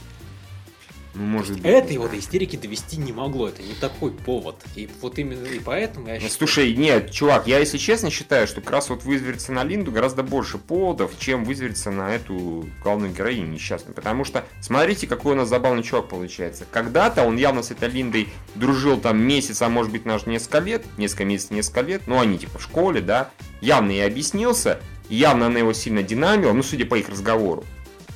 Ну, 1.14 1.24
может 1.24 1.54
быть. 1.54 1.64
Это 1.64 1.92
его 1.92 2.08
до 2.08 2.18
истерики 2.18 2.56
довести 2.56 2.96
не 2.96 3.12
могло, 3.12 3.48
это 3.48 3.62
не 3.62 3.74
такой 3.74 4.10
повод. 4.10 4.56
И 4.74 4.88
вот 5.00 5.18
именно 5.18 5.46
и 5.46 5.60
поэтому 5.60 6.08
я 6.08 6.14
Ну, 6.14 6.20
считаю, 6.20 6.32
слушай, 6.32 6.74
нет, 6.74 7.10
чувак, 7.10 7.46
я, 7.46 7.58
если 7.58 7.78
честно, 7.78 8.10
считаю, 8.10 8.46
что 8.46 8.60
как 8.60 8.70
раз 8.70 8.90
вот 8.90 9.04
вызвериться 9.04 9.52
на 9.52 9.62
Линду 9.64 9.92
гораздо 9.92 10.22
больше 10.22 10.58
поводов, 10.58 11.12
чем 11.18 11.44
вызвериться 11.44 11.90
на 11.90 12.14
эту 12.14 12.68
главную 12.82 13.12
героиню 13.12 13.46
несчастную. 13.46 13.94
Потому 13.94 14.24
что, 14.24 14.44
смотрите, 14.60 15.06
какой 15.06 15.32
у 15.32 15.36
нас 15.36 15.48
забавный 15.48 15.82
чувак 15.82 16.08
получается. 16.08 16.64
Когда-то 16.70 17.22
он 17.22 17.36
явно 17.36 17.62
с 17.62 17.70
этой 17.70 17.88
Линдой 17.88 18.28
дружил 18.54 18.98
там 18.98 19.22
месяц, 19.22 19.62
а 19.62 19.68
может 19.68 19.92
быть 19.92 20.04
даже 20.04 20.28
несколько 20.28 20.58
лет, 20.58 20.84
несколько 20.98 21.24
месяцев, 21.24 21.52
несколько 21.52 21.80
лет, 21.82 22.02
ну 22.06 22.20
они 22.20 22.38
типа 22.38 22.58
в 22.58 22.62
школе, 22.62 23.00
да, 23.00 23.30
явно 23.60 23.92
и 23.92 24.00
объяснился, 24.00 24.80
явно 25.08 25.46
она 25.46 25.60
его 25.60 25.72
сильно 25.72 26.02
динамила, 26.02 26.52
ну, 26.52 26.62
судя 26.62 26.86
по 26.86 26.96
их 26.96 27.08
разговору. 27.08 27.64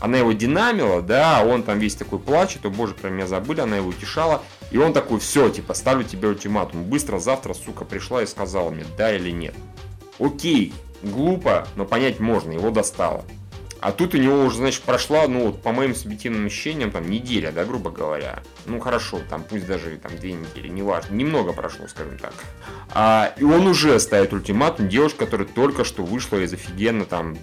Она 0.01 0.19
его 0.19 0.33
динамила, 0.33 1.03
да, 1.03 1.43
он 1.45 1.63
там 1.63 1.79
весь 1.79 1.97
такой 1.97 2.19
плачет, 2.19 2.65
о 2.65 2.71
боже, 2.71 2.95
про 2.95 3.09
меня 3.09 3.27
забыли, 3.27 3.61
она 3.61 3.77
его 3.77 3.89
утешала. 3.89 4.43
И 4.71 4.79
он 4.79 4.93
такой, 4.93 5.19
все, 5.19 5.49
типа, 5.49 5.75
ставлю 5.75 6.05
тебе 6.05 6.29
ультиматум. 6.29 6.85
Быстро 6.85 7.19
завтра, 7.19 7.55
сука, 7.55 7.85
пришла 7.85 8.23
и 8.23 8.27
сказала 8.27 8.71
мне, 8.71 8.85
да 8.97 9.15
или 9.15 9.31
нет. 9.31 9.55
Окей, 10.19 10.73
глупо, 11.03 11.67
но 11.77 11.85
понять 11.85 12.21
можно, 12.21 12.53
его 12.53 12.71
достало. 12.71 13.25
А 13.81 13.93
тут 13.93 14.15
у 14.15 14.19
него 14.19 14.43
уже, 14.43 14.57
значит, 14.57 14.83
прошла, 14.83 15.29
ну, 15.29 15.47
вот, 15.47 15.63
по 15.63 15.71
моим 15.71 15.95
субъективным 15.95 16.47
ощущениям, 16.47 16.91
там, 16.91 17.09
неделя, 17.09 17.53
да, 17.53 17.65
грубо 17.65 17.91
говоря. 17.91 18.43
Ну, 18.67 18.81
хорошо, 18.81 19.21
там, 19.31 19.45
пусть 19.45 19.67
даже, 19.67 19.97
там, 19.99 20.17
две 20.17 20.33
недели, 20.33 20.67
неважно. 20.69 21.15
Немного 21.15 21.53
прошло, 21.53 21.87
скажем 21.87 22.19
так. 22.19 22.35
А, 22.91 23.33
и 23.37 23.45
он 23.45 23.69
уже 23.69 23.99
ставит 24.01 24.33
ультиматум 24.33 24.89
девушке, 24.89 25.19
которая 25.19 25.47
только 25.47 25.85
что 25.85 26.03
вышла 26.03 26.39
из 26.39 26.53
офигенно, 26.53 27.05
там, 27.05 27.37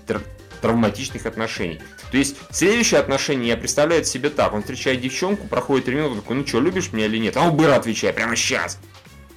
травматичных 0.65 1.27
отношений. 1.27 1.79
То 2.09 2.17
есть, 2.17 2.37
следующее 2.49 2.99
отношение 2.99 3.49
я 3.49 3.57
представляю 3.57 4.03
себе 4.03 4.31
так. 4.31 4.51
Он 4.51 4.61
встречает 4.61 4.99
девчонку, 4.99 5.45
проходит 5.45 5.85
три 5.85 5.95
минуты, 5.95 6.21
такой, 6.21 6.37
ну 6.37 6.47
что, 6.47 6.59
любишь 6.59 6.91
меня 6.91 7.05
или 7.05 7.19
нет? 7.19 7.37
А 7.37 7.43
он 7.43 7.55
быстро 7.55 7.75
отвечает, 7.75 8.15
прямо 8.15 8.35
сейчас. 8.35 8.79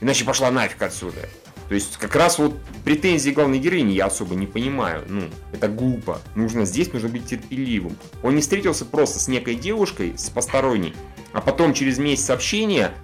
Иначе 0.00 0.24
пошла 0.24 0.50
нафиг 0.50 0.80
отсюда. 0.80 1.28
То 1.68 1.74
есть, 1.74 1.98
как 1.98 2.16
раз 2.16 2.38
вот 2.38 2.54
претензии 2.82 3.30
главной 3.30 3.58
героини 3.58 3.92
я 3.92 4.06
особо 4.06 4.34
не 4.36 4.46
понимаю. 4.46 5.04
Ну, 5.06 5.24
это 5.52 5.68
глупо. 5.68 6.22
Нужно 6.34 6.64
здесь, 6.64 6.94
нужно 6.94 7.10
быть 7.10 7.26
терпеливым. 7.26 7.94
Он 8.22 8.34
не 8.34 8.40
встретился 8.40 8.86
просто 8.86 9.18
с 9.18 9.28
некой 9.28 9.54
девушкой, 9.54 10.14
с 10.16 10.30
посторонней, 10.30 10.94
а 11.32 11.42
потом 11.42 11.74
через 11.74 11.98
месяц 11.98 12.30
общения, 12.30 12.94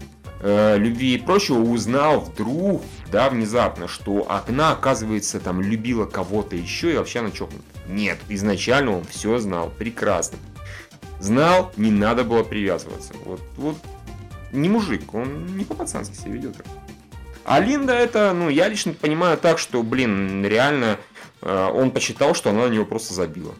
э, 0.44 0.76
любви 0.76 1.14
и 1.14 1.18
прочего 1.18 1.58
узнал 1.58 2.20
вдруг, 2.20 2.82
да, 3.10 3.30
внезапно, 3.30 3.88
что 3.88 4.30
она, 4.30 4.72
оказывается, 4.72 5.40
там 5.40 5.62
любила 5.62 6.04
кого-то 6.04 6.54
еще 6.54 6.92
и 6.92 6.96
вообще 6.96 7.20
она 7.20 7.30
чокнута. 7.30 7.64
Нет, 7.88 8.18
изначально 8.28 8.98
он 8.98 9.04
все 9.04 9.38
знал, 9.38 9.70
прекрасно. 9.70 10.38
Знал, 11.18 11.72
не 11.76 11.90
надо 11.90 12.24
было 12.24 12.42
привязываться. 12.42 13.14
Вот, 13.24 13.40
вот 13.56 13.76
не 14.52 14.68
мужик, 14.68 15.14
он 15.14 15.56
не 15.56 15.64
по-пацански 15.64 16.14
себя 16.14 16.32
ведет. 16.32 16.56
А 17.44 17.60
Линда 17.60 17.94
это, 17.94 18.32
ну, 18.34 18.48
я 18.50 18.68
лично 18.68 18.92
понимаю 18.92 19.38
так, 19.38 19.58
что, 19.58 19.82
блин, 19.82 20.44
реально 20.44 20.98
э, 21.40 21.70
он 21.74 21.90
посчитал, 21.90 22.34
что 22.34 22.50
она 22.50 22.66
на 22.66 22.70
него 22.70 22.84
просто 22.84 23.14
забила. 23.14 23.54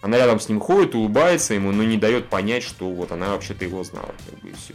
Она 0.00 0.18
рядом 0.18 0.40
с 0.40 0.48
ним 0.48 0.60
ходит, 0.60 0.94
улыбается 0.94 1.54
ему, 1.54 1.72
но 1.72 1.84
не 1.84 1.96
дает 1.96 2.28
понять, 2.28 2.62
что 2.62 2.88
вот 2.88 3.12
она 3.12 3.30
вообще-то 3.30 3.64
его 3.64 3.82
знала, 3.82 4.14
как 4.28 4.40
бы 4.40 4.50
и 4.50 4.52
все. 4.52 4.74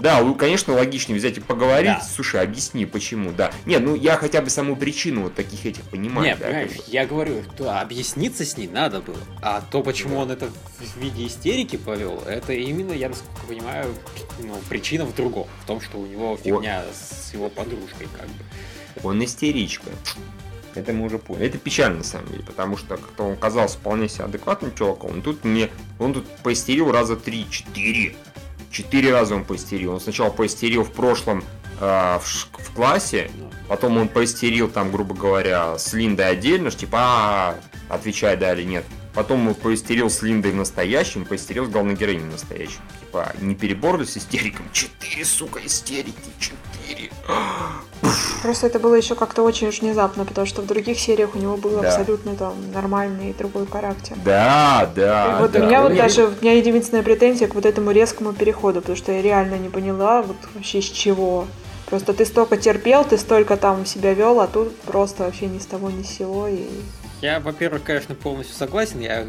Да, 0.00 0.22
конечно, 0.34 0.74
логичнее 0.74 1.18
взять 1.18 1.38
и 1.38 1.40
поговорить. 1.40 1.98
Да. 1.98 2.00
Слушай, 2.00 2.42
объясни, 2.42 2.86
почему, 2.86 3.32
да. 3.32 3.52
Нет, 3.66 3.82
ну 3.82 3.94
я 3.94 4.16
хотя 4.16 4.40
бы 4.40 4.50
саму 4.50 4.76
причину 4.76 5.22
вот 5.22 5.34
таких 5.34 5.66
этих 5.66 5.82
понимаю. 5.84 6.28
Нет, 6.28 6.38
да, 6.38 6.46
понимаешь, 6.46 6.70
как 6.70 6.78
бы. 6.78 6.84
я 6.88 7.06
говорю, 7.06 7.42
что 7.54 7.80
объясниться 7.80 8.44
с 8.44 8.56
ней 8.56 8.68
надо 8.68 9.00
было. 9.00 9.18
А 9.42 9.62
то, 9.70 9.82
почему 9.82 10.18
он 10.18 10.30
это 10.30 10.48
в 10.48 10.96
виде 11.00 11.26
истерики 11.26 11.76
повел, 11.76 12.22
это 12.26 12.52
именно, 12.52 12.92
я 12.92 13.08
насколько 13.08 13.46
понимаю, 13.46 13.94
ну, 14.38 14.58
причина 14.68 15.04
в 15.04 15.14
другом. 15.14 15.48
В 15.64 15.66
том, 15.66 15.80
что 15.80 15.98
у 15.98 16.06
него 16.06 16.38
фигня 16.42 16.84
с 16.92 17.32
его 17.32 17.48
подружкой, 17.48 18.08
как 18.18 18.28
бы. 18.28 18.44
Он 19.02 19.22
истеричка. 19.24 19.90
Это 20.74 20.92
мы 20.92 21.06
уже 21.06 21.18
поняли. 21.18 21.46
Это 21.46 21.58
печально 21.58 21.98
на 21.98 22.04
самом 22.04 22.28
деле, 22.28 22.44
потому 22.44 22.76
что 22.76 22.96
как-то 22.96 23.24
он 23.24 23.36
казался 23.36 23.76
вполне 23.76 24.08
себе 24.08 24.24
адекватным 24.24 24.74
чуваком. 24.74 25.12
Он 25.12 25.22
тут 25.22 25.44
мне, 25.44 25.68
он 25.98 26.14
тут 26.14 26.26
поистерил 26.42 26.92
раза 26.92 27.16
три-четыре. 27.16 28.14
Четыре 28.70 29.12
раза 29.12 29.34
он 29.34 29.44
поистерил. 29.44 29.92
Он 29.92 30.00
сначала 30.00 30.30
поистерил 30.30 30.84
в 30.84 30.92
прошлом 30.92 31.44
э, 31.80 32.18
в, 32.20 32.24
в 32.24 32.74
классе, 32.74 33.30
потом 33.68 33.98
он 33.98 34.08
поистерил 34.08 34.68
там, 34.68 34.92
грубо 34.92 35.14
говоря, 35.14 35.78
с 35.78 35.92
Линдой 35.92 36.28
отдельно, 36.30 36.70
ж, 36.70 36.76
типа, 36.76 36.98
а, 37.00 37.54
отвечай 37.88 38.36
да 38.36 38.52
или 38.54 38.62
нет. 38.62 38.84
Потом 39.12 39.48
он 39.48 39.54
поистерил 39.54 40.08
с 40.08 40.22
Линдой 40.22 40.52
в 40.52 40.56
настоящем, 40.56 41.24
поистерил 41.24 41.66
с 41.66 41.68
главной 41.68 41.96
героиней 41.96 42.28
в 42.28 42.32
настоящем. 42.32 42.80
Типа, 43.00 43.32
не 43.40 43.56
перебор 43.56 43.98
ли 43.98 44.06
с 44.06 44.16
истериком? 44.16 44.70
Четыре, 44.72 45.24
сука, 45.24 45.60
истерики, 45.64 46.14
четыре. 46.38 46.69
Просто 48.42 48.68
это 48.68 48.78
было 48.78 48.94
еще 48.94 49.14
как-то 49.14 49.42
очень 49.42 49.68
уж 49.68 49.80
внезапно, 49.82 50.24
потому 50.24 50.46
что 50.46 50.62
в 50.62 50.66
других 50.66 50.98
сериях 50.98 51.34
у 51.34 51.38
него 51.38 51.56
был 51.56 51.80
Да. 51.80 51.88
абсолютно 51.88 52.34
там 52.34 52.54
нормальный 52.72 53.34
другой 53.38 53.66
характер. 53.66 54.16
Да, 54.24 54.90
да. 54.96 55.36
И 55.36 55.42
вот 55.42 55.52
да. 55.52 55.60
у 55.60 55.66
меня 55.66 55.82
вот 55.82 55.92
Не, 55.92 55.98
даже, 55.98 56.26
у 56.26 56.30
меня 56.40 56.54
единственная 56.54 57.02
претензия 57.02 57.48
к 57.48 57.54
вот 57.54 57.66
этому 57.66 57.90
резкому 57.90 58.32
переходу, 58.32 58.80
потому 58.80 58.96
что 58.96 59.12
я 59.12 59.20
реально 59.20 59.56
не 59.56 59.68
поняла 59.68 60.22
вот 60.22 60.36
вообще 60.54 60.80
с 60.80 60.86
чего. 60.86 61.46
Просто 61.86 62.14
ты 62.14 62.24
столько 62.24 62.56
терпел, 62.56 63.04
ты 63.04 63.18
столько 63.18 63.56
там 63.56 63.84
себя 63.84 64.14
вел, 64.14 64.40
а 64.40 64.46
тут 64.46 64.74
просто 64.82 65.24
вообще 65.24 65.46
ни 65.46 65.58
с 65.58 65.66
того 65.66 65.90
ни 65.90 66.02
с 66.02 66.08
сего. 66.08 66.48
И... 66.48 66.66
Я, 67.20 67.40
во-первых, 67.40 67.82
конечно, 67.82 68.14
полностью 68.14 68.56
согласен. 68.56 69.00
Я, 69.00 69.26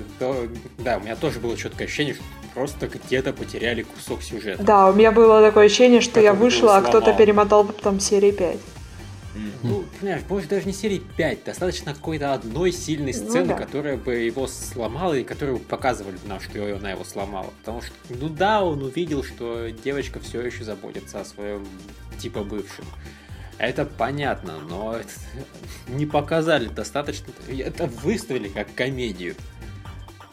да, 0.78 0.98
у 0.98 1.02
меня 1.02 1.16
тоже 1.16 1.40
было 1.40 1.58
четкое 1.58 1.88
ощущение, 1.88 2.14
что 2.14 2.24
просто 2.54 2.88
где-то 2.88 3.34
потеряли 3.34 3.84
кусок 3.84 4.24
сюжета. 4.24 4.64
Да, 4.64 4.90
у 4.90 4.94
меня 4.94 5.12
было 5.12 5.42
такое 5.42 5.66
ощущение, 5.66 6.02
что 6.02 6.20
я 6.20 6.34
вышла, 6.34 6.78
а 6.78 6.82
кто-то 6.82 7.14
перемотал 7.14 7.66
там 7.66 8.00
серии 8.00 8.32
5. 8.32 8.58
Ну, 9.64 9.86
понимаешь, 10.00 10.24
может 10.28 10.50
даже 10.50 10.66
не 10.66 10.74
серии 10.74 11.02
5, 11.18 11.46
достаточно 11.46 11.94
какой-то 11.94 12.34
одной 12.34 12.72
сильной 12.72 13.14
Ну 13.14 13.30
сцены, 13.30 13.48
да. 13.50 13.54
которая 13.54 13.96
бы 13.96 14.16
его 14.16 14.48
сломала 14.48 15.14
и 15.14 15.24
которую 15.24 15.60
бы 15.60 15.64
показывали 15.64 16.18
нам, 16.26 16.40
что 16.40 16.76
она 16.76 16.92
его 16.92 17.04
сломала. 17.04 17.48
Потому 17.62 17.82
что, 17.82 17.94
ну 18.10 18.28
да, 18.28 18.64
он 18.64 18.84
увидел, 18.84 19.24
что 19.24 19.70
девочка 19.70 20.20
все 20.20 20.42
еще 20.42 20.64
заботится 20.64 21.22
о 21.22 21.26
своем 21.26 21.66
типа 22.20 22.44
бывшем. 22.44 22.86
Это 23.62 23.86
понятно, 23.86 24.58
но 24.58 24.96
это 24.96 25.10
не 25.88 26.08
показали 26.08 26.68
достаточно. 26.68 27.32
Это 27.48 27.86
выставили 27.86 28.48
как 28.48 28.74
комедию. 28.74 29.36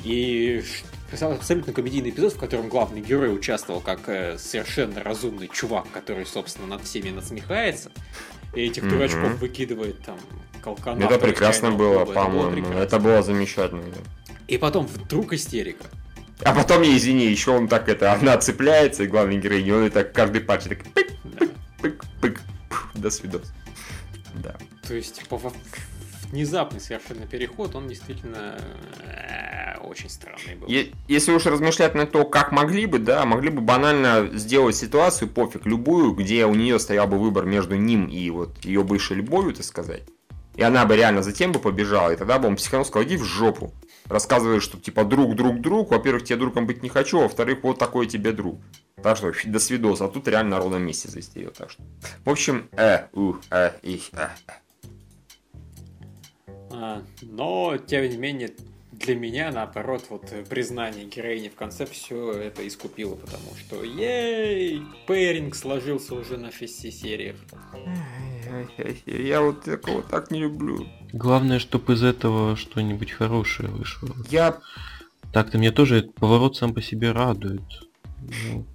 И 0.03 0.65
абсолютно 1.13 1.75
комедийный 1.75 2.09
эпизод, 2.09 2.33
в 2.33 2.39
котором 2.39 2.71
главный 2.71 3.03
герой 3.03 3.35
участвовал 3.35 3.83
как 3.83 4.09
э, 4.09 4.39
совершенно 4.39 5.03
разумный 5.03 5.49
чувак, 5.53 5.91
который, 5.93 6.25
собственно, 6.25 6.69
над 6.69 6.85
всеми 6.85 7.11
насмехается. 7.11 7.91
И 8.55 8.63
этих 8.63 8.85
Мгм. 8.85 8.93
дурачков 8.93 9.39
выкидывает 9.41 10.03
там 10.07 10.19
колкана. 10.63 11.05
Это 11.05 11.19
прекрасно 11.19 11.71
было, 11.73 12.07
по-моему. 12.07 12.53
прекрасно. 12.53 12.79
Это 12.79 12.99
было 12.99 13.23
замечательно. 13.23 13.83
И 14.47 14.57
потом 14.57 14.87
вдруг 14.87 15.35
истерика. 15.35 15.85
А 16.45 16.55
потом, 16.55 16.81
я 16.81 16.97
извини, 16.97 17.27
еще 17.27 17.51
он 17.51 17.69
так 17.69 17.91
это, 17.91 18.11
она 18.11 18.39
цепляется, 18.39 19.03
и 19.03 19.07
главный 19.07 19.37
герой, 19.37 19.63
и 19.63 19.71
он 19.71 19.85
и 19.85 19.91
так 19.91 20.15
каждый 20.15 20.41
пальчик 20.41 20.83
так 20.83 20.95
пык, 20.95 21.09
пык, 21.83 22.05
пык, 22.23 22.35
пф, 22.41 22.43
до 22.95 23.11
свидос. 23.11 23.53
Да. 24.35 24.57
То 24.87 24.95
есть, 24.95 25.21
типа, 25.21 25.41
внезапный 26.31 26.81
совершенно 26.81 27.27
переход, 27.27 27.75
он 27.75 27.89
действительно 27.89 28.59
э, 29.01 29.79
очень 29.79 30.11
странный 30.11 30.57
был. 30.57 30.69
Если 30.69 31.33
уж 31.33 31.47
размышлять 31.47 31.95
на 31.95 32.07
то, 32.07 32.25
как 32.25 32.53
могли 32.53 32.87
бы, 32.87 32.99
да, 32.99 33.25
могли 33.25 33.51
бы 33.51 33.61
банально 33.61 34.29
сделать 34.33 34.77
ситуацию, 34.77 35.29
пофиг, 35.29 35.67
любую, 35.67 36.13
где 36.13 36.47
у 36.47 36.55
нее 36.55 36.79
стоял 36.79 37.07
бы 37.07 37.19
выбор 37.19 37.45
между 37.47 37.77
ним 37.77 38.07
и 38.07 38.31
вот 38.31 38.65
ее 38.65 38.83
бывшей 38.83 39.17
любовью, 39.17 39.55
так 39.55 39.65
сказать. 39.65 40.03
И 40.55 40.63
она 40.63 40.85
бы 40.87 40.97
реально 40.97 41.23
затем 41.23 41.53
бы 41.53 41.61
побежала, 41.61 42.11
и 42.11 42.17
тогда 42.17 42.39
бы 42.39 42.49
он 42.49 42.57
психанул, 42.57 42.85
сказал, 42.85 43.07
иди 43.07 43.17
в 43.17 43.25
жопу. 43.25 43.73
Рассказывает, 44.07 44.63
что 44.63 44.79
типа 44.79 45.05
друг, 45.05 45.37
друг, 45.37 45.61
друг. 45.61 45.91
Во-первых, 45.91 46.25
тебе 46.25 46.37
другом 46.37 46.67
быть 46.67 46.83
не 46.83 46.89
хочу, 46.89 47.21
во-вторых, 47.21 47.59
вот 47.63 47.79
такой 47.79 48.07
тебе 48.07 48.33
друг. 48.33 48.61
Так 49.03 49.17
что, 49.17 49.33
до 49.47 49.59
свидос. 49.59 50.01
А 50.01 50.09
тут 50.09 50.29
реально 50.29 50.53
на 50.53 50.59
ровном 50.59 50.83
месте 50.83 51.09
застерил. 51.09 51.53
Так 51.57 51.71
что. 51.71 51.83
В 52.25 52.31
общем, 52.31 52.69
э, 52.73 53.07
у, 53.13 53.35
э, 53.51 53.73
их, 53.83 54.11
э. 54.13 54.29
А, 56.71 57.03
но, 57.23 57.77
тем 57.79 58.09
не 58.09 58.17
менее, 58.17 58.51
для 58.93 59.15
меня, 59.15 59.51
наоборот, 59.53 60.07
вот 60.11 60.33
э, 60.33 60.45
признание 60.45 61.05
героини 61.05 61.49
в 61.49 61.55
конце 61.55 61.87
все 61.87 62.33
это 62.33 62.67
искупило, 62.67 63.15
потому 63.15 63.55
что 63.59 63.83
ей, 63.83 64.83
пэринг 65.07 65.55
сложился 65.55 66.15
уже 66.15 66.37
на 66.37 66.51
шести 66.51 66.91
сериях. 66.91 67.37
Я 69.07 69.43
вот 69.43 69.65
такого 69.65 70.03
так 70.03 70.31
не 70.31 70.41
люблю. 70.41 70.87
Главное, 71.13 71.59
чтобы 71.59 71.95
из 71.95 72.03
этого 72.03 72.57
что-нибудь 72.57 73.13
хорошее 73.13 73.69
вышло. 73.69 74.15
Я, 74.31 74.59
Так-то 75.33 75.59
мне 75.59 75.71
тоже 75.71 75.99
этот 75.99 76.15
поворот 76.15 76.57
сам 76.57 76.75
по 76.75 76.83
себе 76.83 77.13
радует. 77.13 77.63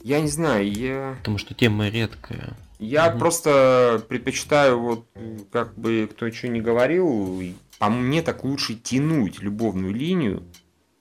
Я 0.02 0.20
не 0.22 0.28
знаю, 0.28 0.72
я... 0.72 1.16
потому 1.20 1.38
что 1.38 1.54
тема 1.54 1.89
редкая. 1.89 2.54
Я 2.80 3.10
Мгм. 3.10 3.20
просто 3.20 4.04
предпочитаю, 4.10 4.80
вот, 4.80 5.06
как 5.52 5.78
бы 5.78 6.10
кто 6.12 6.30
что 6.32 6.48
не 6.50 6.60
говорил, 6.62 7.41
по 7.80 7.89
мне 7.89 8.22
так 8.22 8.44
лучше 8.44 8.76
тянуть 8.76 9.39
любовную 9.41 9.94
линию, 9.94 10.44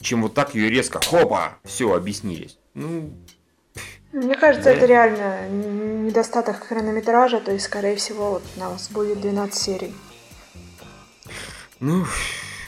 чем 0.01 0.23
вот 0.23 0.35
так 0.35 0.55
ее 0.55 0.69
резко, 0.71 1.01
хопа, 1.05 1.59
все, 1.65 1.95
объяснились. 1.95 2.59
Ну, 2.75 3.13
Мне 4.13 4.35
кажется, 4.37 4.71
Да. 4.71 4.77
это 4.77 4.87
реально 4.87 5.49
недостаток 5.49 6.63
хронометража, 6.65 7.41
то 7.41 7.51
есть, 7.53 7.65
скорее 7.65 7.97
всего, 7.97 8.33
вот 8.33 8.43
у 8.57 8.61
нас 8.61 8.91
будет 8.91 9.21
12 9.21 9.55
серий. 9.59 9.95
ну, 11.81 12.05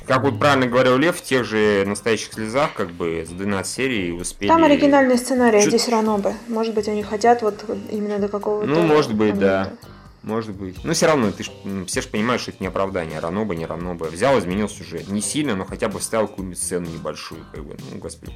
как 0.07 0.23
вот 0.23 0.39
правильно 0.39 0.67
говорил 0.67 0.97
Лев, 0.97 1.17
в 1.17 1.23
тех 1.23 1.45
же 1.45 1.85
настоящих 1.87 2.33
слезах, 2.33 2.75
как 2.75 2.91
бы, 2.91 3.25
за 3.29 3.35
12 3.35 3.73
серий 3.73 4.13
успели... 4.13 4.49
Там 4.49 4.65
оригинальный 4.65 5.17
сценарий, 5.19 5.59
а 5.59 5.63
Чё- 5.63 5.71
здесь 5.71 5.89
Ранобе. 5.89 6.35
Может 6.49 6.75
быть, 6.75 6.89
они 6.89 7.03
хотят 7.03 7.43
вот 7.43 7.65
именно 7.91 8.19
до 8.19 8.29
какого-то... 8.29 8.67
Ну, 8.67 8.83
может 8.83 9.15
быть, 9.15 9.39
да. 9.39 9.65
момента. 9.65 9.89
Может 10.25 10.57
быть. 10.57 10.83
Но 10.85 10.95
все 10.95 11.07
равно, 11.07 11.31
ты 11.33 11.45
ж, 11.45 11.51
все 11.87 12.01
же 12.01 12.09
понимаешь, 12.09 12.41
что 12.41 12.51
это 12.51 12.63
не 12.63 12.69
оправдание. 12.69 13.19
Раноба, 13.19 13.55
не 13.55 13.67
Раноба. 13.67 14.07
Взял, 14.07 14.39
изменил 14.39 14.71
сюжет. 14.71 15.09
Не 15.09 15.21
сильно, 15.21 15.55
но 15.55 15.67
хотя 15.67 15.89
бы 15.89 15.99
вставил 15.99 16.29
какую-нибудь 16.29 16.59
сцену 16.59 16.89
небольшую. 16.89 17.45
Как 17.53 17.63
бы, 17.63 17.77
ну, 17.93 17.99
господи. 17.99 18.33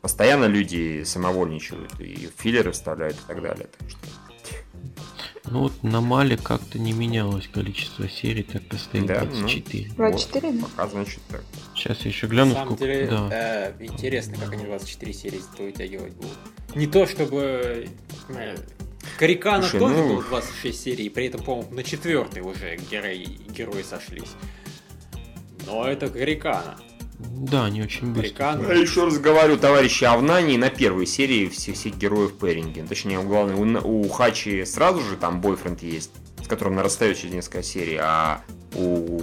Постоянно 0.00 0.44
люди 0.44 1.02
самовольничают 1.04 1.98
и 1.98 2.30
филлеры 2.38 2.70
вставляют 2.70 3.16
и 3.16 3.26
так 3.26 3.42
далее. 3.42 3.66
Так 3.76 3.90
что, 3.90 3.98
Ну 5.48 5.60
вот 5.60 5.82
на 5.82 6.00
Мале 6.00 6.36
как-то 6.36 6.78
не 6.78 6.92
менялось 6.92 7.46
количество 7.48 8.08
серий, 8.08 8.42
так 8.42 8.62
и 8.72 8.76
стоит 8.76 9.06
Да, 9.06 9.22
ну. 9.24 9.30
24. 9.40 9.90
24, 9.96 10.52
да? 10.52 10.64
пока, 10.64 10.88
значит, 10.88 11.20
так. 11.28 11.44
Сейчас 11.74 12.00
я 12.00 12.10
еще 12.10 12.26
На 12.26 12.30
гляну, 12.30 12.52
самом 12.52 12.66
сколько... 12.68 12.84
деле, 12.84 13.06
Да. 13.06 13.28
э, 13.32 13.72
интересно, 13.84 14.36
как 14.38 14.52
они 14.52 14.64
24 14.64 15.12
серии 15.12 15.40
вытягивать 15.58 16.14
будут. 16.14 16.38
Не 16.74 16.86
то, 16.86 17.06
чтобы... 17.06 17.86
э, 18.30 18.56
Карикана 19.18 19.62
Слушай, 19.62 19.78
тоже 19.80 19.94
ну- 19.94 20.08
было 20.14 20.22
26 20.24 20.82
серий, 20.82 21.08
при 21.10 21.26
этом, 21.26 21.42
по-моему, 21.42 21.72
на 21.74 21.84
четвертой 21.84 22.42
уже 22.42 22.76
герои, 22.90 23.38
герои 23.48 23.82
сошлись. 23.82 24.30
Но 25.64 25.84
это 25.86 26.08
Карикана. 26.08 26.78
Да, 27.38 27.68
не 27.68 27.82
очень 27.82 28.12
быстро. 28.12 28.58
Я 28.68 28.74
еще 28.74 29.04
раз 29.04 29.18
говорю, 29.18 29.58
товарищи, 29.58 30.04
а 30.04 30.16
в 30.16 30.22
Нане 30.22 30.56
на 30.56 30.70
первой 30.70 31.06
серии 31.06 31.48
всех, 31.48 31.76
всех 31.76 31.96
героев 31.96 32.34
Пэринги. 32.34 32.80
Точнее, 32.80 33.20
главное, 33.22 33.56
у, 33.56 34.04
у 34.04 34.08
Хачи 34.08 34.64
сразу 34.64 35.00
же 35.00 35.16
там 35.16 35.40
бойфренд 35.40 35.82
есть, 35.82 36.10
с 36.42 36.48
которым 36.48 36.74
она 36.74 36.82
расстается 36.84 37.22
через 37.22 37.34
несколько 37.34 37.62
серий, 37.62 37.98
а 38.00 38.42
у, 38.74 39.20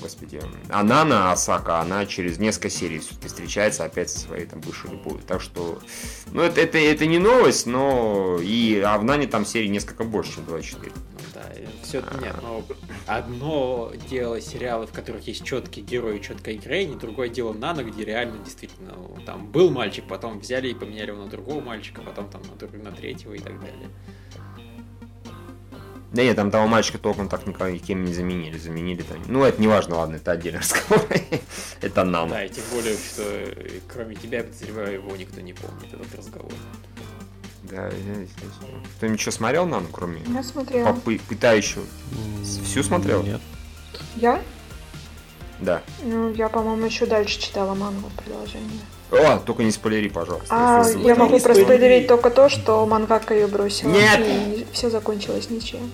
господи, 0.00 0.40
а 0.68 0.82
Нана 0.82 1.32
Асака, 1.32 1.80
она 1.80 2.06
через 2.06 2.38
несколько 2.38 2.70
серий 2.70 2.98
все-таки 2.98 3.28
встречается 3.28 3.84
опять 3.84 4.10
со 4.10 4.18
своей 4.18 4.46
там 4.46 4.60
бывшей 4.60 4.90
любовью. 4.90 5.22
Так 5.26 5.40
что, 5.40 5.78
ну, 6.32 6.42
это, 6.42 6.60
это, 6.60 6.78
это 6.78 7.06
не 7.06 7.18
новость, 7.18 7.66
но 7.66 8.38
и, 8.42 8.80
а 8.84 8.98
в 8.98 9.04
Нане 9.04 9.26
там 9.26 9.44
серий 9.46 9.68
несколько 9.68 10.04
больше, 10.04 10.34
чем 10.36 10.44
24. 10.44 10.92
Ну 10.94 11.18
да, 11.34 11.42
все 11.84 12.02
нет, 12.20 12.36
но 12.42 12.64
одно 13.06 13.92
дело 14.08 14.40
сериалы, 14.40 14.86
в 14.86 14.92
которых 14.92 15.26
есть 15.28 15.44
четкие 15.44 15.84
герои, 15.84 16.18
четкая 16.18 16.54
героиня, 16.54 16.96
другое 16.96 17.28
дело 17.28 17.52
Нано, 17.52 17.84
где 17.84 18.04
реально 18.04 18.42
действительно 18.44 18.94
ну, 18.96 19.18
там 19.24 19.46
был 19.46 19.70
мальчик, 19.70 20.04
потом 20.08 20.40
взяли 20.40 20.68
и 20.68 20.74
поменяли 20.74 21.10
его 21.10 21.22
на 21.22 21.30
другого 21.30 21.60
мальчика, 21.60 22.02
потом 22.02 22.28
там 22.28 22.42
на, 22.42 22.56
друг- 22.56 22.82
на 22.82 22.90
третьего 22.92 23.34
и 23.34 23.38
так 23.38 23.60
далее. 23.60 23.88
Да 26.14 26.22
нет, 26.22 26.36
там 26.36 26.52
того 26.52 26.68
мальчика 26.68 26.98
толком 26.98 27.28
так 27.28 27.44
никем 27.44 28.04
не 28.04 28.14
заменили. 28.14 28.56
Заменили 28.56 29.02
там. 29.02 29.20
Ну, 29.26 29.42
это 29.42 29.60
не 29.60 29.66
важно, 29.66 29.96
ладно, 29.96 30.14
это 30.16 30.30
отдельный 30.30 30.60
разговор. 30.60 31.04
Это 31.80 32.04
нам. 32.04 32.28
Да, 32.28 32.44
и 32.44 32.48
тем 32.48 32.62
более, 32.72 32.94
что 32.96 33.22
э, 33.24 33.80
кроме 33.88 34.14
тебя, 34.14 34.38
я 34.38 34.44
подозреваю, 34.44 34.94
его 34.94 35.16
никто 35.16 35.40
не 35.40 35.52
помнит, 35.52 35.92
этот 35.92 36.14
разговор. 36.14 36.52
Да, 37.70 37.86
я- 37.86 37.88
я- 37.88 38.26
кто-нибудь 38.98 39.20
что 39.20 39.30
смотрел 39.30 39.66
нам, 39.66 39.86
кроме 39.90 40.20
Я 40.26 40.42
смотрела. 40.42 40.88
попы- 40.88 41.20
пытающего? 41.28 41.84
Всю 42.64 42.82
смотрел? 42.82 43.22
Нет. 43.22 43.40
Я? 44.16 44.40
Да. 45.60 45.82
Ну, 46.02 46.32
я, 46.34 46.48
по-моему, 46.48 46.84
еще 46.84 47.06
дальше 47.06 47.40
читала 47.40 47.74
мангу 47.74 48.10
продолжение. 48.16 48.80
О, 49.10 49.38
только 49.38 49.62
не 49.62 49.70
спойлери, 49.70 50.08
пожалуйста. 50.08 50.48
А 50.50 50.84
я 50.90 51.14
могу 51.14 51.38
проспойлерить 51.38 52.06
только 52.06 52.30
то, 52.30 52.48
что 52.48 52.84
мангака 52.86 53.34
ее 53.34 53.46
бросила. 53.46 53.90
Нет! 53.90 54.20
И 54.20 54.66
все 54.72 54.90
закончилось 54.90 55.48
ничем. 55.50 55.90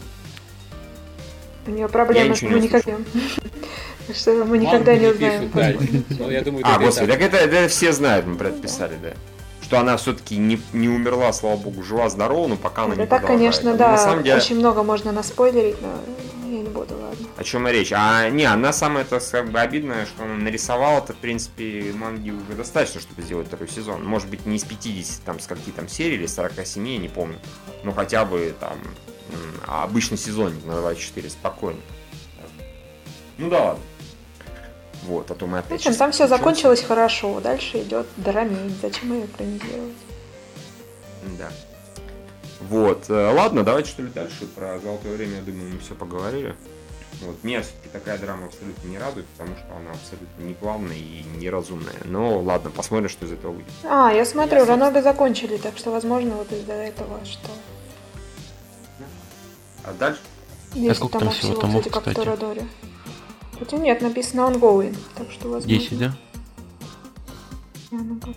У 1.66 1.70
нее 1.70 1.88
проблемы, 1.88 2.30
ничего 2.30 2.50
мы 2.50 2.56
не 2.60 2.62
никогда... 2.66 2.92
Что 4.14 4.44
мы 4.44 4.58
никогда 4.58 4.96
не 4.96 5.06
узнаем. 5.06 5.50
Ну, 5.52 6.60
А, 6.64 6.78
господи, 6.80 7.12
так. 7.12 7.20
это 7.20 7.68
все 7.68 7.92
знают, 7.92 8.26
мы 8.26 8.36
предписали, 8.36 8.96
да. 9.00 9.12
Что 9.70 9.78
она 9.78 9.96
все-таки 9.98 10.36
не, 10.36 10.60
не 10.72 10.88
умерла, 10.88 11.32
слава 11.32 11.56
богу, 11.56 11.84
жива-здорова, 11.84 12.48
но 12.48 12.56
пока 12.56 12.86
она 12.86 12.96
Да 12.96 13.02
не 13.02 13.06
так, 13.06 13.20
продолжает. 13.20 13.38
конечно, 13.54 13.74
да, 13.76 13.92
На 13.92 13.98
самом 13.98 14.24
деле, 14.24 14.36
очень 14.38 14.56
много 14.56 14.82
можно 14.82 15.12
наспойлерить, 15.12 15.80
но 15.80 15.92
я 16.50 16.58
не 16.62 16.68
буду, 16.68 16.94
ладно. 17.00 17.24
о 17.36 17.44
чем 17.44 17.68
речь? 17.68 17.92
А, 17.94 18.28
не, 18.30 18.46
она 18.46 18.72
самое 18.72 19.04
то 19.04 19.20
как 19.30 19.48
бы 19.52 19.60
обидное, 19.60 20.06
что 20.06 20.24
она 20.24 20.34
нарисовала-то, 20.34 21.12
в 21.12 21.18
принципе, 21.18 21.92
манги 21.94 22.30
уже 22.30 22.56
достаточно, 22.56 23.00
чтобы 23.00 23.22
сделать 23.22 23.46
второй 23.46 23.68
сезон. 23.68 24.04
Может 24.04 24.28
быть, 24.28 24.44
не 24.44 24.56
из 24.56 24.64
50, 24.64 25.22
там, 25.22 25.38
с 25.38 25.46
каких 25.46 25.72
там 25.72 25.88
серий 25.88 26.16
или 26.16 26.26
47, 26.26 26.88
я 26.88 26.98
не 26.98 27.08
помню. 27.08 27.38
Но 27.84 27.92
хотя 27.92 28.24
бы 28.24 28.52
там 28.58 28.76
обычный 29.68 30.18
сезонник 30.18 30.64
на 30.66 30.80
24, 30.80 31.30
спокойно. 31.30 31.78
Ну 33.38 33.48
да 33.48 33.62
ладно. 33.62 33.82
Вот, 35.04 35.30
а 35.30 35.34
то 35.34 35.46
мы 35.46 35.56
В 35.58 35.60
опять... 35.60 35.80
общем, 35.80 35.94
там 35.94 36.12
все 36.12 36.26
закончилось 36.28 36.82
хорошо, 36.82 37.40
дальше 37.40 37.80
идет 37.82 38.06
драмень, 38.16 38.76
зачем 38.82 39.12
ее 39.14 39.24
экранизировать? 39.26 39.94
Да. 41.38 41.50
Вот, 42.68 43.08
э, 43.08 43.32
ладно, 43.34 43.64
давайте 43.64 43.90
что 43.90 44.02
ли 44.02 44.10
дальше. 44.10 44.46
Про 44.54 44.78
золотое 44.78 45.16
время, 45.16 45.36
я 45.36 45.42
думаю, 45.42 45.72
мы 45.72 45.78
все 45.78 45.94
поговорили. 45.94 46.54
Вот, 47.22 47.42
меня 47.42 47.62
все-таки 47.62 47.88
такая 47.92 48.18
драма 48.18 48.46
абсолютно 48.46 48.88
не 48.88 48.98
радует, 48.98 49.26
потому 49.36 49.56
что 49.56 49.66
она 49.76 49.90
абсолютно 49.90 50.42
не 50.42 50.54
плавная 50.54 50.96
и 50.96 51.22
неразумная. 51.36 51.94
Но 52.04 52.38
ладно, 52.40 52.70
посмотрим, 52.70 53.08
что 53.08 53.26
из 53.26 53.32
этого 53.32 53.52
выйдет. 53.52 53.72
А, 53.84 54.10
я 54.12 54.24
смотрю, 54.24 54.52
Я, 54.54 54.58
собственно- 54.60 54.84
Ранобе 54.86 55.02
закончили, 55.02 55.56
так 55.56 55.76
что, 55.76 55.90
возможно, 55.90 56.34
вот 56.36 56.52
из-за 56.52 56.72
этого, 56.74 57.20
что... 57.24 57.48
А 59.84 59.92
дальше? 59.94 60.20
10 60.74 60.96
сколько 60.96 61.18
там 61.18 61.30
всего 61.30 61.52
всего, 61.52 61.60
томов, 61.60 61.76
кстати, 61.78 61.92
как 61.94 62.02
в 62.02 62.08
кстати? 62.08 62.24
Торадоре. 62.24 62.66
Хотя 63.60 63.76
нет, 63.76 64.00
написано 64.00 64.40
ongoing, 64.40 64.96
так 65.14 65.30
что, 65.30 65.48
возможно... 65.48 65.68
10, 65.68 65.98
да? 65.98 66.16
Странно 67.84 68.20
как. 68.20 68.34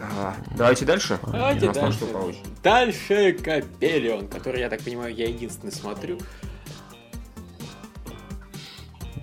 А, 0.00 0.36
давайте 0.56 0.84
дальше. 0.84 1.18
Давайте 1.26 1.66
нас 1.66 1.76
там 1.76 1.92
дальше. 2.12 2.40
Дальше 2.62 3.32
Капелион, 3.34 4.26
который, 4.28 4.60
я 4.60 4.68
так 4.68 4.82
понимаю, 4.82 5.14
я 5.14 5.28
единственный 5.28 5.72
смотрю. 5.72 6.18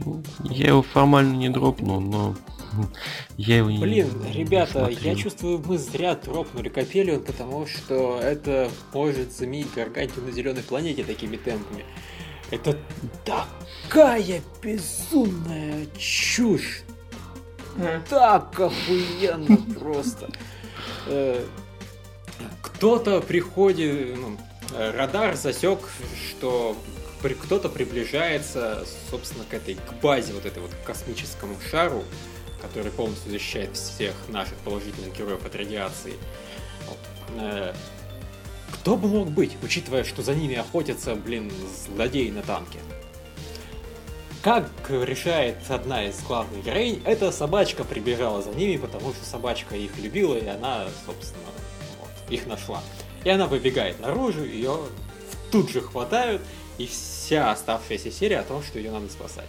Ну, 0.06 0.24
Я 0.44 0.70
его 0.70 0.82
формально 0.82 1.36
не 1.36 1.50
дропнул, 1.50 2.00
но 2.00 2.36
я 3.38 3.58
его 3.58 3.72
не 3.72 3.78
Блин, 3.78 4.10
ребята, 4.34 4.86
смотрел. 4.86 5.00
я 5.00 5.16
чувствую, 5.16 5.64
мы 5.66 5.78
зря 5.78 6.16
дропнули 6.16 6.70
Капелион, 6.70 7.24
потому 7.24 7.66
что 7.68 8.20
это 8.22 8.70
может 8.94 9.34
заменить 9.34 9.74
Гаргантию 9.74 10.26
на 10.26 10.32
зеленой 10.32 10.64
планете 10.64 11.04
такими 11.04 11.38
темпами. 11.38 11.84
Это 12.52 12.78
такая 13.92 14.42
безумная 14.62 15.86
чушь. 15.98 16.82
Так 18.10 18.60
охуенно 18.60 19.58
просто. 19.80 20.30
Э, 21.08 21.44
Кто-то 22.62 23.22
приходит, 23.22 24.18
ну, 24.18 24.38
радар 24.96 25.36
засек, 25.36 25.80
что 26.30 26.76
при- 27.22 27.34
кто-то 27.36 27.70
приближается, 27.70 28.84
собственно, 29.12 29.44
к 29.46 29.54
этой, 29.54 29.76
к 29.76 29.94
базе 30.02 30.34
вот 30.34 30.46
этой 30.46 30.62
вот 30.62 30.72
космическому 30.86 31.56
шару, 31.70 32.04
который 32.62 32.92
полностью 32.92 33.32
защищает 33.32 33.76
всех 33.78 34.14
наших 34.30 34.56
положительных 34.60 35.16
героев 35.16 35.46
от 35.46 35.56
радиации. 35.56 36.14
Вот. 36.88 36.98
Э, 37.40 37.74
Кто 38.72 38.96
бы 38.98 39.08
мог 39.10 39.30
быть, 39.30 39.52
учитывая, 39.64 40.04
что 40.04 40.24
за 40.24 40.34
ними 40.34 40.56
охотятся, 40.56 41.14
блин, 41.16 41.52
злодеи 41.86 42.30
на 42.32 42.42
танке? 42.42 42.80
Как 44.42 44.66
решает 44.90 45.58
одна 45.70 46.06
из 46.06 46.20
главных 46.24 46.66
героинь, 46.66 47.02
эта 47.06 47.32
собачка 47.32 47.84
прибежала 47.84 48.42
за 48.42 48.50
ними, 48.50 48.78
потому 48.78 49.14
что 49.14 49.24
собачка 49.24 49.76
их 49.76 49.96
любила, 50.00 50.36
и 50.36 50.48
она, 50.48 50.88
собственно, 51.06 51.46
вот, 52.00 52.10
их 52.32 52.48
нашла. 52.48 52.82
И 53.24 53.30
она 53.30 53.46
выбегает 53.46 54.00
наружу, 54.00 54.44
ее 54.44 54.78
тут 55.52 55.70
же 55.70 55.82
хватают, 55.82 56.42
и 56.80 56.88
вся 56.88 57.52
оставшаяся 57.52 58.10
серия 58.10 58.40
о 58.40 58.44
том, 58.44 58.64
что 58.64 58.80
ее 58.80 58.90
надо 58.90 59.10
спасать. 59.10 59.46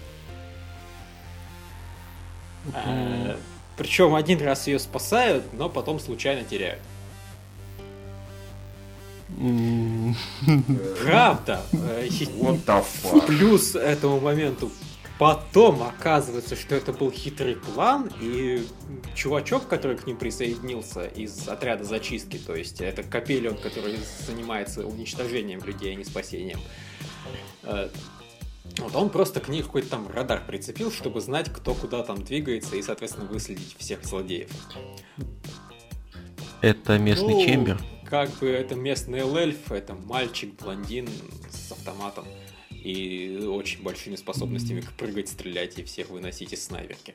Э, 2.74 3.36
Причем 3.78 4.14
один 4.14 4.42
раз 4.42 4.66
ее 4.66 4.78
спасают, 4.78 5.54
но 5.54 5.70
потом 5.70 6.00
случайно 6.00 6.44
теряют. 6.44 6.82
Правда. 11.02 11.62
И- 11.72 12.24
What 12.40 12.64
the 12.64 12.84
fuck? 13.02 13.26
Плюс 13.26 13.74
этому 13.74 14.20
моменту 14.20 14.70
потом 15.18 15.82
оказывается, 15.82 16.56
что 16.56 16.74
это 16.74 16.92
был 16.92 17.10
хитрый 17.10 17.56
план, 17.56 18.10
и 18.20 18.66
чувачок, 19.14 19.68
который 19.68 19.96
к 19.96 20.06
ним 20.06 20.16
присоединился 20.16 21.04
из 21.04 21.46
отряда 21.48 21.84
зачистки, 21.84 22.38
то 22.38 22.54
есть 22.56 22.80
это 22.80 23.02
Капелион, 23.02 23.56
который 23.56 23.98
занимается 24.26 24.84
уничтожением 24.86 25.60
людей, 25.64 25.92
а 25.92 25.94
не 25.94 26.04
спасением. 26.04 26.60
Э, 27.62 27.88
Вот 28.78 28.96
он 28.96 29.10
просто 29.10 29.40
к 29.40 29.48
ней 29.48 29.62
какой-то 29.62 29.90
там 29.90 30.08
радар 30.08 30.42
прицепил, 30.46 30.90
чтобы 30.90 31.20
знать, 31.20 31.52
кто 31.52 31.74
куда 31.74 32.02
там 32.02 32.22
двигается, 32.24 32.74
и, 32.76 32.82
соответственно, 32.82 33.26
выследить 33.26 33.76
всех 33.78 34.02
злодеев. 34.04 34.48
Это 36.62 36.98
местный 36.98 37.34
Ну, 37.34 37.44
чембер. 37.44 37.80
Как 38.12 38.28
бы 38.40 38.50
это 38.50 38.74
местный 38.74 39.20
эльф, 39.20 39.72
это 39.72 39.94
мальчик, 39.94 40.52
блондин 40.60 41.08
с 41.50 41.72
автоматом 41.72 42.26
и 42.70 43.42
очень 43.48 43.82
большими 43.82 44.16
способностями 44.16 44.82
к 44.82 44.92
прыгать, 44.92 45.30
стрелять 45.30 45.78
и 45.78 45.82
всех 45.82 46.10
выносить 46.10 46.52
из 46.52 46.62
снайперки. 46.62 47.14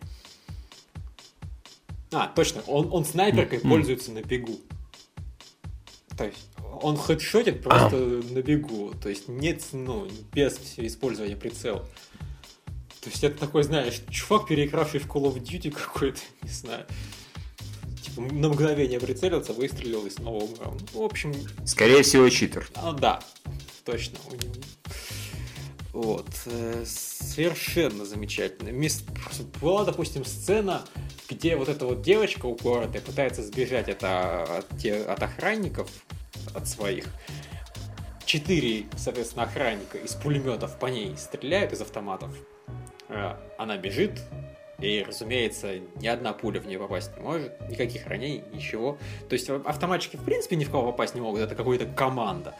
А, 2.11 2.25
точно, 2.25 2.63
он, 2.65 2.91
он 2.91 3.05
снайперкой 3.05 3.59
Мгм. 3.59 3.69
пользуется 3.69 4.11
на 4.11 4.23
бегу. 4.23 4.59
То 6.17 6.25
есть 6.25 6.47
он 6.81 6.97
хедшотит 6.97 7.61
просто 7.61 7.95
на 7.97 8.41
бегу. 8.41 8.95
То 8.99 9.09
есть 9.09 9.27
нет, 9.27 9.63
ну, 9.73 10.07
без 10.33 10.59
использования 10.77 11.35
прицела. 11.35 11.87
То 13.01 13.11
есть 13.11 13.23
это 13.23 13.37
такой, 13.37 13.61
знаешь, 13.61 14.01
чувак, 14.09 14.47
переигравший 14.47 14.99
в 14.99 15.05
Call 15.05 15.31
of 15.31 15.39
Duty 15.43 15.69
какой-то, 15.69 16.21
не 16.41 16.49
знаю. 16.49 16.87
Типа 18.15 18.21
на 18.33 18.49
мгновение 18.49 18.99
прицелился, 18.99 19.53
выстрелил 19.53 20.05
и 20.05 20.09
снова 20.09 20.43
умер. 20.43 20.71
Ну, 20.93 21.01
в 21.01 21.03
общем, 21.05 21.33
Скорее 21.65 22.03
всего, 22.03 22.29
читер. 22.29 22.67
а, 22.75 22.91
да, 22.93 23.19
точно. 23.85 24.17
у 24.29 24.33
него. 24.35 24.53
Вот. 25.93 26.27
э, 26.45 26.83
Совершенно 26.85 28.05
замечательно. 28.05 28.71
Была, 29.61 29.83
допустим, 29.83 30.25
сцена, 30.25 30.83
где 31.29 31.55
вот 31.55 31.69
эта 31.69 31.85
вот 31.85 32.01
девочка 32.01 32.45
упоротая 32.45 33.01
пытается 33.01 33.43
сбежать 33.43 33.89
от, 33.89 34.03
а, 34.03 34.43
от, 34.59 34.79
те- 34.79 35.03
от 35.03 35.21
охранников, 35.21 35.89
от 36.55 36.67
своих. 36.67 37.05
Четыре, 38.25 38.85
соответственно, 38.97 39.43
охранника 39.43 39.97
из 39.97 40.13
пулеметов 40.13 40.77
по 40.79 40.87
ней 40.87 41.15
стреляют 41.17 41.73
из 41.73 41.81
автоматов. 41.81 42.31
Э, 43.09 43.35
Она 43.57 43.77
бежит, 43.77 44.19
и, 44.79 45.03
разумеется, 45.07 45.79
ни 45.95 46.07
одна 46.07 46.33
пуля 46.33 46.59
в 46.59 46.67
нее 46.67 46.77
попасть 46.77 47.15
не 47.17 47.23
может, 47.23 47.59
никаких 47.69 48.05
ранений, 48.05 48.43
ничего. 48.53 48.97
То 49.27 49.33
есть 49.33 49.49
автоматчики 49.49 50.17
в 50.17 50.23
принципе 50.23 50.55
ни 50.55 50.65
в 50.65 50.71
кого 50.71 50.91
попасть 50.91 51.15
не 51.15 51.21
могут, 51.21 51.41
это 51.41 51.55
какая-то 51.55 51.87
команда 51.87 52.53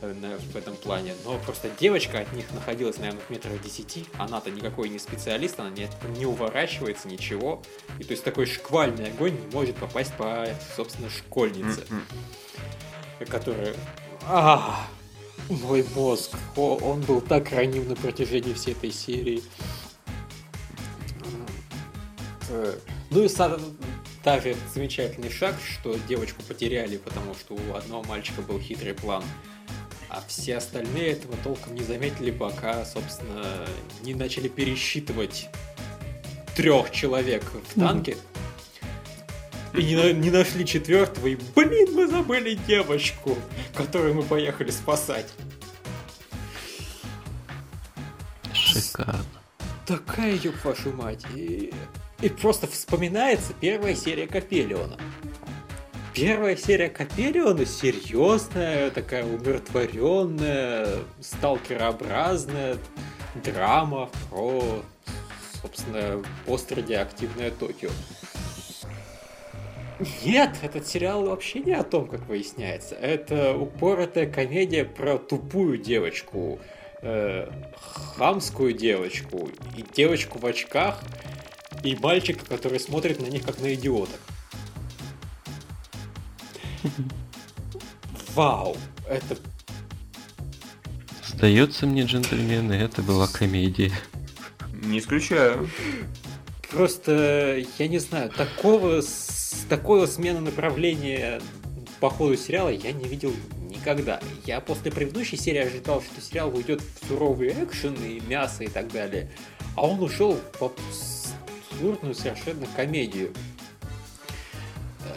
э, 0.00 0.38
в 0.52 0.56
этом 0.56 0.74
плане. 0.74 1.14
Но 1.24 1.38
просто 1.38 1.70
девочка 1.78 2.18
от 2.18 2.32
них 2.32 2.52
находилась, 2.52 2.98
наверное, 2.98 3.22
в 3.22 3.30
метрах 3.30 3.62
десяти. 3.62 4.04
Она-то 4.18 4.50
никакой 4.50 4.88
не 4.88 4.98
специалист, 4.98 5.60
она 5.60 5.70
не, 5.70 5.88
не 6.18 6.26
уворачивается, 6.26 7.06
ничего. 7.06 7.62
И 8.00 8.04
то 8.04 8.10
есть 8.12 8.24
такой 8.24 8.46
шквальный 8.46 9.06
огонь 9.10 9.38
не 9.40 9.54
может 9.54 9.76
попасть 9.76 10.12
по, 10.14 10.48
собственно, 10.76 11.08
школьнице, 11.08 11.84
которая... 13.28 13.74
А, 14.26 14.86
мой 15.48 15.84
мозг, 15.94 16.36
О, 16.56 16.76
он 16.76 17.00
был 17.02 17.20
так 17.20 17.50
раним 17.50 17.88
на 17.88 17.96
протяжении 17.96 18.52
всей 18.54 18.72
этой 18.72 18.92
серии. 18.92 19.42
Э, 22.50 22.74
Ну 23.10 23.24
и 23.24 23.28
даже 24.24 24.56
замечательный 24.74 25.30
шаг, 25.30 25.54
что 25.64 25.96
девочку 26.08 26.42
потеряли, 26.42 26.96
потому 26.98 27.34
что 27.34 27.54
у 27.54 27.74
одного 27.74 28.02
мальчика 28.04 28.42
был 28.42 28.60
хитрый 28.60 28.94
план. 28.94 29.22
А 30.08 30.22
все 30.26 30.56
остальные 30.56 31.12
этого 31.12 31.36
толком 31.44 31.74
не 31.74 31.82
заметили, 31.82 32.30
пока, 32.32 32.84
собственно, 32.84 33.66
не 34.02 34.14
начали 34.14 34.48
пересчитывать 34.48 35.48
трех 36.56 36.90
человек 36.90 37.44
в 37.44 37.78
танке. 37.78 38.16
И 39.72 39.82
не, 39.84 40.12
не 40.14 40.30
нашли 40.30 40.66
четвертого, 40.66 41.28
и, 41.28 41.36
блин, 41.54 41.94
мы 41.94 42.08
забыли 42.08 42.56
девочку, 42.66 43.38
которую 43.74 44.14
мы 44.14 44.22
поехали 44.24 44.72
спасать. 44.72 45.28
Шикарно. 48.52 49.24
Такая, 49.86 50.34
ёб 50.34 50.56
вашу 50.64 50.92
мать. 50.92 51.24
И, 51.34 51.72
и 52.22 52.28
просто 52.28 52.66
вспоминается 52.66 53.52
первая 53.60 53.94
серия 53.94 54.26
Капелиона. 54.26 54.98
Первая 56.14 56.56
серия 56.56 56.88
Капелиона 56.88 57.64
серьезная, 57.64 58.90
такая 58.90 59.24
умиротворенная, 59.24 60.98
сталкерообразная 61.20 62.76
драма 63.44 64.10
про, 64.28 64.82
собственно, 65.62 66.22
пострадиоактивное 66.46 67.50
Токио. 67.52 67.90
Нет, 70.24 70.56
этот 70.62 70.86
сериал 70.86 71.26
вообще 71.26 71.60
не 71.60 71.72
о 71.72 71.84
том, 71.84 72.06
как 72.06 72.26
выясняется. 72.26 72.94
Это 72.94 73.56
упоротая 73.56 74.26
комедия 74.26 74.84
про 74.84 75.18
тупую 75.18 75.76
девочку, 75.78 76.58
э, 77.02 77.50
хамскую 78.16 78.72
девочку, 78.72 79.50
и 79.76 79.84
девочку 79.94 80.38
в 80.38 80.46
очках, 80.46 81.02
и 81.82 81.96
мальчика, 81.96 82.44
который 82.44 82.80
смотрит 82.80 83.20
на 83.20 83.26
них 83.26 83.44
как 83.44 83.58
на 83.60 83.74
идиотов. 83.74 84.18
Вау, 88.34 88.76
это 89.08 89.36
Сдается 91.26 91.86
мне, 91.86 92.02
джентльмены, 92.02 92.72
это 92.74 93.02
была 93.02 93.26
комедия. 93.26 93.92
Не 94.72 94.98
исключаю. 94.98 95.68
просто, 96.70 97.64
я 97.78 97.88
не 97.88 97.98
знаю, 97.98 98.30
такого, 98.30 99.00
с- 99.00 99.64
такого 99.68 100.06
смены 100.06 100.40
направления 100.40 101.40
по 101.98 102.10
ходу 102.10 102.36
сериала 102.36 102.68
я 102.68 102.92
не 102.92 103.04
видел 103.04 103.32
никогда. 103.68 104.20
Я 104.44 104.60
после 104.60 104.90
предыдущей 104.92 105.36
серии 105.36 105.60
ожидал, 105.60 106.02
что 106.02 106.20
сериал 106.20 106.54
уйдет 106.54 106.80
в 106.82 107.08
суровый 107.08 107.48
экшен 107.64 107.94
и 107.94 108.20
мясо 108.20 108.64
и 108.64 108.68
так 108.68 108.92
далее. 108.92 109.30
А 109.76 109.86
он 109.86 110.00
ушел 110.02 110.38
в 110.60 110.72
абсурдную 111.80 112.14
совершенно 112.14 112.66
комедию. 112.76 113.32
Э, 115.04 115.12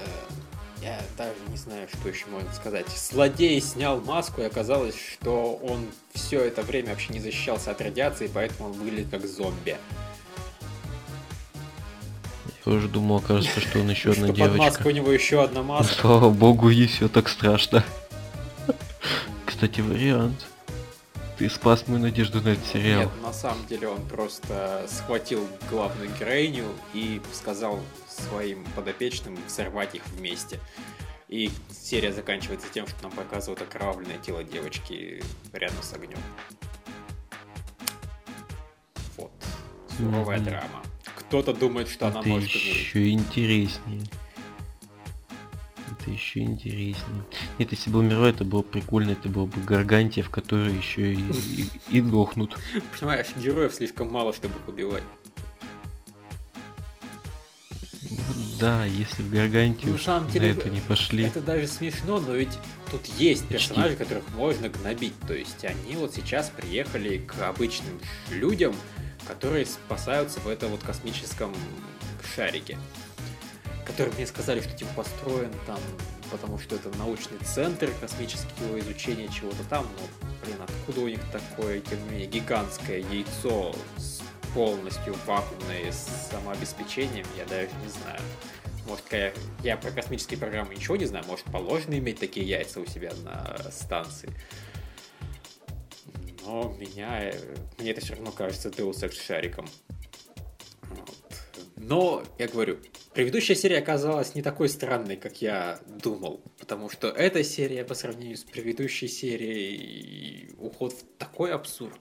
Я 0.82 0.99
даже 1.18 1.34
не 1.49 1.57
знаю, 1.57 1.88
что 1.93 2.09
еще 2.09 2.26
можно 2.28 2.51
сказать. 2.53 2.86
Злодей 2.89 3.59
снял 3.61 3.99
маску, 4.01 4.41
и 4.41 4.45
оказалось, 4.45 4.95
что 4.95 5.55
он 5.55 5.86
все 6.14 6.41
это 6.41 6.61
время 6.61 6.89
вообще 6.91 7.14
не 7.14 7.20
защищался 7.20 7.72
от 7.72 7.82
радиации, 7.82 8.30
поэтому 8.34 8.70
он 8.70 8.74
выглядит 8.74 9.09
как 9.11 9.26
зомби. 9.28 9.78
Я 12.66 12.72
уже 12.72 12.88
думал, 12.88 13.20
кажется, 13.20 13.59
что 13.59 13.80
он 13.80 13.89
еще 13.89 14.11
одна 14.11 14.28
что 14.28 14.36
под 14.36 14.55
маску 14.55 14.84
у 14.84 14.91
девочка. 14.91 14.93
него 14.93 15.11
еще 15.11 15.43
одна 15.43 15.64
маска. 15.64 15.93
Слава 16.01 16.30
богу, 16.30 16.70
и 16.70 16.88
все 16.88 17.09
так 17.09 17.28
страшно. 17.28 17.84
Кстати, 19.45 19.82
вариант. 19.82 20.45
Ты 21.38 21.49
спас 21.49 21.88
мою 21.88 21.99
надежду 22.01 22.41
на 22.41 22.49
этот 22.49 22.65
сериал. 22.65 23.01
Нет, 23.03 23.09
на 23.23 23.34
самом 23.34 23.65
деле 23.65 23.88
он 23.88 24.05
просто 24.07 24.86
схватил 24.88 25.47
главную 25.69 26.09
героиню 26.19 26.65
и 26.93 27.19
сказал 27.34 27.79
своим 28.07 28.63
подопечным 28.75 29.38
взорвать 29.47 29.95
их 29.95 30.05
вместе. 30.15 30.59
И 31.29 31.49
серия 31.71 32.13
заканчивается 32.13 32.67
тем, 32.71 32.86
что 32.88 33.03
нам 33.03 33.11
показывают 33.13 33.61
окровавленное 33.63 34.19
тело 34.19 34.43
девочки 34.43 35.23
рядом 35.53 35.81
с 35.81 35.93
огнем. 35.93 36.19
Вот. 39.17 39.31
Суровая 39.97 40.38
Мгм. 40.38 40.45
драма. 40.45 40.84
Кто-то 41.15 41.53
думает, 41.53 41.89
что 41.89 42.07
она 42.07 42.19
это 42.19 42.29
может 42.29 42.49
умереть. 42.53 42.75
еще 42.75 43.09
интереснее. 43.09 44.03
Это 46.04 46.12
еще 46.12 46.41
интереснее. 46.41 47.24
Нет, 47.58 47.72
если 47.72 47.89
был 47.89 48.01
Миро, 48.01 48.26
это 48.26 48.43
было 48.43 48.62
прикольно, 48.62 49.12
это 49.12 49.30
было 49.30 49.45
бы 49.45 49.62
Гаргантия, 49.62 50.24
в 50.24 50.30
которой 50.30 50.76
еще 50.76 51.14
и, 51.14 51.20
и, 51.20 51.70
и 51.89 52.01
дохнут. 52.01 52.58
Понимаешь, 52.99 53.28
героев 53.38 53.74
слишком 53.74 54.12
мало, 54.12 54.34
чтобы 54.34 54.56
убивать. 54.68 55.04
Да, 58.60 58.86
если 58.86 59.24
в 59.24 59.32
Гаргантию 59.32 59.97
Ну, 60.06 60.20
на 60.20 60.30
деле, 60.30 60.51
это 60.51 60.70
не 60.70 60.80
пошли. 60.82 61.26
Это 61.26 61.41
даже 61.41 61.68
смешно, 61.68 62.20
но 62.20 62.34
ведь 62.34 62.58
тут 62.91 63.06
есть 63.18 63.47
Почти. 63.47 63.54
персонажи, 63.70 63.95
которых 63.95 64.24
можно 64.36 64.70
гнобить. 64.70 65.14
То 65.28 65.34
есть 65.34 65.66
они 65.66 65.95
вот 65.95 66.14
сейчас 66.14 66.49
приехали 66.49 67.18
к 67.18 67.41
обычным 67.41 67.99
людям, 68.30 68.76
которые 69.28 69.66
спасаются 69.66 70.39
в 70.41 70.47
этом 70.47 70.72
вот 70.72 70.82
космическом 70.82 71.54
шарике. 72.36 72.78
Которые 73.86 74.13
мне 74.15 74.25
сказали, 74.25 74.61
что 74.61 74.71
типа 74.71 74.91
построен 74.95 75.51
там, 75.67 75.79
потому 76.31 76.57
что 76.57 76.75
это 76.75 76.89
научный 76.97 77.38
центр 77.39 77.91
космического 77.99 78.79
изучения 78.79 79.27
чего-то 79.27 79.63
там. 79.69 79.86
Но, 79.99 80.27
блин, 80.45 80.57
откуда 80.61 81.01
у 81.01 81.07
них 81.07 81.19
такое, 81.31 81.79
тем 81.81 82.03
не 82.05 82.11
менее, 82.11 82.27
гигантское 82.27 82.99
яйцо 82.99 83.75
с 83.97 84.21
полностью 84.53 85.15
вакуумное 85.25 85.91
с 85.91 86.29
самообеспечением, 86.31 87.25
я 87.38 87.45
даже 87.45 87.69
не 87.84 87.89
знаю. 87.89 88.21
Может, 88.88 89.05
я, 89.11 89.34
я 89.63 89.77
про 89.77 89.91
космические 89.91 90.38
программы 90.38 90.75
ничего 90.75 90.95
не 90.95 91.05
знаю, 91.05 91.25
может, 91.25 91.45
положено 91.45 91.97
иметь 91.97 92.19
такие 92.19 92.45
яйца 92.45 92.81
у 92.81 92.86
себя 92.86 93.13
на 93.23 93.71
станции. 93.71 94.29
Но 96.45 96.75
меня, 96.77 97.31
мне 97.77 97.91
это 97.91 98.01
все 98.01 98.15
равно 98.15 98.31
кажется 98.31 98.69
Deus 98.69 99.01
Ex 99.03 99.13
шариком. 99.25 99.67
Но, 101.86 102.23
я 102.39 102.47
говорю, 102.47 102.77
предыдущая 103.13 103.55
серия 103.55 103.79
оказалась 103.79 104.36
не 104.36 104.41
такой 104.41 104.69
странной, 104.69 105.17
как 105.17 105.41
я 105.41 105.79
думал. 105.86 106.41
Потому 106.57 106.89
что 106.89 107.09
эта 107.09 107.43
серия 107.43 107.84
по 107.84 107.93
сравнению 107.93 108.38
с 108.38 108.43
предыдущей 108.43 109.09
серией 109.09 110.53
уход 110.57 110.93
в 110.93 111.03
такой 111.17 111.51
абсурд. 111.51 111.99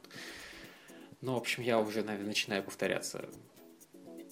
Ну, 1.21 1.35
в 1.35 1.37
общем, 1.37 1.65
я 1.65 1.81
уже, 1.81 2.03
наверное, 2.03 2.29
начинаю 2.29 2.63
повторяться. 2.63 3.29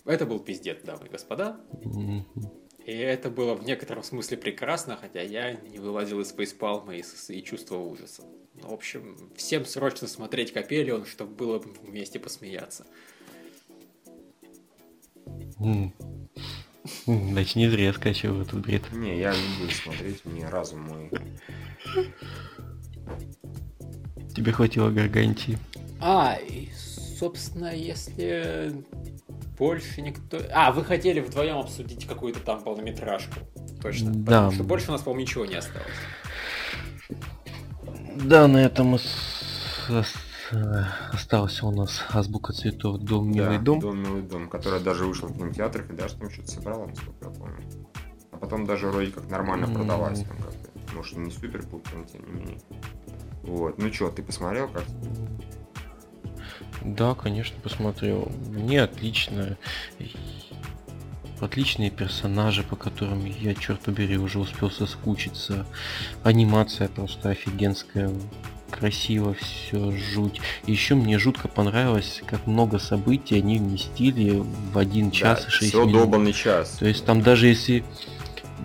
Это 0.05 0.25
был 0.25 0.39
пиздец, 0.39 0.83
дамы 0.83 1.07
и 1.07 1.11
господа. 1.11 1.61
И 2.87 2.93
это 2.93 3.29
было 3.29 3.55
в 3.55 3.65
некотором 3.65 4.05
смысле 4.05 4.37
прекрасно, 4.37 4.97
хотя 4.97 5.21
я 5.21 5.53
не 5.53 5.79
вылазил 5.79 6.21
из 6.21 6.33
фейспалма 6.33 6.97
и, 6.97 7.03
и 7.29 7.43
чувствовал 7.43 7.91
ужаса. 7.91 8.23
Ну, 8.55 8.69
в 8.69 8.73
общем, 8.73 9.33
всем 9.37 9.65
срочно 9.65 10.07
смотреть 10.07 10.53
Капелион, 10.53 11.07
чтобы 11.07 11.35
было 11.35 11.59
вместе 11.59 12.21
посмеяться. 12.21 12.87
Значит, 17.07 17.57
не 17.57 17.69
зря 17.69 17.85
я 17.85 17.93
скачивал 17.93 18.43
этот 18.43 18.61
бред. 18.61 18.91
Не, 18.93 19.19
я 19.19 19.33
не 19.33 19.61
буду 19.61 19.73
смотреть, 19.73 20.25
мне 20.25 20.49
разум 20.49 20.81
мой. 20.83 21.11
Тебе 24.35 24.53
хватило 24.53 24.91
Гаргантии. 24.91 25.59
А, 26.01 26.37
и, 26.37 26.71
собственно, 27.19 27.75
если 27.75 28.85
больше 29.59 30.01
никто... 30.01 30.41
А, 30.53 30.73
вы 30.73 30.85
хотели 30.85 31.21
вдвоем 31.21 31.59
обсудить 31.59 32.07
какую-то 32.07 32.41
там 32.41 32.63
полнометражку. 32.63 33.35
Точно. 33.83 34.11
Да. 34.11 34.47
Потому 34.47 34.53
что 34.53 34.65
больше 34.65 34.89
у 34.89 34.93
нас, 34.93 35.03
по-моему, 35.03 35.23
ничего 35.23 35.45
не 35.45 35.57
осталось. 35.57 35.87
Да, 38.17 38.49
на 38.49 38.59
этом 38.59 38.99
остался 41.13 41.67
у 41.67 41.71
нас 41.71 42.05
азбука 42.11 42.53
цветов 42.53 42.99
Дом, 42.99 43.31
милый 43.31 43.59
Да, 43.59 43.65
дом. 43.65 43.81
Дом, 43.81 44.03
милый 44.03 44.23
дом, 44.23 44.49
которая 44.49 44.81
даже 44.81 45.05
вышла 45.05 45.29
в 45.29 45.37
кинотеатрах 45.37 45.91
и 45.91 45.93
даже 45.95 46.17
там 46.17 46.31
что-то 46.31 46.51
собрала, 46.51 46.87
насколько 46.87 47.25
я 47.25 47.31
помню. 47.31 47.63
А 48.33 48.37
потом 48.37 48.67
даже 48.67 48.89
вроде 48.89 49.11
как 49.11 49.29
нормально 49.29 49.67
М. 49.67 49.75
продалась 49.75 50.23
там 50.23 50.37
как-то. 50.39 50.95
Может, 50.95 51.17
не 51.19 51.31
супер 51.31 51.63
пупер, 51.67 51.93
но 51.97 52.05
тем 52.05 52.27
не 52.27 52.41
менее. 52.41 52.59
Вот. 53.43 53.79
Ну 53.79 53.93
что, 53.93 54.11
ты 54.11 54.23
посмотрел 54.23 54.69
как? 54.69 54.85
Да, 56.85 57.15
конечно, 57.15 57.61
посмотрел. 57.61 58.31
Мне 58.49 58.83
отлично. 58.83 59.57
Отличные 61.41 61.91
персонажи, 61.91 62.63
по 62.63 62.77
которым 62.77 63.25
я, 63.25 63.55
черт 63.55 63.81
побери, 63.81 64.19
уже 64.19 64.39
успел 64.39 64.71
соскучиться. 64.71 65.67
Анимация 66.23 66.89
просто 66.89 67.31
офигенская. 67.31 68.11
Красиво 68.71 69.35
все, 69.35 69.93
жуть. 69.93 70.41
Еще 70.67 70.95
мне 70.95 71.19
жутко 71.19 71.49
понравилось, 71.49 72.23
как 72.27 72.47
много 72.47 72.79
событий 72.79 73.37
они 73.37 73.59
вместили 73.59 74.43
в 74.73 74.79
один 74.79 75.11
час 75.11 75.47
и 75.47 75.51
шесть 75.51 75.71
все 75.71 75.81
минут. 75.85 75.93
долбанный 75.93 76.33
час. 76.33 76.77
То 76.79 76.87
есть 76.87 77.05
там 77.05 77.21
даже 77.23 77.49
если... 77.49 77.85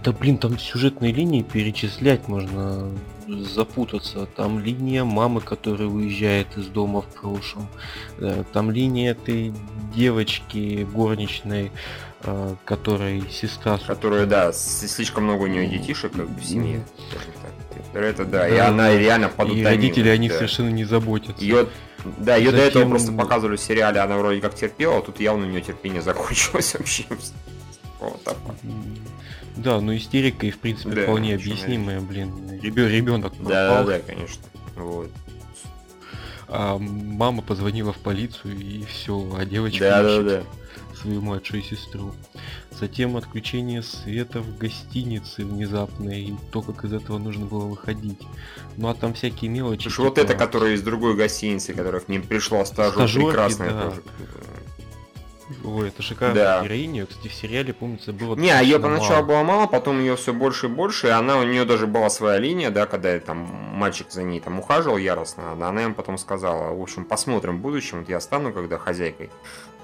Да 0.03 0.11
блин, 0.11 0.37
там 0.37 0.59
сюжетные 0.59 1.11
линии 1.11 1.41
перечислять 1.41 2.27
можно 2.27 2.91
запутаться. 3.27 4.27
Там 4.35 4.59
линия 4.59 5.03
мамы, 5.03 5.41
которая 5.41 5.87
уезжает 5.87 6.57
из 6.57 6.67
дома 6.67 7.01
в 7.01 7.07
прошлом. 7.07 7.67
Э, 8.19 8.43
Там 8.53 8.69
линия 8.69 9.11
этой 9.11 9.51
девочки 9.95 10.87
горничной, 10.93 11.71
э, 12.23 12.55
которой 12.65 13.23
сестра... 13.31 13.79
Которая, 13.79 14.25
да, 14.27 14.51
слишком 14.53 15.23
много 15.23 15.43
у 15.43 15.47
нее 15.47 15.65
детишек 15.67 16.11
как 16.13 16.29
в 16.29 16.43
семье. 16.45 16.85
Это 17.99 18.25
да, 18.25 18.47
и 18.47 18.57
Да, 18.57 18.67
она 18.69 18.83
да. 18.89 18.97
реально 18.97 19.25
И 19.25 19.29
подутомила. 19.29 19.69
родители 19.69 20.09
о 20.09 20.17
них 20.17 20.31
да. 20.31 20.37
совершенно 20.37 20.69
не 20.69 20.83
заботятся. 20.85 21.43
Ее, 21.43 21.67
да, 22.17 22.35
ее 22.35 22.51
до 22.51 22.57
этого 22.57 22.73
Затем- 22.83 22.89
просто 22.89 23.11
показывали 23.13 23.55
в 23.55 23.61
сериале, 23.61 23.99
она 23.99 24.17
вроде 24.17 24.41
как 24.41 24.53
терпела, 24.55 24.97
а 24.97 25.01
тут 25.01 25.19
явно 25.19 25.45
у 25.45 25.49
нее 25.49 25.61
терпение 25.61 26.01
закончилось 26.01 26.73
вообще. 26.77 27.05
Вот 27.99 28.23
так 28.23 28.37
вот. 28.45 28.55
Да, 29.55 29.79
ну 29.79 29.95
истерика 29.95 30.45
и 30.45 30.51
в 30.51 30.59
принципе 30.59 30.89
Да, 30.95 31.03
вполне 31.03 31.35
объяснимая, 31.35 32.01
блин. 32.01 32.59
Ребенок 32.61 33.33
Да, 33.39 33.49
да, 33.49 33.67
пропал, 33.67 33.85
да, 33.85 33.99
конечно. 33.99 34.43
Вот. 34.75 35.09
а 36.49 36.77
мама 36.77 37.41
позвонила 37.41 37.93
в 37.93 37.97
полицию 37.97 38.57
и 38.59 38.83
все, 38.85 39.27
а 39.37 39.45
девочка 39.45 39.79
Да, 39.85 40.03
да, 40.03 40.09
ищет 40.11 40.25
да. 40.27 40.43
свою 41.01 41.21
младшую 41.21 41.63
сестру. 41.63 42.13
Затем 42.79 43.15
отключение 43.15 43.81
света 43.81 44.41
в 44.41 44.57
гостинице 44.57 45.45
внезапное, 45.45 46.17
и 46.17 46.33
то, 46.51 46.61
как 46.61 46.83
из 46.83 46.91
этого 46.91 47.17
нужно 47.17 47.45
было 47.45 47.65
выходить. 47.65 48.19
Ну 48.75 48.89
а 48.89 48.93
там 48.93 49.13
всякие 49.13 49.49
мелочи. 49.49 49.83
Слушай, 49.83 50.05
вот 50.05 50.15
типа- 50.15 50.25
это, 50.25 50.33
которая 50.35 50.73
из 50.73 50.81
другой 50.81 51.15
гостиницы, 51.15 51.73
которая 51.73 52.01
к 52.01 52.09
ним 52.09 52.21
пришла 52.23 52.65
стажер, 52.65 53.07
прекрасная 53.07 53.71
да. 53.71 53.89
тоже. 53.89 54.03
Ой, 55.63 55.89
это 55.89 56.01
шикарная 56.01 56.35
Да. 56.43 56.63
героиня. 56.63 57.05
Кстати, 57.05 57.27
в 57.27 57.33
сериале, 57.33 57.71
помнится, 57.71 58.11
было 58.11 58.35
Не, 58.35 58.49
а 58.49 58.61
ее 58.61 58.79
поначалу 58.79 59.11
мало. 59.13 59.25
было 59.25 59.43
мало, 59.43 59.67
потом 59.67 59.99
ее 59.99 60.15
все 60.15 60.33
больше 60.33 60.65
и 60.65 60.69
больше, 60.69 61.07
и 61.07 61.11
она 61.11 61.37
у 61.37 61.43
нее 61.43 61.65
даже 61.65 61.85
была 61.85 62.09
своя 62.09 62.39
линия, 62.39 62.71
да, 62.71 62.87
когда 62.87 63.17
там 63.19 63.37
мальчик 63.73 64.07
за 64.09 64.23
ней 64.23 64.39
там 64.39 64.57
ухаживал 64.59 64.97
яростно, 64.97 65.55
да, 65.59 65.69
она 65.69 65.83
им 65.83 65.93
потом 65.93 66.17
сказала, 66.17 66.73
в 66.73 66.81
общем, 66.81 67.05
посмотрим 67.05 67.59
в 67.59 67.61
будущем, 67.61 67.99
вот 67.99 68.09
я 68.09 68.19
стану 68.21 68.53
когда 68.53 68.79
хозяйкой 68.79 69.29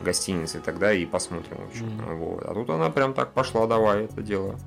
гостиницы, 0.02 0.60
тогда 0.60 0.94
и 0.94 1.06
посмотрим, 1.06 1.58
в 1.58 1.70
общем. 1.70 1.86
Мгм. 1.88 2.18
Вот. 2.18 2.44
А 2.44 2.54
тут 2.54 2.70
она 2.70 2.90
прям 2.90 3.14
так 3.14 3.34
пошла, 3.34 3.68
давай 3.68 4.06
это 4.06 4.22
дело. 4.22 4.60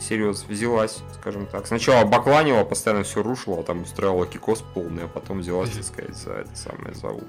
Серьезно, 0.00 0.48
взялась, 0.48 0.98
скажем 1.20 1.46
так. 1.46 1.66
Сначала 1.66 2.04
бакланила, 2.04 2.64
постоянно 2.64 3.04
все 3.04 3.22
рушила, 3.22 3.62
там 3.62 3.82
устраивала 3.82 4.26
кикос 4.26 4.62
полный, 4.74 5.04
а 5.04 5.08
потом 5.08 5.40
взялась, 5.40 5.70
так 5.70 5.84
сказать, 5.84 6.16
за 6.16 6.32
это 6.32 6.56
самое 6.56 6.94
зову. 6.94 7.22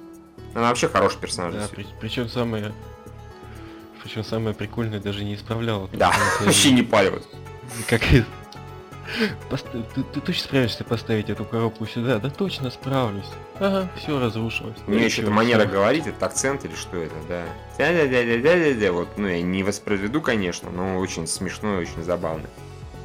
Она 0.53 0.69
вообще 0.69 0.87
хороший 0.87 1.19
персонаж. 1.19 1.53
Да, 1.53 1.59
действительно. 1.59 1.97
причем 1.99 2.29
самое... 2.29 2.73
Причем 4.01 4.23
самое 4.23 4.55
прикольное 4.55 4.99
даже 4.99 5.23
не 5.23 5.35
исправляла. 5.35 5.89
Да, 5.93 6.13
вообще 6.41 6.71
не 6.71 6.83
парилась. 6.83 7.25
Как 7.87 8.01
Ты, 9.95 10.03
ты 10.03 10.21
точно 10.21 10.43
справишься 10.43 10.83
поставить 10.83 11.29
эту 11.29 11.45
коробку 11.45 11.85
сюда? 11.85 12.19
Да 12.19 12.29
точно 12.29 12.69
справлюсь. 12.69 13.25
Ага, 13.59 13.89
все 13.95 14.19
разрушилось. 14.19 14.77
У 14.85 14.91
нее 14.91 14.99
Ну, 14.99 15.05
еще 15.05 15.21
это 15.23 15.31
манера 15.31 15.65
говорить, 15.65 16.07
это 16.07 16.25
акцент 16.25 16.63
или 16.65 16.75
что 16.75 16.97
это, 16.97 17.15
да. 17.27 17.43
Да-да-да-да-да-да. 17.77 18.91
Вот, 18.91 19.09
ну, 19.17 19.27
я 19.27 19.41
не 19.41 19.63
воспроизведу, 19.63 20.21
конечно, 20.21 20.69
но 20.69 20.97
очень 20.97 21.27
смешно 21.27 21.77
и 21.77 21.81
очень 21.81 22.03
забавно. 22.03 22.47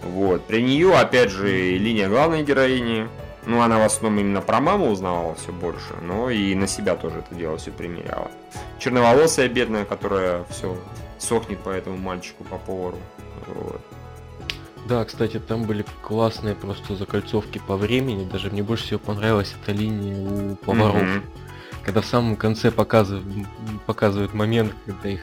Вот. 0.03 0.45
При 0.47 0.63
нее, 0.63 0.95
опять 0.95 1.31
же, 1.31 1.47
линия 1.47 2.09
главной 2.09 2.43
героини. 2.43 3.09
Ну, 3.45 3.61
она 3.61 3.79
в 3.79 3.83
основном 3.83 4.21
именно 4.21 4.41
про 4.41 4.61
маму 4.61 4.91
узнавала 4.91 5.35
все 5.35 5.53
больше, 5.53 5.95
но 6.01 6.31
и 6.31 6.55
на 6.55 6.69
себя 6.69 6.95
тоже 6.95 7.19
это 7.19 7.35
дело 7.35 7.57
все 7.59 7.73
примеряла. 7.73 8.31
Черноволосая 8.79 9.49
бедная, 9.49 9.85
которая 9.85 10.45
все 10.51 10.77
сохнет 11.19 11.59
по 11.59 11.71
этому 11.71 11.97
мальчику, 11.97 12.45
по 12.45 12.59
повару. 12.59 12.99
Вот. 13.49 13.82
Да, 14.87 15.05
кстати, 15.05 15.39
там 15.39 15.63
были 15.65 15.85
классные 16.03 16.55
просто 16.55 16.97
закольцовки 16.97 17.61
по 17.67 17.77
времени. 17.77 18.29
Даже 18.29 18.51
мне 18.51 18.63
больше 18.63 18.85
всего 18.85 18.99
понравилась 19.01 19.55
эта 19.63 19.73
линия 19.73 20.17
у 20.17 20.57
поваров. 20.57 21.03
Мгм. 21.03 21.23
Когда 21.85 22.01
в 22.01 22.07
самом 22.07 22.37
конце 22.37 22.71
показывают, 22.71 23.25
показывают 23.87 24.35
момент, 24.35 24.73
когда 24.87 25.09
их 25.09 25.21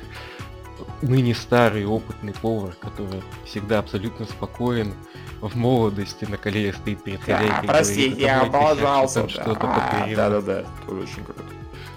ныне 1.01 1.35
старый 1.35 1.85
опытный 1.85 2.33
повар, 2.33 2.73
который 2.79 3.21
всегда 3.45 3.79
абсолютно 3.79 4.25
спокоен, 4.25 4.93
в 5.41 5.55
молодости 5.55 6.25
на 6.25 6.37
коленях 6.37 6.75
стоит 6.75 7.03
перед 7.03 7.19
Да, 7.25 7.37
хозяйкой. 7.37 7.63
и 7.63 7.67
простите, 7.67 8.01
говорит, 8.09 8.19
я 8.19 8.37
«Это 8.37 8.45
мой 8.45 8.51
косяк, 8.51 8.71
облажался. 8.71 9.19
там 9.21 9.29
что-то 9.29 9.53
Да, 9.67 9.91
поперёл». 9.99 10.15
да, 10.17 10.29
да, 10.29 10.41
да, 10.41 10.65
тоже 10.85 11.01
очень 11.01 11.23
круто. 11.25 11.43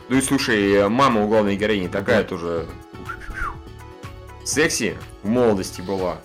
Ну 0.09 0.17
и 0.17 0.21
слушай, 0.21 0.89
мама 0.89 1.23
у 1.25 1.29
главной 1.29 1.57
героини 1.57 1.89
такая 1.89 2.23
тоже 2.25 2.67
секси 4.45 4.97
в 5.23 5.29
молодости 5.29 5.81
была. 5.81 6.19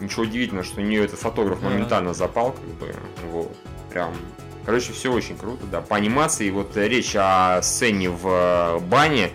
Ничего 0.00 0.22
удивительного, 0.22 0.64
что 0.64 0.80
у 0.80 0.84
нее 0.84 1.04
этот 1.04 1.18
фотограф 1.18 1.60
моментально 1.62 2.14
запал, 2.14 2.52
как 2.52 2.64
бы, 2.64 2.94
вот, 3.30 3.56
прям. 3.92 4.14
Короче, 4.64 4.92
все 4.92 5.12
очень 5.12 5.36
круто, 5.36 5.64
да. 5.70 5.80
По 5.80 5.96
анимации, 5.96 6.50
вот 6.50 6.76
э, 6.76 6.88
речь 6.88 7.14
о 7.16 7.60
сцене 7.62 8.10
в 8.10 8.26
э, 8.26 8.78
бане, 8.80 9.30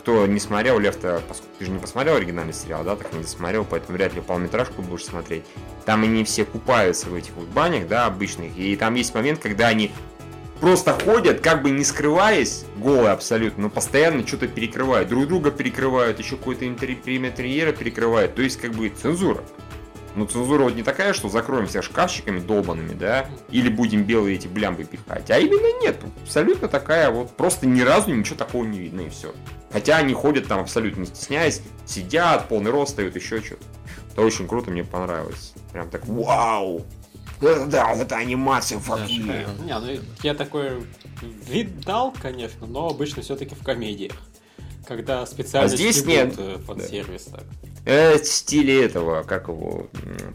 кто 0.00 0.26
не 0.26 0.40
смотрел, 0.40 0.78
Лев-то, 0.78 1.22
поскольку 1.28 1.54
ты 1.58 1.66
же 1.66 1.70
не 1.70 1.78
посмотрел 1.78 2.16
оригинальный 2.16 2.54
сериал, 2.54 2.82
да, 2.84 2.96
так 2.96 3.12
не 3.12 3.20
досмотрел, 3.20 3.66
поэтому 3.68 3.96
вряд 3.96 4.14
ли 4.14 4.20
полнометражку 4.20 4.82
будешь 4.82 5.04
смотреть. 5.04 5.44
Там 5.84 6.02
они 6.02 6.24
все 6.24 6.44
купаются 6.44 7.08
в 7.08 7.14
этих 7.14 7.32
вот 7.34 7.48
банях, 7.48 7.86
да, 7.86 8.06
обычных, 8.06 8.56
и 8.56 8.74
там 8.76 8.94
есть 8.94 9.14
момент, 9.14 9.40
когда 9.40 9.68
они 9.68 9.92
просто 10.60 10.92
ходят, 10.92 11.40
как 11.40 11.62
бы 11.62 11.70
не 11.70 11.84
скрываясь, 11.84 12.64
голые 12.76 13.10
абсолютно, 13.10 13.64
но 13.64 13.70
постоянно 13.70 14.26
что-то 14.26 14.48
перекрывают, 14.48 15.08
друг 15.08 15.26
друга 15.26 15.50
перекрывают, 15.50 16.18
еще 16.18 16.36
какой-то 16.36 16.64
интер- 16.64 16.94
периметр 16.94 17.42
интерьера 17.42 17.72
перекрывают, 17.72 18.34
то 18.34 18.42
есть 18.42 18.60
как 18.60 18.72
бы 18.72 18.88
цензура. 18.88 19.42
Но 20.16 20.26
цензура 20.26 20.64
вот 20.64 20.74
не 20.74 20.82
такая, 20.82 21.12
что 21.12 21.28
закроем 21.28 21.68
себя 21.68 21.82
шкафчиками 21.82 22.40
долбанными, 22.40 22.94
да, 22.94 23.28
или 23.50 23.68
будем 23.68 24.04
белые 24.04 24.36
эти 24.36 24.48
блямбы 24.48 24.84
пихать, 24.84 25.30
а 25.30 25.38
именно 25.38 25.80
нет, 25.82 25.96
абсолютно 26.22 26.68
такая 26.68 27.10
вот, 27.10 27.36
просто 27.36 27.66
ни 27.66 27.80
разу 27.80 28.12
ничего 28.12 28.36
такого 28.36 28.64
не 28.64 28.80
видно 28.80 29.02
и 29.02 29.08
все. 29.08 29.32
Хотя 29.70 29.98
они 29.98 30.14
ходят 30.14 30.48
там 30.48 30.60
абсолютно 30.60 31.00
не 31.00 31.06
стесняясь, 31.06 31.62
сидят, 31.86 32.48
полный 32.48 32.70
рост 32.70 32.92
стоят, 32.92 33.14
еще 33.14 33.40
что-то. 33.40 33.62
Это 34.12 34.22
очень 34.22 34.48
круто, 34.48 34.70
мне 34.70 34.82
понравилось. 34.82 35.54
Прям 35.72 35.88
так, 35.88 36.06
вау! 36.06 36.84
Да, 37.40 37.92
это 37.94 38.16
анимация, 38.16 38.78
Да, 38.78 38.96
fuck 38.96 39.06
yeah. 39.06 39.64
Не, 39.64 39.78
ну 39.78 40.02
я 40.22 40.34
такой 40.34 40.84
видал, 41.22 42.12
конечно, 42.20 42.66
но 42.66 42.88
обычно 42.88 43.22
все-таки 43.22 43.54
в 43.54 43.62
комедиях. 43.62 44.12
Когда 44.86 45.24
специально 45.24 45.72
А 45.72 45.76
здесь 45.76 46.04
нет. 46.04 46.34
э, 46.36 46.58
фан-сервис 46.66 47.24
так. 47.26 47.44
Э, 47.84 48.18
в 48.18 48.24
стиле 48.26 48.84
этого, 48.84 49.22
как 49.22 49.48
его, 49.48 49.88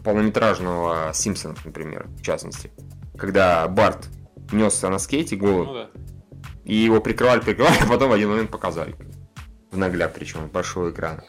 полнометражного 0.04 1.12
Симпсонов, 1.14 1.64
например, 1.64 2.06
в 2.18 2.22
частности. 2.22 2.70
Когда 3.18 3.66
Барт 3.68 4.08
несся 4.52 4.88
на 4.88 4.98
скейте 4.98 5.36
Ну 5.36 5.42
голым, 5.42 5.74
да. 5.74 5.90
и 6.64 6.74
его 6.74 7.00
прикрывали, 7.00 7.40
прикрывали, 7.40 7.76
а 7.82 7.86
потом 7.86 8.10
в 8.10 8.12
один 8.12 8.30
момент 8.30 8.50
показали. 8.50 8.94
В 9.70 9.78
нагляд, 9.78 10.14
причем, 10.14 10.48
большого 10.48 10.90
экрана. 10.90 11.24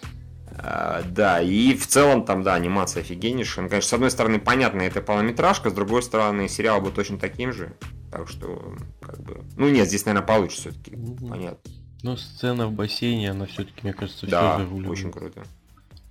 А, 0.59 1.03
да, 1.03 1.41
и 1.41 1.75
в 1.75 1.85
целом 1.87 2.25
там, 2.25 2.41
да, 2.43 2.55
анимация 2.55 3.01
офигеннейшая. 3.01 3.63
Ну, 3.63 3.69
конечно, 3.69 3.89
с 3.89 3.93
одной 3.93 4.09
стороны, 4.11 4.39
понятно, 4.39 4.81
это 4.81 5.01
полнометражка, 5.01 5.69
с 5.69 5.73
другой 5.73 6.01
стороны, 6.01 6.47
сериал 6.49 6.81
был 6.81 6.91
точно 6.91 7.17
таким 7.19 7.53
же. 7.53 7.73
Так 8.11 8.27
что, 8.27 8.75
как 9.01 9.19
бы... 9.19 9.43
Ну 9.55 9.69
нет, 9.69 9.87
здесь, 9.87 10.05
наверное, 10.05 10.25
получше 10.25 10.57
все-таки. 10.57 10.95
Мгм. 10.95 11.29
Понятно. 11.29 11.71
Но 12.03 12.15
сцена 12.15 12.67
в 12.67 12.71
бассейне, 12.71 13.31
она 13.31 13.45
все-таки, 13.45 13.81
мне 13.83 13.93
кажется, 13.93 14.27
Да, 14.27 14.55
все 14.55 14.63
заруливает. 14.65 14.91
очень 14.91 15.11
круто. 15.11 15.43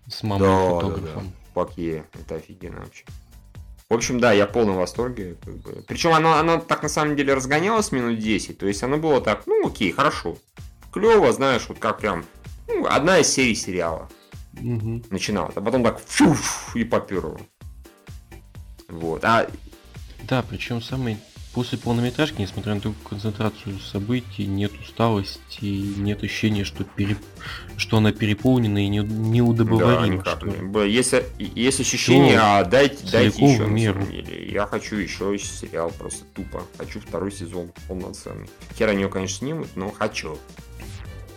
С 0.09 0.23
мамой 0.23 0.47
Да, 0.47 0.69
фотографом. 0.71 1.33
Пакье, 1.55 2.05
это 2.13 2.37
офигенно 2.37 2.81
вообще. 2.81 3.05
В 3.89 3.95
общем, 3.95 4.19
да, 4.21 4.33
я 4.33 4.47
в 4.47 4.53
полном 4.53 4.77
восторге. 4.77 5.37
Как 5.45 5.55
бы. 5.59 5.85
Причем 5.87 6.13
оно, 6.13 6.35
оно 6.35 6.59
так 6.59 6.83
на 6.83 6.89
самом 6.89 7.17
деле 7.17 7.35
разгонялось 7.35 7.93
минут 7.93 8.19
10. 8.19 8.59
То 8.59 8.67
есть 8.67 8.83
оно 8.83 8.99
было 8.99 9.21
так, 9.21 9.47
ну 9.47 9.67
окей, 9.69 9.93
хорошо. 9.93 10.37
Клево, 10.93 11.33
знаешь, 11.33 11.67
вот 11.69 11.79
как 11.79 11.99
прям 11.99 12.25
ну, 12.69 12.87
одна 12.87 13.19
из 13.19 13.29
серий 13.29 13.55
сериала 13.55 14.09
Мгм. 14.55 15.05
начиналась. 15.11 15.57
А 15.57 15.61
потом 15.61 15.83
так 15.85 16.01
фуф, 16.05 16.75
и 16.75 16.85
поперло. 16.85 17.39
Вот. 18.89 19.25
А 19.25 19.49
Да, 20.25 20.43
причем 20.49 20.81
самый 20.83 21.19
после 21.57 21.79
полнометражки, 21.79 22.43
несмотря 22.43 22.75
на 22.75 22.83
такую 22.83 22.97
концентрацию 23.09 23.79
событий, 23.79 24.45
нет 24.45 24.73
усталости, 24.79 25.65
нет 25.65 26.23
ощущения, 26.23 26.65
что, 26.65 26.85
пере... 26.85 27.17
что 27.79 27.97
она 27.97 28.13
переполнена 28.13 28.85
и 28.85 28.89
не... 28.89 29.01
да, 29.01 29.09
неудобоварима. 29.11 30.17
никак 30.19 30.37
что 30.37 30.49
ли. 30.49 30.59
Б- 30.59 30.87
Есть, 30.87 31.15
есть 31.39 31.81
ощущение, 31.81 32.39
а 32.39 32.63
дайте, 32.63 33.11
дайте 33.11 33.43
еще 33.43 33.65
в 33.65 33.71
меру. 33.71 34.05
Я 34.07 34.67
хочу 34.67 34.97
еще 34.97 35.39
сериал 35.39 35.91
просто 35.99 36.27
тупо. 36.35 36.63
Хочу 36.77 37.01
второй 37.01 37.33
сезон 37.33 37.73
полноценный. 37.89 38.51
Хер 38.77 38.91
они 38.91 39.01
его, 39.01 39.11
конечно, 39.11 39.39
снимут, 39.39 39.69
но 39.77 39.91
хочу. 39.91 40.37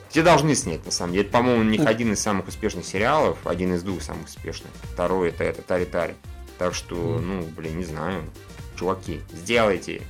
Все 0.09 0.21
должны 0.21 0.53
снять, 0.53 0.85
на 0.85 0.91
самом 0.91 1.13
деле. 1.13 1.23
Это, 1.23 1.31
по-моему, 1.31 1.61
у 1.61 1.63
них 1.63 1.85
один 1.85 2.11
из 2.11 2.19
самых 2.19 2.49
успешных 2.49 2.83
сериалов, 2.85 3.37
один 3.45 3.73
из 3.73 3.83
двух 3.83 4.01
самых 4.01 4.27
успешных. 4.27 4.69
Второй 4.91 5.29
это 5.29 5.45
это 5.45 5.61
Тари-Тари. 5.61 6.15
Так 6.57 6.73
что, 6.73 7.21
ну, 7.23 7.43
блин, 7.55 7.77
не 7.77 7.85
знаю. 7.85 8.23
Чуваки, 8.79 9.19
сделайте. 9.33 10.01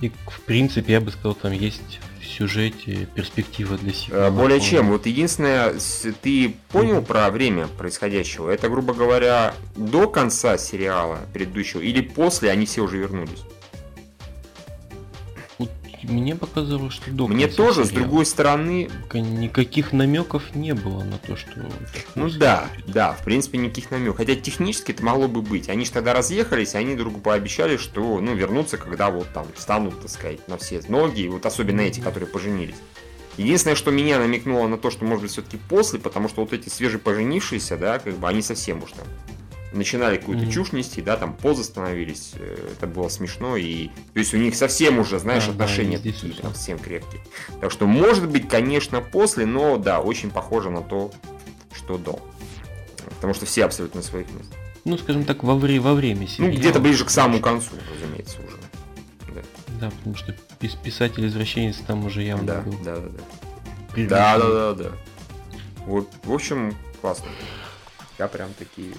И, 0.00 0.08
в 0.08 0.40
принципе, 0.46 0.94
я 0.94 1.00
бы 1.00 1.10
сказал, 1.10 1.34
там 1.34 1.52
есть 1.52 2.00
в 2.20 2.26
сюжете 2.26 3.06
перспектива 3.14 3.76
для 3.76 3.90
Э, 3.90 3.94
сиквела. 3.94 4.30
Более 4.30 4.60
чем. 4.60 4.88
Вот 4.88 5.04
единственное, 5.04 5.74
ты 6.22 6.54
понял 6.70 7.02
про 7.02 7.30
время 7.30 7.66
происходящего? 7.66 8.48
Это, 8.48 8.70
грубо 8.70 8.94
говоря, 8.94 9.54
до 9.76 10.08
конца 10.08 10.56
сериала 10.56 11.18
предыдущего 11.34 11.80
или 11.82 12.00
после 12.00 12.50
они 12.50 12.64
все 12.64 12.82
уже 12.82 12.96
вернулись? 12.96 13.42
Мне 16.02 16.34
показалось, 16.34 16.94
что 16.94 17.10
до 17.10 17.28
Мне 17.28 17.48
тоже, 17.48 17.84
с 17.84 17.90
другой 17.90 18.26
стороны, 18.26 18.90
Никаких 19.12 19.92
намеков 19.92 20.54
не 20.54 20.74
было 20.74 21.02
на 21.02 21.18
то, 21.18 21.36
что... 21.36 21.50
ну 22.14 22.30
да, 22.30 22.68
да, 22.86 23.12
в 23.12 23.24
принципе, 23.24 23.58
никаких 23.58 23.90
намеков. 23.90 24.16
Хотя 24.16 24.34
технически 24.34 24.92
это 24.92 25.04
могло 25.04 25.28
бы 25.28 25.42
быть. 25.42 25.68
Они 25.68 25.84
же 25.84 25.90
тогда 25.90 26.14
разъехались, 26.14 26.74
и 26.74 26.78
они 26.78 26.94
другу 26.94 27.20
пообещали, 27.20 27.76
что, 27.76 28.20
ну, 28.20 28.34
вернутся, 28.34 28.76
когда 28.76 29.10
вот 29.10 29.28
там 29.32 29.46
встанут, 29.54 30.00
так 30.00 30.10
сказать, 30.10 30.46
на 30.48 30.56
все 30.56 30.80
ноги, 30.88 31.26
вот 31.28 31.46
особенно 31.46 31.80
эти, 31.82 32.00
которые 32.00 32.28
поженились. 32.28 32.76
Единственное, 33.36 33.76
что 33.76 33.90
меня 33.90 34.18
намекнуло 34.18 34.66
на 34.66 34.76
то, 34.76 34.90
что 34.90 35.04
может 35.04 35.22
быть 35.22 35.32
все-таки 35.32 35.58
после, 35.68 35.98
потому 35.98 36.28
что 36.28 36.42
вот 36.42 36.52
эти 36.52 36.68
свежепоженившиеся, 36.68 37.76
да, 37.76 37.98
как 37.98 38.16
бы 38.16 38.28
они 38.28 38.42
совсем 38.42 38.82
уж 38.82 38.92
там 38.92 39.06
начинали 39.72 40.16
какую-то 40.16 40.44
Мгм. 40.44 40.52
чушь 40.52 40.72
нести, 40.72 41.00
да, 41.02 41.16
там 41.16 41.32
позы 41.34 41.62
становились, 41.64 42.32
э, 42.34 42.72
это 42.72 42.86
было 42.86 43.08
смешно, 43.08 43.56
и 43.56 43.88
то 43.88 44.18
есть 44.18 44.34
у 44.34 44.36
них 44.36 44.54
совсем 44.56 44.98
уже, 44.98 45.18
знаешь, 45.18 45.44
Да, 45.46 45.52
да, 45.52 45.64
отношения 45.64 45.98
здесь 45.98 46.16
такие, 46.16 46.34
прям 46.34 46.52
совсем 46.54 46.78
крепкие. 46.78 47.22
Так 47.60 47.70
что, 47.70 47.86
может 47.86 48.28
быть, 48.28 48.48
конечно, 48.48 49.00
после, 49.00 49.46
но 49.46 49.76
да, 49.76 50.00
очень 50.00 50.30
похоже 50.30 50.70
на 50.70 50.82
то, 50.82 51.12
что 51.74 51.98
до. 51.98 52.18
Потому 53.16 53.34
что 53.34 53.46
все 53.46 53.64
абсолютно 53.64 54.02
своих 54.02 54.26
местах. 54.32 54.58
Ну, 54.84 54.96
скажем 54.98 55.24
так, 55.24 55.42
во, 55.44 55.54
вре- 55.56 55.78
во 55.78 55.94
время 55.94 56.22
Ну, 56.22 56.26
сериала. 56.26 56.52
где-то 56.52 56.80
ближе 56.80 57.04
к 57.04 57.10
самому 57.10 57.40
концу, 57.40 57.70
разумеется, 57.94 58.38
уже. 58.40 58.56
Да, 59.34 59.42
Да, 59.80 59.90
потому 59.90 60.16
что 60.16 60.34
пис- 60.58 60.76
писатель-извращенец 60.82 61.76
там 61.86 62.04
уже 62.06 62.22
явно 62.22 62.46
да, 62.46 62.60
был. 62.62 62.72
да, 62.84 62.96
да, 62.96 63.08
да. 63.08 63.22
Да, 64.08 64.38
да, 64.38 64.48
да, 64.48 64.74
да. 64.84 64.90
Вот, 65.86 66.08
в 66.24 66.32
общем, 66.32 66.76
классно. 67.00 67.26
Я 68.18 68.28
прям 68.28 68.50
такие... 68.58 68.92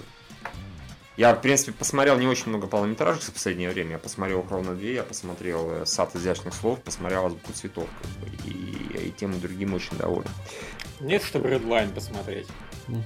Я, 1.16 1.34
в 1.34 1.42
принципе, 1.42 1.72
посмотрел 1.72 2.18
не 2.18 2.26
очень 2.26 2.48
много 2.48 2.66
полнометражек 2.66 3.22
в 3.22 3.32
последнее 3.32 3.70
время. 3.70 3.92
Я 3.92 3.98
посмотрел 3.98 4.46
ровно 4.48 4.74
две, 4.74 4.94
я 4.94 5.02
посмотрел 5.02 5.70
э, 5.70 5.86
«Сад 5.86 6.16
изящных 6.16 6.54
слов», 6.54 6.80
посмотрел 6.80 7.26
«Азбуку 7.26 7.52
цветов». 7.52 7.86
как 8.00 8.10
бы, 8.28 8.48
И, 8.48 9.08
и 9.08 9.10
тем 9.10 9.32
и 9.32 9.38
другим 9.38 9.74
очень 9.74 9.96
доволен. 9.98 10.28
Нет, 11.00 11.22
чтобы 11.22 11.50
Redline 11.50 11.92
посмотреть. 11.92 12.46
Мгм. 12.88 13.04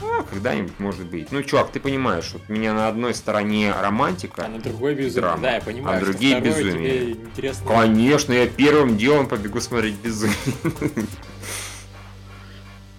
А, 0.00 0.22
когда-нибудь, 0.22 0.78
может 0.80 1.06
быть. 1.06 1.30
Ну, 1.32 1.42
чувак, 1.42 1.70
ты 1.70 1.80
понимаешь, 1.80 2.30
вот 2.32 2.42
у 2.48 2.52
меня 2.52 2.72
на 2.72 2.88
одной 2.88 3.14
стороне 3.14 3.72
романтика. 3.72 4.44
А 4.46 4.48
на 4.48 4.58
другой 4.58 4.94
безумие. 4.94 5.20
Драма. 5.20 5.42
Да, 5.42 5.54
я 5.56 5.60
понимаю, 5.60 5.98
А 5.98 6.00
другие 6.00 6.40
безумие. 6.40 6.74
тебе 6.74 7.12
интересно. 7.12 7.66
Конечно, 7.68 8.32
я 8.32 8.46
первым 8.48 8.96
делом 8.96 9.28
побегу 9.28 9.60
смотреть 9.60 9.96
«Безумие». 9.96 10.36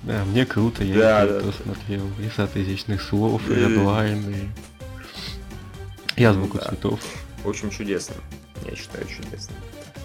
Да, 0.05 0.23
мне 0.25 0.45
круто, 0.45 0.83
я 0.83 0.95
Да, 0.95 1.23
это 1.23 1.41
да, 1.45 1.51
смотрел. 1.51 2.05
И 2.19 2.27
изящных 2.61 3.01
слов, 3.01 3.41
и. 3.49 3.53
Redline, 3.53 4.49
и... 6.15 6.21
И 6.21 6.23
азбуку 6.23 6.59
да. 6.59 6.65
цветов. 6.69 6.99
В 7.43 7.49
общем, 7.49 7.71
чудесно. 7.71 8.15
Я 8.63 8.75
считаю, 8.75 9.05
чудесно. 9.07 9.55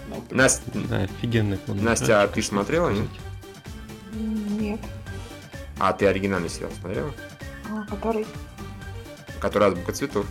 Ну, 0.09 0.25
Настя, 0.31 0.63
Да, 0.75 1.03
офигенный 1.03 1.59
полнометражка. 1.59 2.01
Настя, 2.01 2.23
а 2.23 2.29
ты 2.29 2.43
смотрела, 2.43 2.89
нет? 2.91 3.09
Нет. 4.15 4.81
А 5.79 5.93
ты 5.93 6.07
оригинальный 6.07 6.49
сериал 6.49 6.71
смотрела? 6.81 7.13
А, 7.71 7.85
который? 7.85 8.27
Который 9.39 9.69
«Азбука 9.69 9.93
цветов». 9.93 10.27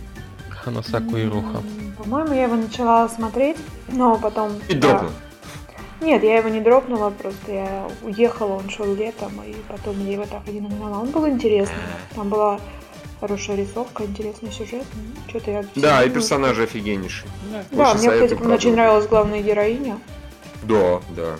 Ханасаку 0.50 1.16
и 1.16 1.26
Роха. 1.26 1.58
М, 1.58 1.92
По-моему, 1.96 2.34
я 2.34 2.44
его 2.44 2.56
начала 2.56 3.08
смотреть, 3.08 3.56
но 3.88 4.18
потом... 4.18 4.52
И 4.68 4.74
да. 4.74 5.10
Нет, 6.00 6.22
я 6.22 6.38
его 6.38 6.48
не 6.48 6.60
дропнула, 6.60 7.10
просто 7.10 7.52
я 7.52 7.90
уехала, 8.02 8.54
он 8.54 8.70
шел 8.70 8.94
летом, 8.94 9.32
и 9.44 9.54
потом 9.68 10.04
я 10.06 10.12
его 10.12 10.24
так 10.24 10.42
и 10.48 10.52
не 10.52 10.60
нагнала. 10.60 11.00
Он 11.00 11.10
был 11.10 11.28
интересный. 11.28 11.76
Там 12.14 12.30
была 12.30 12.58
хорошая 13.20 13.56
рисовка, 13.56 14.04
интересный 14.04 14.50
сюжет. 14.50 14.84
Что-то 15.28 15.50
я... 15.50 15.64
Да, 15.76 16.02
и 16.02 16.08
ну, 16.08 16.14
персонажи 16.14 16.62
офигеннейшие. 16.62 17.30
да. 17.52 17.64
Да, 17.70 17.94
мне, 17.94 18.10
кстати, 18.10 18.34
очень 18.34 18.72
нравилась 18.72 19.06
главная 19.06 19.42
героиня. 19.42 19.98
Да, 20.62 21.00
да. 21.10 21.36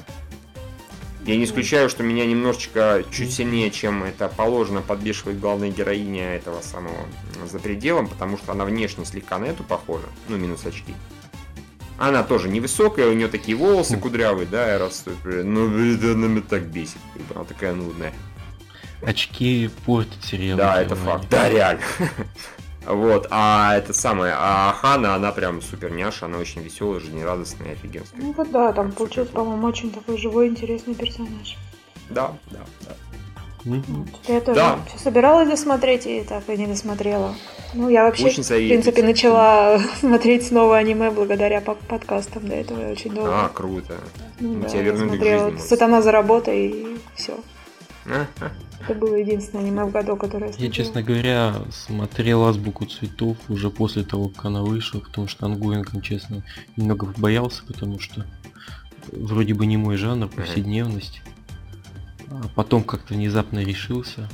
Я 1.25 1.37
не 1.37 1.45
исключаю, 1.45 1.91
что 1.91 2.03
меня 2.03 2.25
немножечко 2.25 3.05
чуть 3.11 3.33
сильнее, 3.33 3.71
чем 3.71 4.05
это 4.05 4.29
положено, 4.29 4.81
подбешивает 4.81 5.39
главная 5.39 5.71
героиня 5.71 6.35
этого 6.35 6.61
самого 6.63 6.97
за 7.51 7.59
пределом, 7.59 8.09
потому 8.09 8.39
что 8.39 8.53
она 8.53 8.65
внешне 8.65 9.05
слегка 9.05 9.39
на 9.39 9.45
эту 9.45 9.63
похожа, 9.63 10.07
ну, 10.29 10.37
минус 10.37 10.65
очки. 10.65 10.95
Она 12.01 12.23
тоже 12.23 12.49
невысокая, 12.49 13.09
у 13.09 13.13
нее 13.13 13.29
такие 13.29 13.55
волосы 13.55 13.99
кудрявые, 13.99 14.47
да, 14.47 14.75
и 14.75 14.79
растут. 14.79 15.17
Ну, 15.23 15.69
блин, 15.69 16.01
она 16.03 16.29
меня 16.29 16.41
так 16.41 16.63
бесит, 16.63 16.97
она 17.35 17.45
такая 17.45 17.75
нудная. 17.75 18.15
Очки 19.03 19.69
портят 19.85 20.25
сериал. 20.25 20.57
Да, 20.57 20.81
это 20.81 20.97
факт. 20.97 21.27
Да, 21.31 21.49
реально. 21.49 21.83
Вот, 22.87 23.27
а 23.31 23.77
это 23.77 23.93
самое, 23.93 24.33
а 24.35 24.73
Хана, 24.73 25.15
она 25.15 25.33
прям 25.33 25.61
супер 25.61 25.91
няша, 25.91 26.25
она 26.25 26.39
очень 26.39 26.63
веселая, 26.63 26.99
жизнерадостная, 26.99 27.73
офигенская. 27.73 28.19
Ну 28.19 28.33
вот 28.33 28.51
да, 28.51 28.73
там 28.73 28.91
получился, 28.93 29.31
по-моему, 29.31 29.67
очень 29.67 29.93
такой 29.93 30.17
живой, 30.17 30.49
интересный 30.49 30.95
персонаж. 30.95 31.59
Да, 32.09 32.33
да, 32.51 32.61
да. 32.81 32.95
Мгм. 33.65 34.09
Я 34.29 34.41
тоже 34.41 34.55
Да. 34.61 34.79
собиралась 35.03 35.49
досмотреть 35.49 36.07
и 36.07 36.23
так 36.23 36.49
и 36.49 36.57
не 36.57 36.67
досмотрела. 36.67 37.35
Ну, 37.75 37.89
я 37.89 38.05
вообще, 38.05 38.27
Очень 38.27 38.43
в 38.43 38.49
принципе, 38.49 39.03
начала 39.03 39.79
смотреть 40.01 40.47
снова 40.47 40.79
аниме 40.79 41.11
благодаря 41.11 41.61
подкастам. 41.61 42.49
До 42.49 42.55
этого 42.55 42.81
я 42.81 42.89
очень 42.89 43.13
долго 43.15 43.31
А, 43.45 43.49
круто. 43.49 43.97
ну, 44.41 44.55
мы 44.55 44.63
да, 44.63 44.69
тебя 44.69 44.83
вернули 44.83 45.19
к 45.19 45.23
жизни. 45.23 45.59
«Сатана 45.59 46.03
за 46.03 46.11
работой» 46.13 46.67
и 46.69 46.97
все. 47.15 47.39
Это 48.89 48.95
было 48.95 49.15
единственное 49.17 49.63
аниме 49.65 49.85
в 49.85 49.91
году, 49.91 50.17
которое 50.17 50.47
я 50.47 50.47
Я, 50.47 50.53
смотрела. 50.55 50.73
честно 50.75 51.03
говоря, 51.03 51.55
смотрел 51.71 52.45
Азбуку 52.47 52.87
цветов 52.87 53.37
уже 53.51 53.69
после 53.71 54.05
того, 54.05 54.31
как 54.31 54.47
она 54.47 54.63
вышла, 54.63 55.01
потому 55.01 55.29
что 55.29 55.45
ongoing'ом, 55.47 56.01
честно, 56.01 56.43
немного 56.77 57.07
боялся, 57.19 57.63
потому 57.67 58.01
что 58.01 58.25
вроде 59.13 59.53
бы 59.53 59.67
не 59.67 59.77
мой 59.77 59.97
жанр, 59.97 60.29
повседневность. 60.29 61.21
А 62.31 62.49
потом 62.55 62.85
как-то 62.85 63.15
внезапно 63.15 63.59
решился. 63.59 64.29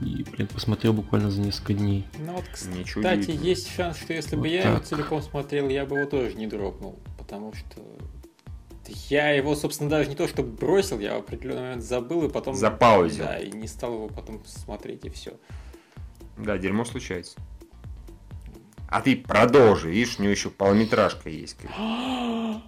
И, 0.00 0.24
блин, 0.24 0.48
посмотрел 0.48 0.92
буквально 0.94 1.30
за 1.30 1.40
несколько 1.40 1.74
дней. 1.74 2.06
Ну 2.18 2.32
вот, 2.34 2.44
кстати, 2.50 3.30
есть 3.30 3.70
шанс, 3.74 3.98
что 3.98 4.14
если 4.14 4.36
бы 4.36 4.42
Вот 4.42 4.48
я 4.48 4.62
его 4.62 4.78
так. 4.78 4.86
целиком 4.86 5.22
смотрел, 5.22 5.68
я 5.68 5.84
бы 5.84 5.98
его 5.98 6.08
тоже 6.08 6.34
не 6.34 6.46
дропнул. 6.46 6.98
Потому 7.18 7.52
что 7.52 7.82
я 9.10 9.30
его, 9.30 9.54
собственно, 9.54 9.90
даже 9.90 10.08
не 10.08 10.16
то, 10.16 10.26
что 10.28 10.42
бросил, 10.42 10.98
я 10.98 11.16
в 11.16 11.20
определенный 11.20 11.62
момент 11.62 11.82
забыл 11.82 12.26
и 12.26 12.30
потом... 12.30 12.54
Запаузил. 12.54 13.24
Да, 13.24 13.38
и 13.38 13.50
не 13.50 13.68
стал 13.68 13.94
его 13.94 14.08
потом 14.08 14.42
смотреть, 14.44 15.04
и 15.04 15.10
все. 15.10 15.38
Да, 16.38 16.58
дерьмо 16.58 16.84
случается. 16.84 17.38
А 18.88 19.00
ты 19.00 19.16
продолжи, 19.16 19.90
видишь, 19.90 20.18
у 20.18 20.22
него 20.22 20.32
еще 20.32 20.50
полнометражка 20.50 21.28
есть. 21.28 21.56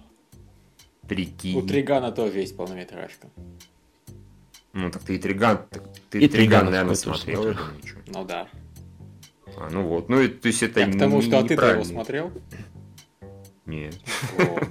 Прикинь. 1.07 1.57
У 1.57 1.61
Тригана 1.61 2.11
тоже 2.11 2.39
есть 2.39 2.57
полнометражка. 2.57 3.29
Ну 4.75 4.91
так 4.91 5.03
ты 5.03 5.15
и 5.15 5.17
Триган, 5.17 5.65
так 5.69 5.83
ты 6.09 6.19
И 6.19 6.27
Триган, 6.27 6.65
наверное, 6.65 6.95
смотрел, 6.95 7.47
я 7.47 7.53
думаю, 7.53 7.81
чё. 7.81 7.95
Ну 8.07 8.25
да. 8.25 8.49
А, 9.55 9.69
ну 9.71 9.83
вот, 9.87 10.09
ну 10.09 10.19
и, 10.19 10.27
то 10.27 10.47
есть 10.47 10.63
это 10.63 10.81
Я 10.81 10.87
к 10.91 10.99
тому, 10.99 11.21
не- 11.21 11.21
что 11.21 11.39
а 11.39 11.43
ты-то 11.43 11.71
его 11.71 11.83
смотрел. 11.85 12.31
Нет. 13.65 13.95
Вот. 14.37 14.67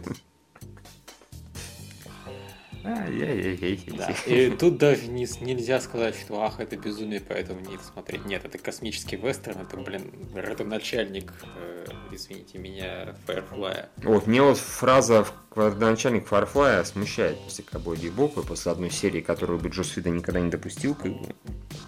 Да. 2.85 4.15
И 4.27 4.51
тут 4.51 4.77
даже 4.77 5.07
не, 5.07 5.27
нельзя 5.41 5.81
сказать, 5.81 6.15
что 6.15 6.43
ах, 6.43 6.61
это 6.61 6.77
безумие, 6.77 7.23
поэтому 7.27 7.61
не 7.61 7.75
это 7.75 7.85
смотреть. 7.85 8.27
Нет, 8.27 8.45
это 8.45 8.59
космический 8.59 9.17
вестерн, 9.17 9.63
это, 9.63 9.77
блин, 9.79 10.13
родоначальник, 10.35 11.33
э, 11.57 11.87
извините 12.13 12.59
меня, 12.59 13.15
Firefly. 13.27 13.87
Вот, 14.03 14.27
мне 14.27 14.43
вот 14.43 14.59
фраза 14.59 15.27
в 15.55 15.81
начальник 15.81 16.31
Firefly 16.31 16.85
смущает 16.85 17.39
после 17.41 17.65
Bebop 17.65 18.43
и 18.43 18.47
после 18.47 18.73
одной 18.73 18.91
серии, 18.91 19.21
которую 19.23 19.59
бы 19.59 19.71
Джос 19.71 19.97
Вида 19.97 20.11
никогда 20.11 20.41
не 20.41 20.51
допустил, 20.51 20.95
как 20.95 21.13
бы, 21.13 21.29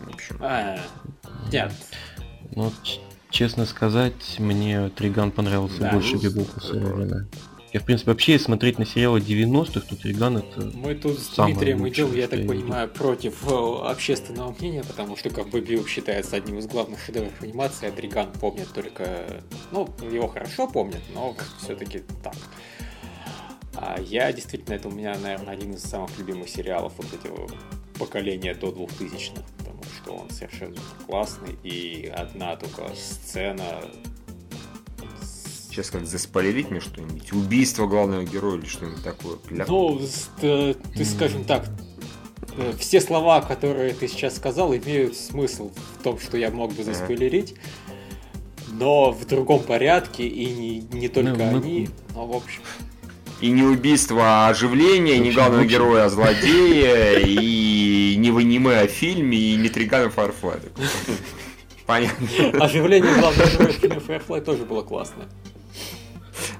в 0.00 0.14
общем. 0.14 0.38
А, 0.40 0.78
нет. 1.52 1.72
Ну, 2.54 2.72
честно 3.30 3.66
сказать, 3.66 4.36
мне 4.38 4.88
Триган 4.90 5.30
понравился 5.30 5.80
Да. 5.80 5.92
больше 5.92 6.16
Бибопа 6.16 6.58
в 6.58 6.64
свое 6.64 6.86
время. 6.86 7.26
Я, 7.76 7.80
в 7.80 7.84
принципе, 7.84 8.12
вообще 8.12 8.38
смотреть 8.38 8.78
на 8.78 8.86
сериалы 8.86 9.20
90-х, 9.20 9.86
то 9.86 9.96
Триган 9.96 10.38
это... 10.38 10.72
Мы 10.74 10.94
тут 10.94 11.18
с 11.18 11.36
Дмитрием 11.36 11.86
идем, 11.86 12.14
я 12.14 12.26
так 12.26 12.38
я 12.38 12.48
понимаю, 12.48 12.88
против 12.88 13.46
э, 13.46 13.90
общественного 13.90 14.54
мнения, 14.58 14.82
потому 14.82 15.14
что 15.14 15.28
как 15.28 15.50
бы 15.50 15.60
Бибоп 15.60 15.86
считается 15.86 16.36
одним 16.36 16.56
из 16.56 16.66
главных 16.66 16.98
шедевров 16.98 17.34
анимации, 17.42 17.88
а 17.88 17.92
Триган 17.92 18.32
помнят 18.32 18.72
только... 18.72 19.42
Ну, 19.72 19.90
его 20.10 20.26
хорошо 20.26 20.66
помнят, 20.66 21.02
но 21.14 21.36
все-таки 21.58 22.00
так. 22.24 22.36
А 23.74 24.00
я 24.00 24.32
действительно, 24.32 24.72
это 24.72 24.88
у 24.88 24.92
меня, 24.92 25.14
наверное, 25.18 25.52
один 25.52 25.74
из 25.74 25.82
самых 25.82 26.18
любимых 26.18 26.48
сериалов 26.48 26.94
вот 26.96 27.12
этого 27.12 27.46
поколения 27.98 28.54
до 28.54 28.68
2000-х, 28.68 29.42
потому 29.58 29.82
что 29.84 30.14
он 30.14 30.30
совершенно 30.30 30.80
классный, 31.06 31.58
и 31.62 32.10
одна 32.16 32.56
только 32.56 32.88
сцена 32.94 33.82
Сейчас 35.76 35.90
как 35.90 36.06
заспойлерить 36.06 36.70
мне 36.70 36.80
что-нибудь? 36.80 37.30
Убийство 37.34 37.86
главного 37.86 38.24
героя 38.24 38.56
или 38.56 38.64
что-нибудь 38.64 39.04
такое? 39.04 39.36
Кляп. 39.46 39.68
Ну, 39.68 40.00
э, 40.40 40.72
ты, 40.94 41.04
скажем 41.04 41.44
так, 41.44 41.66
э, 42.56 42.72
все 42.78 42.98
слова, 42.98 43.42
которые 43.42 43.92
ты 43.92 44.08
сейчас 44.08 44.36
сказал, 44.36 44.74
имеют 44.74 45.18
смысл 45.18 45.70
в 45.98 46.02
том, 46.02 46.18
что 46.18 46.38
я 46.38 46.50
мог 46.50 46.72
бы 46.72 46.80
Ага. 46.80 46.94
заспойлерить, 46.94 47.56
но 48.72 49.10
в 49.12 49.26
другом 49.26 49.60
порядке, 49.64 50.26
и 50.26 50.46
не, 50.46 50.78
не 50.98 51.08
только 51.08 51.32
Ну, 51.32 51.44
мы- 51.44 51.58
они, 51.58 51.88
но 52.14 52.26
в 52.26 52.34
общем... 52.34 52.62
И 53.42 53.50
не 53.50 53.62
убийство, 53.62 54.22
а 54.22 54.48
оживление, 54.48 55.18
не 55.18 55.28
общем, 55.28 55.34
главного 55.34 55.60
очень- 55.60 55.70
героя, 55.72 56.04
а 56.06 56.08
злодея, 56.08 57.18
и 57.18 58.14
не 58.16 58.30
в 58.30 58.38
аниме, 58.38 58.80
а 58.80 58.86
в 58.88 58.90
фильме, 58.90 59.36
и 59.36 59.56
не 59.56 59.68
Триган, 59.68 60.06
а 60.06 60.08
Firefly. 60.08 60.70
Понятно. 61.86 62.26
Оживление 62.64 63.12
главного 63.14 63.46
героя 63.50 63.68
в 63.68 63.72
фильме 63.74 63.96
Firefly 63.98 64.40
тоже 64.40 64.64
было 64.64 64.80
классное. 64.82 65.28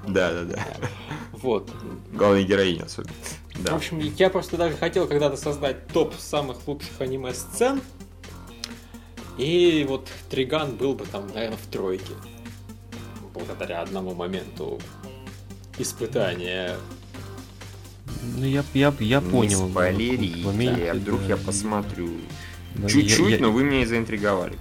Да, 0.07 0.31
да, 0.33 0.43
да. 0.43 0.65
Вот. 1.33 1.69
Главная 2.13 2.43
героиня 2.43 2.83
особенно. 2.85 3.13
В 3.53 3.63
Да. 3.63 3.75
общем, 3.75 3.99
я 3.99 4.29
просто 4.29 4.57
даже 4.57 4.75
хотел 4.77 5.07
когда-то 5.07 5.37
создать 5.37 5.87
топ 5.87 6.13
самых 6.17 6.67
лучших 6.67 6.99
аниме-сцен, 7.01 7.81
и 9.37 9.85
вот 9.87 10.07
Триган 10.29 10.75
был 10.75 10.93
бы 10.93 11.05
там, 11.05 11.27
наверное, 11.33 11.57
в 11.57 11.67
тройке. 11.71 12.13
Благодаря 13.33 13.81
одному 13.81 14.15
моменту 14.15 14.79
испытания 15.77 16.75
Ну, 18.35 18.45
я, 18.45 18.63
я, 18.73 18.93
я 18.99 19.21
Не 19.21 19.29
понял. 19.29 19.65
да, 19.67 19.71
спойлери, 19.71 20.41
в 20.41 20.45
моменте, 20.47 20.91
а 20.91 20.95
вдруг 20.95 21.21
да. 21.21 21.27
я 21.27 21.37
посмотрю. 21.37 22.09
Чуть-чуть, 22.87 23.29
я- 23.29 23.35
я- 23.37 23.41
но 23.41 23.51
вы 23.51 23.63
меня 23.63 23.81
и 23.81 23.85
заинтриговали. 23.85 24.57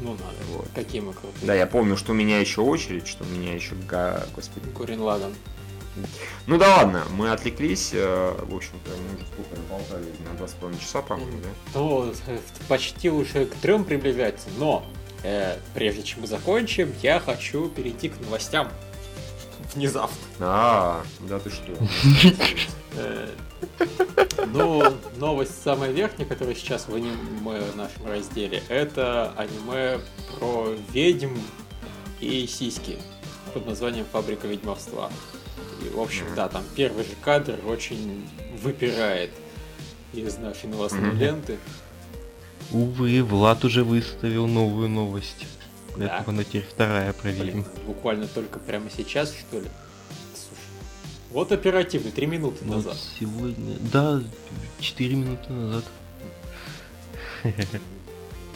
Ну, 0.00 0.12
надо. 0.12 0.24
Вот. 0.52 0.66
Какие 0.74 1.00
мы 1.00 1.12
крутые. 1.12 1.46
Да, 1.46 1.54
я 1.54 1.66
помню, 1.66 1.96
что 1.96 2.12
у 2.12 2.14
меня 2.14 2.38
еще 2.40 2.60
очередь, 2.62 3.06
что 3.06 3.24
у 3.24 3.26
меня 3.26 3.54
еще... 3.54 3.74
га- 3.88 4.26
Господи. 4.34 4.66
Гурин 4.70 5.00
Лаган. 5.02 5.34
Ну 6.46 6.56
да 6.56 6.76
ладно, 6.78 7.02
мы 7.16 7.30
отвлеклись. 7.32 7.90
э, 7.92 8.34
В 8.48 8.54
общем-то, 8.54 8.90
мы 8.90 9.16
уже 9.16 9.26
сколько 9.26 9.60
болтали? 9.68 10.06
На 10.30 10.36
два 10.38 10.46
с 10.48 10.52
половиной 10.52 10.80
часа, 10.80 11.02
по-моему, 11.02 11.38
да? 11.42 11.48
Ну, 11.74 12.12
э, 12.28 12.38
почти 12.68 13.10
уже 13.10 13.44
к 13.46 13.54
трем 13.56 13.84
приближается, 13.84 14.48
но 14.56 14.84
э, 15.24 15.58
прежде 15.74 16.02
чем 16.04 16.20
мы 16.22 16.26
закончим, 16.28 16.94
я 17.02 17.18
хочу 17.20 17.68
перейти 17.68 18.08
к 18.08 18.20
новостям. 18.20 18.68
Внезапно. 19.74 20.16
А, 20.38 21.02
да 21.20 21.38
ты 21.40 21.50
что? 21.50 21.72
Ну, 24.52 24.82
новость 25.16 25.62
самая 25.62 25.90
верхняя, 25.92 26.28
которая 26.28 26.54
сейчас 26.54 26.88
в 26.88 26.94
аниме 26.94 27.60
нашем 27.76 28.06
разделе, 28.06 28.62
это 28.68 29.32
аниме 29.36 30.00
про 30.38 30.74
ведьм 30.92 31.36
и 32.20 32.46
сиськи 32.46 32.98
под 33.54 33.66
названием 33.66 34.04
«Фабрика 34.12 34.46
ведьмовства». 34.46 35.10
И, 35.84 35.88
в 35.88 36.00
общем, 36.00 36.26
да, 36.36 36.48
там 36.48 36.62
первый 36.74 37.04
же 37.04 37.12
кадр 37.22 37.58
очень 37.66 38.28
выпирает 38.62 39.30
из 40.12 40.36
нашей 40.38 40.68
новостной 40.68 41.12
ленты. 41.14 41.58
Увы, 42.72 43.22
Влад 43.22 43.64
уже 43.64 43.84
выставил 43.84 44.46
новую 44.46 44.88
новость. 44.88 45.46
Да. 45.96 46.20
Это 46.20 46.30
она 46.30 46.44
теперь 46.44 46.66
вторая 46.68 47.14
Блин, 47.22 47.36
проверим. 47.36 47.66
буквально 47.86 48.26
только 48.28 48.58
прямо 48.58 48.88
сейчас, 48.96 49.32
что 49.32 49.58
ли? 49.58 49.68
Вот 51.30 51.52
оперативно, 51.52 52.10
три 52.10 52.26
минуты 52.26 52.64
Вот 52.64 52.76
назад. 52.76 52.96
сегодня... 53.18 53.76
Да, 53.92 54.20
4 54.80 55.14
минуты 55.14 55.52
назад. 55.52 55.84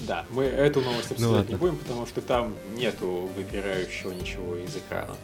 Да, 0.00 0.26
мы 0.30 0.44
эту 0.44 0.80
новость 0.82 1.12
обсуждать 1.12 1.46
Ну 1.46 1.52
не 1.52 1.56
будем, 1.58 1.78
потому 1.78 2.06
что 2.06 2.20
там 2.20 2.54
нету 2.76 3.30
выпирающего 3.36 4.12
ничего 4.12 4.56
из 4.56 4.76
экрана. 4.76 5.16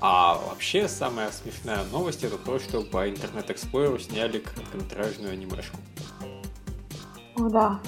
А 0.00 0.34
вообще 0.36 0.88
самая 0.88 1.30
смешная 1.32 1.84
новость 1.92 2.24
это 2.24 2.38
то, 2.38 2.58
что 2.58 2.82
по 2.82 3.08
Internet 3.08 3.50
Explorer'у 3.50 3.98
сняли 3.98 4.38
короткометражную 4.38 5.32
анимешку. 5.32 5.76
О, 7.36 7.48
да. 7.48 7.80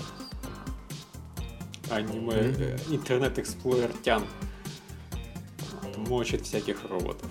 Аниме 1.89 2.35
э, 2.35 2.79
Internet 2.91 3.39
Explorer 3.39 3.93
Тян. 4.03 4.25
Мочит 5.97 6.45
всяких 6.45 6.85
роботов. 6.91 7.31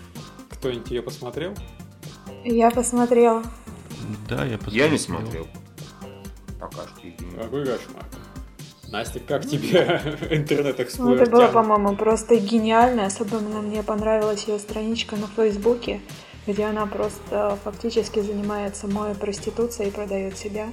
Кто-нибудь 0.65 0.89
ее 0.89 1.03
посмотрел? 1.03 1.53
Я 2.43 2.71
посмотрела. 2.71 3.43
Да, 4.27 4.43
я 4.45 4.53
Я 4.53 4.57
посмотрел. 4.57 4.89
не 4.89 4.97
смотрел. 4.97 5.47
Пока 6.59 6.87
что. 6.87 7.37
Какой 7.39 7.65
кошмар. 7.65 8.03
Настя, 8.87 9.19
как 9.19 9.45
тебе 9.45 10.01
Интернет 10.31 10.79
Ну, 10.79 10.83
Explorer 10.83 11.21
это 11.21 11.31
было, 11.31 11.47
по-моему, 11.49 11.95
просто 11.95 12.37
гениально. 12.37 13.05
Особенно 13.05 13.61
мне 13.61 13.83
понравилась 13.83 14.45
ее 14.47 14.57
страничка 14.57 15.17
на 15.17 15.27
Фейсбуке, 15.27 16.01
где 16.47 16.63
она 16.63 16.87
просто 16.87 17.59
фактически 17.63 18.21
занимается 18.21 18.87
самой 18.87 19.13
проституцией 19.13 19.89
и 19.89 19.93
продает 19.93 20.35
себя. 20.35 20.69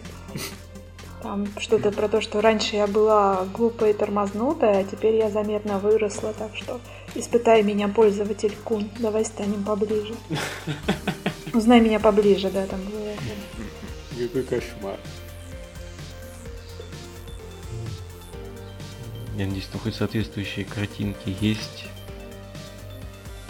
Там 1.22 1.46
что-то 1.58 1.92
про 1.92 2.08
то, 2.08 2.20
что 2.20 2.40
раньше 2.40 2.74
я 2.74 2.88
была 2.88 3.46
глупая 3.54 3.90
и 3.90 3.94
тормознутая, 3.94 4.80
а 4.80 4.84
теперь 4.84 5.14
я 5.14 5.30
заметно 5.30 5.78
выросла, 5.78 6.32
так 6.32 6.56
что 6.56 6.80
испытай 7.14 7.62
меня, 7.62 7.86
пользователь 7.86 8.56
Кун, 8.64 8.90
давай 8.98 9.24
станем 9.24 9.62
поближе. 9.62 10.14
Узнай 11.54 11.80
меня 11.80 12.00
поближе, 12.00 12.50
да, 12.50 12.66
там 12.66 12.80
было. 12.82 13.12
Какой 14.18 14.42
кошмар. 14.42 14.98
Я 19.36 19.46
надеюсь, 19.46 19.66
там 19.66 19.80
хоть 19.80 19.94
соответствующие 19.94 20.64
картинки 20.64 21.36
есть. 21.40 21.84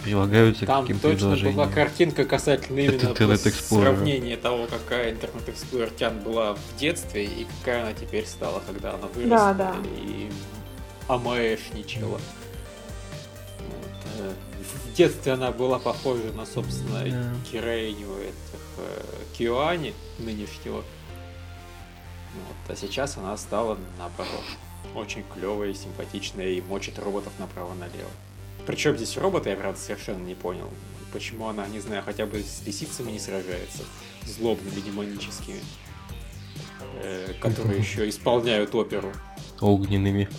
Прилагаются 0.03 0.65
Там 0.65 0.83
каким 0.85 0.99
точно 0.99 1.35
была 1.51 1.67
картинка 1.67 2.25
касательно 2.25 2.79
именно 2.79 3.15
сравнения 3.51 4.35
того, 4.35 4.67
какая 4.67 5.13
Internet 5.13 5.45
Explorer 5.47 5.95
Тян 5.95 6.19
была 6.19 6.55
в 6.55 6.77
детстве 6.77 7.23
и 7.23 7.47
какая 7.59 7.83
она 7.83 7.93
теперь 7.93 8.25
стала, 8.25 8.61
когда 8.67 8.93
она 8.95 9.07
выросла 9.07 9.53
Да, 9.53 9.53
да. 9.53 9.75
и 9.97 10.29
АМЭшничала. 11.07 12.19
Вот, 13.59 13.91
э, 14.19 14.33
В 14.91 14.93
детстве 14.93 15.31
она 15.33 15.51
была 15.51 15.79
похожа 15.79 16.31
на, 16.35 16.45
собственно, 16.45 16.99
Да. 17.05 17.33
героиню 17.51 18.09
этих 18.17 18.61
э, 18.77 19.03
Киоани 19.37 19.93
нынешнего. 20.19 20.83
Вот, 22.35 22.67
а 22.67 22.75
сейчас 22.75 23.17
она 23.17 23.37
стала 23.37 23.77
наоборот. 23.97 24.43
Очень 24.95 25.23
клевая 25.33 25.69
и 25.69 25.73
симпатичная 25.73 26.49
и 26.49 26.61
мочит 26.61 26.99
роботов 26.99 27.31
направо-налево. 27.39 28.09
Причем 28.65 28.95
здесь 28.97 29.17
роботы, 29.17 29.49
я 29.49 29.55
правда 29.55 29.79
совершенно 29.79 30.23
не 30.23 30.35
понял. 30.35 30.69
Почему 31.11 31.47
она, 31.47 31.67
не 31.67 31.79
знаю, 31.79 32.01
хотя 32.03 32.25
бы 32.25 32.39
с 32.39 32.65
лисицами 32.65 33.11
не 33.11 33.19
сражается. 33.19 33.83
Злобными, 34.25 34.79
демоническими. 34.79 35.59
э, 37.03 37.33
которые 37.41 37.79
еще 37.85 38.07
исполняют 38.09 38.73
оперу. 38.75 39.11
Огненными. 39.61 40.29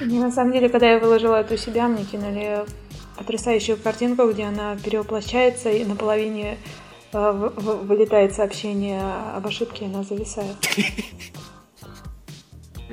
Мне, 0.00 0.20
на 0.20 0.32
самом 0.32 0.52
деле, 0.52 0.68
когда 0.68 0.90
я 0.92 0.98
выложила 0.98 1.36
это 1.40 1.54
у 1.54 1.56
себя, 1.56 1.88
мне 1.88 2.04
кинули 2.04 2.64
потрясающую 3.18 3.76
картинку, 3.76 4.30
где 4.32 4.44
она 4.44 4.76
перевоплощается 4.76 5.70
и 5.70 5.84
на 5.84 5.94
половине 5.96 6.58
э, 7.12 7.18
в- 7.32 7.52
в- 7.60 7.86
вылетает 7.86 8.34
сообщение 8.34 9.00
об 9.36 9.46
ошибке, 9.46 9.84
и 9.84 9.88
она 9.88 10.02
зависает. 10.02 10.56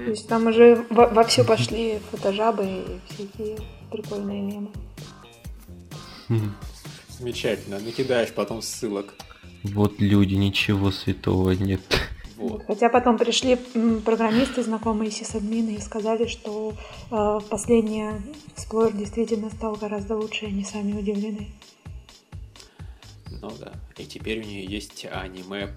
То 0.06 0.12
есть 0.12 0.28
там 0.28 0.48
уже 0.48 0.86
во- 0.90 1.08
вовсю 1.08 1.44
пошли 1.44 2.00
фотожабы 2.12 2.66
и 2.66 3.00
всякие 3.14 3.58
прикольные 3.92 4.42
мемы. 4.42 4.70
Замечательно. 7.20 7.80
Накидаешь 7.80 8.34
потом 8.34 8.62
ссылок. 8.62 9.14
Вот 9.64 10.00
люди, 10.00 10.36
ничего 10.36 10.92
святого 10.92 11.52
нет. 11.52 11.82
Вот. 12.38 12.64
Хотя 12.66 12.90
потом 12.90 13.20
пришли 13.20 13.56
программисты, 14.04 14.64
знакомые 14.64 15.12
сисадмины, 15.12 15.76
и 15.76 15.80
сказали, 15.80 16.26
что 16.26 16.74
э, 17.12 17.40
последний 17.48 18.06
Explorer 18.56 18.98
действительно 18.98 19.52
стал 19.52 19.76
гораздо 19.76 20.16
лучше, 20.16 20.46
и 20.46 20.48
они 20.48 20.64
сами 20.64 20.94
удивлены. 20.94 21.50
Ну 23.30 23.52
да. 23.60 23.74
И 23.98 24.06
теперь 24.06 24.40
у 24.40 24.44
нее 24.44 24.66
есть 24.66 25.06
аниме 25.06 25.76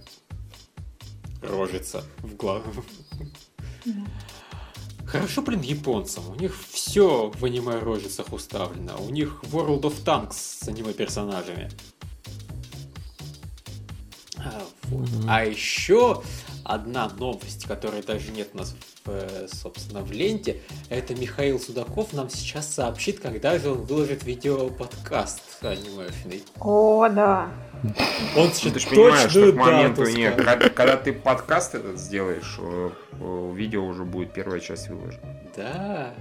рожица 1.43 2.03
в 2.21 2.35
главу. 2.37 2.65
Хорошо, 5.07 5.43
блин, 5.43 5.61
японцам. 5.61 6.29
У 6.31 6.35
них 6.35 6.57
все 6.73 7.31
в 7.31 7.45
аниме 7.45 7.79
рожицах 7.79 8.33
уставлено. 8.33 8.97
У 8.99 9.11
них 9.11 9.43
World 9.53 9.83
of 9.83 10.03
Tanks 10.05 10.35
с 10.35 10.69
аниме 10.69 10.93
персонажами. 10.93 11.71
А, 14.39 14.63
вот. 14.85 15.09
Мгм. 15.09 15.25
А 15.29 15.45
еще 15.45 16.23
одна 16.65 17.11
новость, 17.19 17.67
которой 17.67 18.03
даже 18.03 18.31
нет 18.33 18.49
у 18.55 18.59
нас, 18.59 18.75
в, 19.05 19.11
э, 19.11 19.47
собственно, 19.49 20.01
в 20.01 20.11
ленте, 20.11 20.61
это 20.89 21.15
Михаил 21.15 21.61
Судаков 21.61 22.13
нам 22.13 22.31
сейчас 22.31 22.73
сообщит, 22.73 23.21
когда 23.21 23.59
же 23.59 23.71
он 23.71 23.83
выложит 23.83 24.25
видео-подкаст 24.25 25.41
анимешный. 25.63 26.43
О, 26.61 27.09
да. 27.09 27.51
Он 28.37 28.47
Ну, 28.47 28.51
сейчас 28.53 28.73
ты 28.73 28.79
же 28.81 28.89
понимаешь, 28.89 29.31
что 29.31 29.53
к 29.53 29.57
моменту, 29.57 30.01
дату 30.03 30.17
не, 30.17 30.27
скажет. 30.31 30.47
когда, 30.47 30.69
когда 30.71 30.97
ты 30.97 31.13
подкаст 31.13 31.75
этот 31.75 31.99
сделаешь, 31.99 32.59
видео 33.55 33.85
уже 33.85 34.05
будет 34.05 34.33
первая 34.33 34.61
часть 34.61 34.89
выложена. 34.89 35.41
Да. 35.57 36.15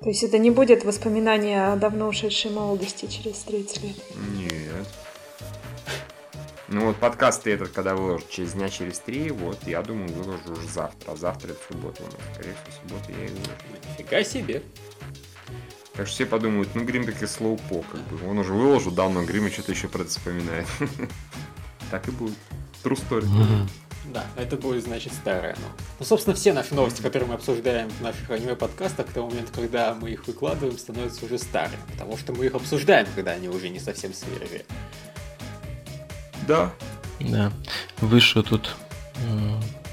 То 0.00 0.08
есть 0.08 0.22
это 0.22 0.38
не 0.38 0.50
будет 0.50 0.84
воспоминание 0.84 1.72
о 1.72 1.76
давно 1.76 2.08
ушедшей 2.08 2.50
молодости 2.50 3.06
через 3.06 3.38
30 3.38 3.82
лет. 3.82 3.96
Нет. 4.36 4.86
Ну 6.70 6.84
вот 6.84 6.96
подкаст 6.96 7.44
ты 7.44 7.52
этот, 7.52 7.70
когда 7.70 7.94
выложу 7.94 8.26
через 8.28 8.52
дня 8.52 8.68
через 8.68 8.98
три, 8.98 9.30
вот, 9.30 9.58
я 9.66 9.80
думаю, 9.82 10.12
выложу 10.12 10.52
уже 10.52 10.68
завтра. 10.68 11.12
А 11.12 11.16
завтра 11.16 11.52
это 11.52 11.60
суббота 11.66 12.02
у 12.02 12.06
нас. 12.06 12.14
Скорее 12.34 12.54
всего, 12.54 12.76
суббота 12.82 13.12
я 13.12 13.24
и 13.24 13.28
выложу. 13.28 13.50
Нифига 13.98 14.22
себе. 14.22 14.62
Так 15.94 16.06
что 16.06 16.14
все 16.14 16.26
подумают, 16.26 16.68
ну 16.74 16.84
Грим 16.84 17.06
таки 17.06 17.26
слоупо, 17.26 17.82
как 17.90 18.00
бы. 18.02 18.28
Он 18.28 18.38
уже 18.38 18.52
выложил 18.52 18.92
давно, 18.92 19.24
Грим 19.24 19.50
что-то 19.50 19.72
еще 19.72 19.88
про 19.88 20.02
это 20.02 20.10
вспоминает. 20.10 20.66
Так 21.90 22.06
и 22.06 22.10
будет. 22.10 22.36
True 22.84 23.00
story. 23.08 23.26
Да, 24.12 24.26
это 24.36 24.56
будет, 24.56 24.84
значит, 24.84 25.14
старая 25.14 25.56
новость. 25.56 25.84
Ну, 25.98 26.04
собственно, 26.04 26.36
все 26.36 26.52
наши 26.52 26.74
новости, 26.74 27.00
которые 27.00 27.28
мы 27.28 27.34
обсуждаем 27.34 27.88
в 27.88 28.02
наших 28.02 28.30
аниме-подкастах, 28.30 29.06
к 29.06 29.12
тому 29.12 29.30
моменту, 29.30 29.52
когда 29.54 29.94
мы 29.94 30.10
их 30.10 30.26
выкладываем, 30.26 30.78
становятся 30.78 31.24
уже 31.24 31.38
старыми. 31.38 31.80
Потому 31.92 32.18
что 32.18 32.34
мы 32.34 32.44
их 32.44 32.54
обсуждаем, 32.54 33.06
когда 33.14 33.32
они 33.32 33.48
уже 33.48 33.70
не 33.70 33.80
совсем 33.80 34.12
свежие. 34.12 34.66
Да. 36.48 36.72
Да. 37.20 37.52
Выше 38.00 38.42
тут, 38.42 38.74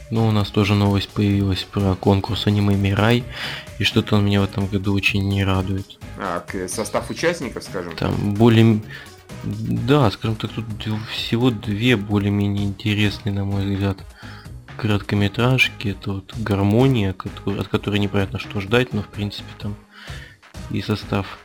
ну, 0.09 0.27
у 0.27 0.31
нас 0.31 0.49
тоже 0.49 0.73
новость 0.73 1.09
появилась 1.09 1.63
про 1.63 1.95
конкурс 1.95 2.47
аниме 2.47 2.75
Мирай, 2.75 3.23
и 3.77 3.83
что-то 3.83 4.15
он 4.15 4.25
меня 4.25 4.41
в 4.41 4.45
этом 4.45 4.65
году 4.67 4.93
очень 4.93 5.27
не 5.27 5.43
радует. 5.43 5.99
А, 6.17 6.43
состав 6.67 7.09
участников, 7.09 7.63
скажем. 7.63 7.95
Там 7.95 8.33
более... 8.33 8.81
Да, 9.43 10.09
скажем 10.11 10.37
так, 10.37 10.51
тут 10.51 10.65
всего 11.11 11.51
две 11.51 11.97
более-менее 11.97 12.65
интересные, 12.65 13.33
на 13.33 13.43
мой 13.43 13.65
взгляд, 13.65 13.97
короткометражки. 14.77 15.89
Это 15.89 16.13
вот 16.13 16.33
гармония, 16.37 17.13
от 17.45 17.67
которой 17.67 17.99
непонятно 17.99 18.39
что 18.39 18.61
ждать, 18.61 18.93
но 18.93 19.03
в 19.03 19.07
принципе 19.07 19.49
там 19.57 19.75
и 20.69 20.81
состав 20.81 21.39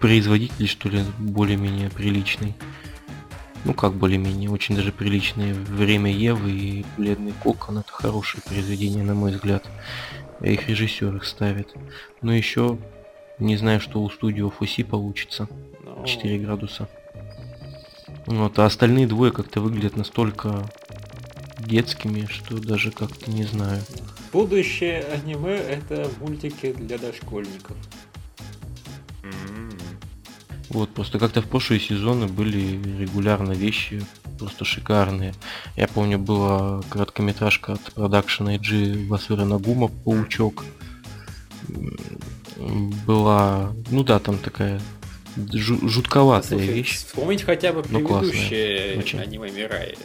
производителей, 0.00 0.66
что 0.66 0.88
ли, 0.88 1.04
более-менее 1.18 1.88
приличный. 1.90 2.54
Ну 3.64 3.74
как 3.74 3.94
более-менее, 3.94 4.50
очень 4.50 4.74
даже 4.74 4.92
приличные. 4.92 5.54
Время 5.54 6.12
Евы 6.12 6.50
и 6.50 6.84
Бледный 6.96 7.32
Кокон 7.42 7.78
это 7.78 7.92
хорошие 7.92 8.42
произведения, 8.42 9.02
на 9.02 9.14
мой 9.14 9.32
взгляд. 9.32 9.64
Их 10.40 10.68
режиссер 10.68 11.14
их 11.16 11.24
ставит. 11.24 11.74
Но 12.22 12.34
еще 12.34 12.78
не 13.38 13.56
знаю, 13.56 13.80
что 13.80 14.02
у 14.02 14.10
студио 14.10 14.50
Фуси 14.50 14.82
получится. 14.82 15.48
Но... 15.84 16.04
4 16.04 16.38
градуса. 16.38 16.88
Вот, 18.26 18.58
а 18.58 18.66
остальные 18.66 19.06
двое 19.06 19.32
как-то 19.32 19.60
выглядят 19.60 19.96
настолько 19.96 20.64
детскими, 21.58 22.26
что 22.26 22.58
даже 22.58 22.90
как-то 22.90 23.30
не 23.30 23.44
знаю. 23.44 23.82
Будущее 24.32 25.04
аниме— 25.04 25.56
это 25.56 26.10
мультики 26.20 26.72
для 26.72 26.98
дошкольников. 26.98 27.76
Вот, 30.72 30.88
просто 30.90 31.18
как-то 31.18 31.42
в 31.42 31.46
прошлые 31.48 31.80
сезоны 31.80 32.26
были 32.26 32.80
регулярно 32.98 33.52
вещи 33.52 34.02
просто 34.38 34.64
шикарные. 34.64 35.34
Я 35.76 35.86
помню, 35.86 36.18
была 36.18 36.80
короткометражка 36.88 37.74
от 37.74 37.92
продакшена 37.92 38.56
IG 38.56 39.06
Васура 39.06 39.44
Нагума 39.44 39.88
«Паучок». 39.88 40.64
Была, 43.06 43.72
ну 43.90 44.02
да, 44.02 44.18
там 44.18 44.38
такая 44.38 44.80
жу- 45.36 45.88
жутковатая 45.88 46.58
Слушай, 46.58 46.74
вещь. 46.74 46.96
вспомнить 46.96 47.42
хотя 47.42 47.72
бы 47.72 47.82
Ну, 47.88 48.00
предыдущие 48.00 49.20
аниме 49.20 49.50
Мирай. 49.50 49.96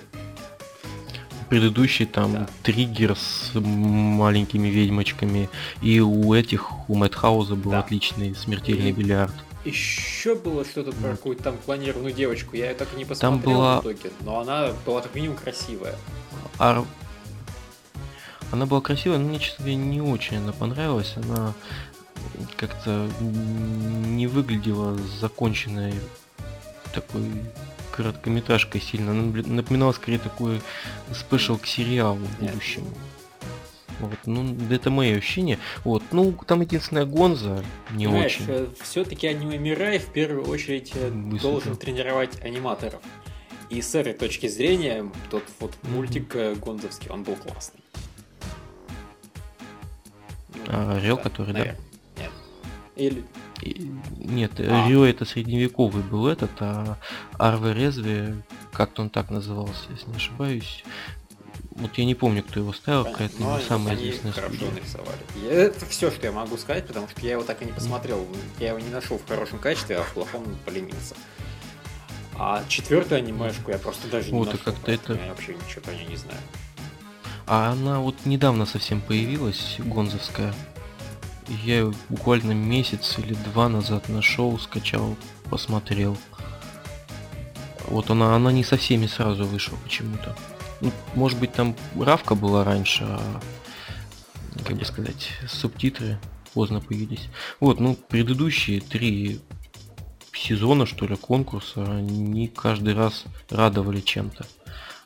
Предыдущий 1.50 2.06
там 2.06 2.34
Да. 2.34 2.50
триггер 2.64 3.16
с 3.16 3.52
маленькими 3.56 4.68
ведьмочками. 4.68 5.50
И 5.82 6.00
у 6.02 6.34
этих, 6.34 6.90
у 6.90 6.96
Мэтхауза 6.96 7.56
был 7.56 7.72
Да. 7.72 7.80
отличный 7.80 8.36
смертельный 8.36 8.92
бильярд. 8.92 9.34
Еще 9.66 10.36
было 10.36 10.64
что-то 10.64 10.92
про 10.94 11.10
какую-то 11.12 11.44
там 11.44 11.58
клонированную 11.58 12.14
девочку. 12.14 12.56
Я 12.56 12.70
ее 12.70 12.76
так 12.76 12.88
и 12.94 12.98
не 12.98 13.06
посмотрел 13.06 13.58
была- 13.58 13.78
в 13.80 13.82
итоге, 13.82 14.12
но 14.22 14.40
она 14.40 14.72
была 14.86 15.02
как 15.02 15.14
минимум 15.16 15.38
красивая. 15.38 15.96
А 16.60 16.86
она 18.52 18.66
была 18.66 18.82
красивая, 18.82 19.18
но 19.18 19.28
мне, 19.28 19.40
честно 19.40 19.66
говоря, 19.66 19.76
не 19.76 20.02
очень 20.02 20.38
она 20.38 20.54
понравилась. 20.54 21.14
Она 21.18 21.54
как-то 22.56 23.10
не 23.20 24.28
выглядела 24.28 24.98
законченной 25.20 25.94
такой 26.94 27.30
короткометражкой 27.92 28.80
сильно. 28.80 29.12
Она 29.12 29.24
напоминала 29.46 29.92
скорее 29.92 30.20
такой 30.20 30.62
спешл 31.14 31.58
к 31.58 31.66
сериалу 31.66 32.20
в 32.20 32.42
Нет. 32.42 32.54
Вот, 34.00 34.18
ну, 34.26 34.56
это 34.70 34.90
мои 34.90 35.14
ощущения. 35.14 35.58
Вот, 35.84 36.04
ну, 36.12 36.32
там 36.46 36.62
единственная 36.62 37.06
Гонза 37.06 37.64
не 37.92 38.08
очень. 38.08 38.70
все-таки 38.82 39.28
аниме 39.28 39.58
Мирай 39.58 39.98
в 40.00 40.08
первую 40.08 40.46
очередь 40.48 40.92
э, 40.96 41.10
Высоко. 41.10 41.50
должен 41.52 41.76
тренировать 41.76 42.40
аниматоров. 42.44 43.02
И 43.70 43.82
с 43.82 43.96
этой 43.96 44.14
точки 44.14 44.48
зрения, 44.48 45.10
тот 45.30 45.44
вот 45.60 45.74
мультик 45.84 46.36
э, 46.36 46.56
Гонзовский, 46.56 47.10
он 47.10 47.24
был 47.24 47.36
классный. 47.36 47.82
Ну, 50.56 50.62
А, 50.68 51.18
который, 51.24 51.54
да? 51.54 51.60
наверное. 51.60 51.80
Нет. 52.18 52.32
Или... 52.96 53.24
И- 53.64 53.92
Нет, 54.20 54.52
А. 54.60 54.88
Рио 54.88 55.06
это 55.06 55.26
средневековый 55.26 56.04
был 56.04 56.28
этот, 56.28 56.52
а 56.60 56.98
Арве 57.40 57.74
Резве, 57.74 58.36
как-то 58.72 59.02
он 59.02 59.10
так 59.10 59.32
назывался, 59.32 59.86
если 59.90 60.10
не 60.10 60.16
ошибаюсь. 60.18 60.84
Вот 61.78 61.96
я 61.98 62.06
не 62.06 62.16
помню, 62.16 62.44
кто 62.44 62.60
его 62.60 62.74
ставил, 62.74 63.06
какая-то 63.06 63.36
Ну, 63.40 63.50
не 63.52 63.56
они- 63.58 63.66
самая 63.66 63.96
известная 63.96 64.32
хорошо 64.32 64.56
студия. 64.56 64.72
нарисовали. 64.74 65.18
Я- 65.44 65.52
Это 65.52 65.86
все, 65.86 66.10
что 66.12 66.26
я 66.26 66.32
могу 66.32 66.58
сказать, 66.58 66.88
потому 66.88 67.08
что 67.08 67.22
я 67.22 67.34
его 67.34 67.44
так 67.44 67.62
и 67.62 67.66
не 67.66 67.72
посмотрел. 67.72 68.26
Я 68.60 68.70
его 68.70 68.80
не 68.80 68.90
нашел 68.90 69.20
в 69.20 69.28
хорошем 69.28 69.60
качестве, 69.60 69.98
а 69.98 70.04
в 70.04 70.12
плохом 70.14 70.44
поленился. 70.66 71.16
А 72.40 72.64
четвертую 72.68 73.20
анимешку 73.20 73.72
я 73.72 73.78
просто 73.78 74.08
даже 74.08 74.32
не 74.32 74.38
Вот, 74.38 74.48
и 74.48 74.52
нашел. 74.58 74.64
как-то 74.74 74.92
это- 74.92 75.14
Я 75.14 75.30
вообще 75.30 75.54
ничего 75.56 75.82
про 75.84 75.94
нее 75.94 76.06
не 76.08 76.16
знаю. 76.16 76.40
А 77.46 77.72
она 77.72 78.00
вот 78.00 78.16
недавно 78.26 78.66
совсем 78.66 79.00
появилась, 79.00 79.76
Гонзовская. 79.80 80.54
Я 81.64 81.76
ее 81.80 81.94
буквально 82.10 82.52
месяц 82.54 83.16
или 83.20 83.34
два 83.36 83.70
назад 83.70 84.10
нашел, 84.10 84.58
скачал, 84.60 85.16
посмотрел. 85.50 86.18
Вот 87.88 88.10
она, 88.10 88.36
она 88.36 88.52
не 88.52 88.64
со 88.64 88.76
всеми 88.78 89.08
сразу 89.08 89.46
вышла 89.46 89.78
почему-то. 89.84 90.36
Ну, 90.82 90.92
может 91.16 91.40
быть 91.40 91.54
там 91.54 91.76
Равка 92.00 92.36
была 92.36 92.64
раньше, 92.64 93.04
а 93.04 93.42
как 94.66 94.78
бы 94.78 94.86
сказать, 94.86 95.30
субтитры 95.48 96.20
поздно 96.54 96.82
появились. 96.82 97.30
Вот, 97.60 97.80
ну, 97.80 97.96
предыдущие 97.96 98.82
три 98.82 99.40
сезона, 100.34 100.86
что 100.86 101.06
ли, 101.08 101.16
конкурса, 101.16 101.84
они 101.84 102.48
каждый 102.48 102.94
раз 102.94 103.26
радовали 103.50 104.02
чем-то. 104.02 104.46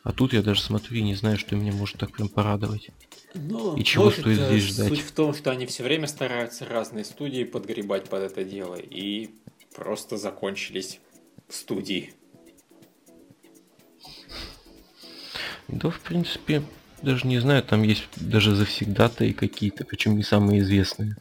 А 0.03 0.11
тут 0.11 0.33
я 0.33 0.41
даже 0.41 0.61
смотрю 0.61 0.97
и 0.97 1.03
не 1.03 1.15
знаю, 1.15 1.37
что 1.37 1.55
меня 1.55 1.71
может 1.71 1.97
так 1.97 2.11
прям 2.11 2.27
порадовать. 2.27 2.89
Ну, 3.35 3.77
И 3.77 3.83
чего 3.83 4.05
может, 4.05 4.21
стоит 4.21 4.39
э, 4.39 4.47
здесь 4.47 4.63
ждать? 4.63 4.89
Суть 4.89 5.01
в 5.01 5.11
том, 5.11 5.33
что 5.33 5.51
они 5.51 5.65
все 5.67 5.83
время 5.83 6.07
стараются 6.07 6.65
разные 6.65 7.05
студии 7.05 7.43
подгребать 7.43 8.09
под 8.09 8.23
это 8.23 8.43
дело 8.43 8.75
и 8.75 9.29
просто 9.75 10.17
закончились 10.17 10.99
студии. 11.49 12.13
Да, 15.71 15.89
в 15.89 15.99
принципе, 16.01 16.61
даже 17.01 17.25
не 17.27 17.39
знаю, 17.39 17.63
там 17.63 17.83
есть 17.83 18.07
даже 18.17 18.53
завсегдата 18.55 19.25
и 19.25 19.33
какие-то, 19.33 19.85
причем 19.85 20.15
не 20.17 20.23
самые 20.23 20.59
известные 20.61 21.15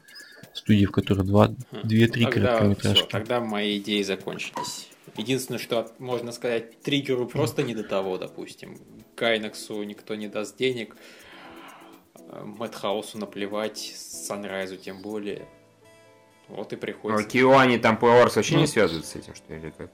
студии, 0.53 0.85
в 0.85 0.91
которых 0.93 1.25
два, 1.27 1.49
Хм. 1.49 1.55
две-три 1.85 2.25
Тогда, 2.25 2.41
короткометражки. 2.49 2.99
всё, 3.03 3.07
тогда 3.11 3.41
мои 3.41 3.79
идеи 3.79 4.03
закончились. 4.03 4.89
Единственное, 5.17 5.59
что 5.59 5.91
можно 5.99 6.33
сказать, 6.33 6.81
триггеру 6.83 7.27
просто 7.27 7.63
не 7.63 7.75
до 7.75 7.85
того, 7.85 8.19
допустим. 8.19 8.79
Кайнаксу 9.17 9.83
никто 9.83 10.15
не 10.15 10.29
даст 10.29 10.57
денег, 10.57 10.97
Мэтхаусу 12.45 13.19
наплевать, 13.19 13.93
Санрайзу 13.97 14.77
тем 14.77 15.03
более. 15.03 15.47
Вот 16.49 16.73
и 16.73 16.77
Ну, 16.77 16.81
приходится. 16.81 17.29
Киоани 17.29 17.77
там 17.79 17.97
Power 18.01 18.33
вообще 18.35 18.55
Ну. 18.55 18.61
не 18.61 18.67
связывают 18.67 19.07
с 19.07 19.15
этим, 19.17 19.35
что 19.35 19.55
ли, 19.55 19.73
как? 19.77 19.91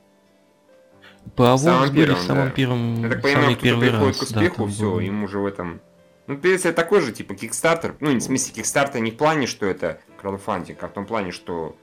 По 1.34 1.56
самом 1.56 1.84
Awards 1.84 1.92
были 1.92 2.04
в 2.04 2.06
первом, 2.06 2.22
самом 2.26 2.44
да. 2.44 2.50
первом, 2.50 3.02
Я 3.02 3.08
так 3.10 3.22
понимаю, 3.22 3.46
кто-то 3.46 3.62
первый 3.62 3.88
приходит 3.90 4.20
раз. 4.20 4.28
к 4.28 4.32
да, 4.32 4.40
успеху, 4.40 4.56
там 4.62 4.70
все, 4.70 4.82
был. 4.90 5.00
им 5.00 5.24
уже 5.24 5.38
в 5.38 5.46
этом... 5.46 5.80
Ну, 6.26 6.34
это 6.42 6.72
такой 6.72 7.00
же, 7.02 7.12
типа, 7.12 7.32
Kickstarter. 7.32 7.94
Ну, 8.00 8.14
в 8.16 8.20
смысле, 8.20 8.62
Kickstarter 8.62 8.98
не 9.00 9.10
в 9.10 9.16
плане, 9.16 9.46
что 9.46 9.66
это 9.66 10.00
краудфандинг, 10.20 10.82
а 10.82 10.88
в 10.88 10.92
том 10.92 11.06
плане, 11.06 11.30
что 11.32 11.76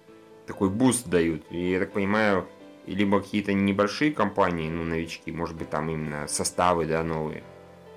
такой 0.47 0.69
буст 0.69 1.07
дают. 1.07 1.43
И 1.49 1.71
я 1.71 1.79
так 1.79 1.93
понимаю, 1.93 2.45
либо 2.85 3.21
какие-то 3.21 3.53
небольшие 3.53 4.11
компании, 4.11 4.69
ну, 4.69 4.83
новички, 4.83 5.31
может 5.31 5.55
быть, 5.55 5.69
там 5.69 5.89
именно 5.89 6.27
составы, 6.27 6.85
да, 6.85 7.03
новые. 7.03 7.43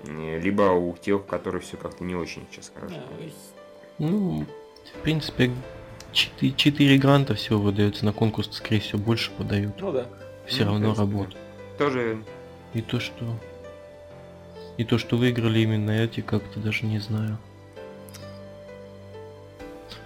э, 0.05 0.39
Либо 0.39 0.71
у 0.71 0.95
тех, 0.95 1.17
у 1.17 1.23
которых 1.23 1.63
все 1.63 1.75
как-то 1.75 2.03
не 2.03 2.15
очень 2.15 2.45
сейчас 2.51 2.71
хорошо. 2.73 2.95
Да, 2.95 3.25
Ну, 3.99 4.45
в 4.97 5.01
принципе, 5.01 5.51
4, 6.13 6.53
4 6.53 6.97
гранта 6.97 7.33
всего 7.35 7.59
выдается 7.59 8.05
на 8.05 8.13
конкурс, 8.13 8.49
скорее 8.53 8.79
всего, 8.79 8.99
больше 8.99 9.31
подают. 9.31 9.73
Ну 9.81 9.91
да. 9.91 10.07
Все 10.47 10.63
Ну, 10.65 10.71
равно 10.71 10.93
работает. 10.95 11.37
Тоже 11.77 12.17
И 12.73 12.81
то, 12.81 12.99
что... 12.99 13.25
И 14.77 14.83
то, 14.83 14.97
что 14.97 15.17
выиграли 15.17 15.59
именно 15.59 15.91
эти, 15.91 16.21
как-то 16.21 16.59
даже 16.59 16.85
не 16.85 16.99
знаю. 16.99 17.37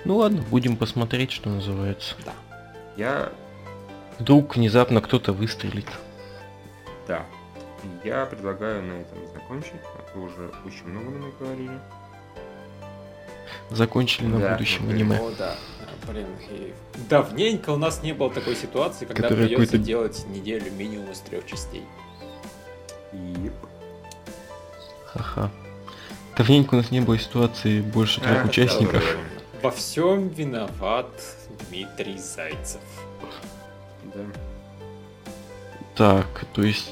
Ну 0.05 0.17
ладно, 0.17 0.43
будем 0.49 0.77
посмотреть, 0.77 1.31
что 1.31 1.49
называется. 1.49 2.15
я... 2.97 3.31
Вдруг 4.19 4.55
внезапно 4.55 5.01
кто-то 5.01 5.33
выстрелит. 5.33 5.87
Да. 7.07 7.25
Я 8.03 8.25
предлагаю 8.27 8.83
на 8.83 8.93
этом 9.01 9.17
закончить, 9.33 9.73
а 9.97 10.13
то 10.13 10.19
уже 10.19 10.51
очень 10.65 10.85
много 10.87 11.09
мы 11.09 11.25
наговорили. 11.27 11.79
Закончили 13.71 14.27
на 14.27 14.39
Да, 14.39 14.51
будущем 14.51 14.85
вот 14.85 14.93
аниме. 14.93 15.17
О, 15.17 15.31
да. 15.37 15.55
Блин, 16.07 16.27
и 16.49 16.73
давненько 17.09 17.69
у 17.71 17.77
нас 17.77 18.01
не 18.01 18.13
было 18.13 18.31
такой 18.31 18.55
ситуации, 18.55 19.05
когда 19.05 19.27
придется 19.29 19.77
делать 19.77 20.25
неделю 20.27 20.71
минимум 20.71 21.11
из 21.11 21.19
трех 21.19 21.45
частей. 21.45 21.83
Еп. 23.13 23.53
Ха-ха. 25.05 25.51
Давненько 26.37 26.75
у 26.75 26.77
нас 26.77 26.91
не 26.91 27.01
было 27.01 27.19
ситуации 27.19 27.81
больше 27.81 28.21
трех 28.21 28.43
А, 28.45 28.47
участников. 28.47 29.03
да, 29.03 29.59
Во 29.61 29.71
всем 29.71 30.29
виноват 30.29 31.07
Дмитрий 31.69 32.17
Зайцев. 32.17 32.81
Да. 34.03 34.21
Так, 35.95 36.45
то 36.53 36.63
есть... 36.63 36.91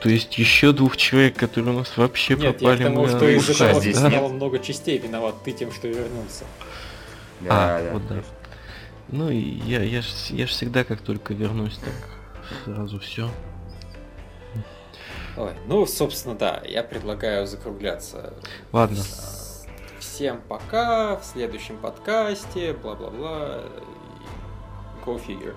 То 0.00 0.10
есть 0.10 0.36
еще 0.36 0.72
двух 0.72 0.98
человек, 0.98 1.34
которые 1.34 1.74
у 1.74 1.78
нас 1.78 1.96
вообще 1.96 2.36
Нет, 2.36 2.60
я 2.60 2.76
к 2.76 2.78
тому, 2.78 3.02
мы 3.02 3.08
что 3.08 3.26
из-за 3.26 3.56
того, 3.56 3.80
что 3.80 3.94
стало 3.94 4.28
много 4.28 4.58
частей, 4.58 4.98
виноват 4.98 5.34
ты 5.44 5.52
тем, 5.52 5.72
что 5.72 5.88
вернулся. 5.88 6.44
А, 7.48 7.78
Да, 7.78 7.84
да, 7.84 7.92
вот 7.92 8.02
да. 8.08 8.14
точно. 8.16 8.33
Ну 9.14 9.30
и 9.30 9.38
я, 9.38 9.80
я, 9.84 10.02
ж, 10.02 10.06
я 10.30 10.44
ж 10.44 10.50
всегда, 10.50 10.82
как 10.82 11.00
только 11.00 11.34
вернусь, 11.34 11.78
так 11.78 11.94
сразу 12.64 12.98
все. 12.98 13.30
Ой, 15.36 15.52
ну, 15.68 15.86
собственно, 15.86 16.34
да, 16.34 16.60
я 16.64 16.82
предлагаю 16.82 17.46
закругляться. 17.46 18.34
Ладно. 18.72 19.04
Всем 20.00 20.40
пока, 20.48 21.14
в 21.14 21.24
следующем 21.24 21.78
подкасте, 21.78 22.72
бла-бла-бла. 22.72 23.60
Go 25.06 25.24
figure. 25.24 25.54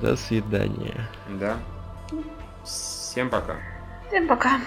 До 0.00 0.14
свидания. 0.14 1.08
Да. 1.40 1.56
Всем 2.64 3.30
пока. 3.30 3.56
Всем 4.06 4.28
пока. 4.28 4.60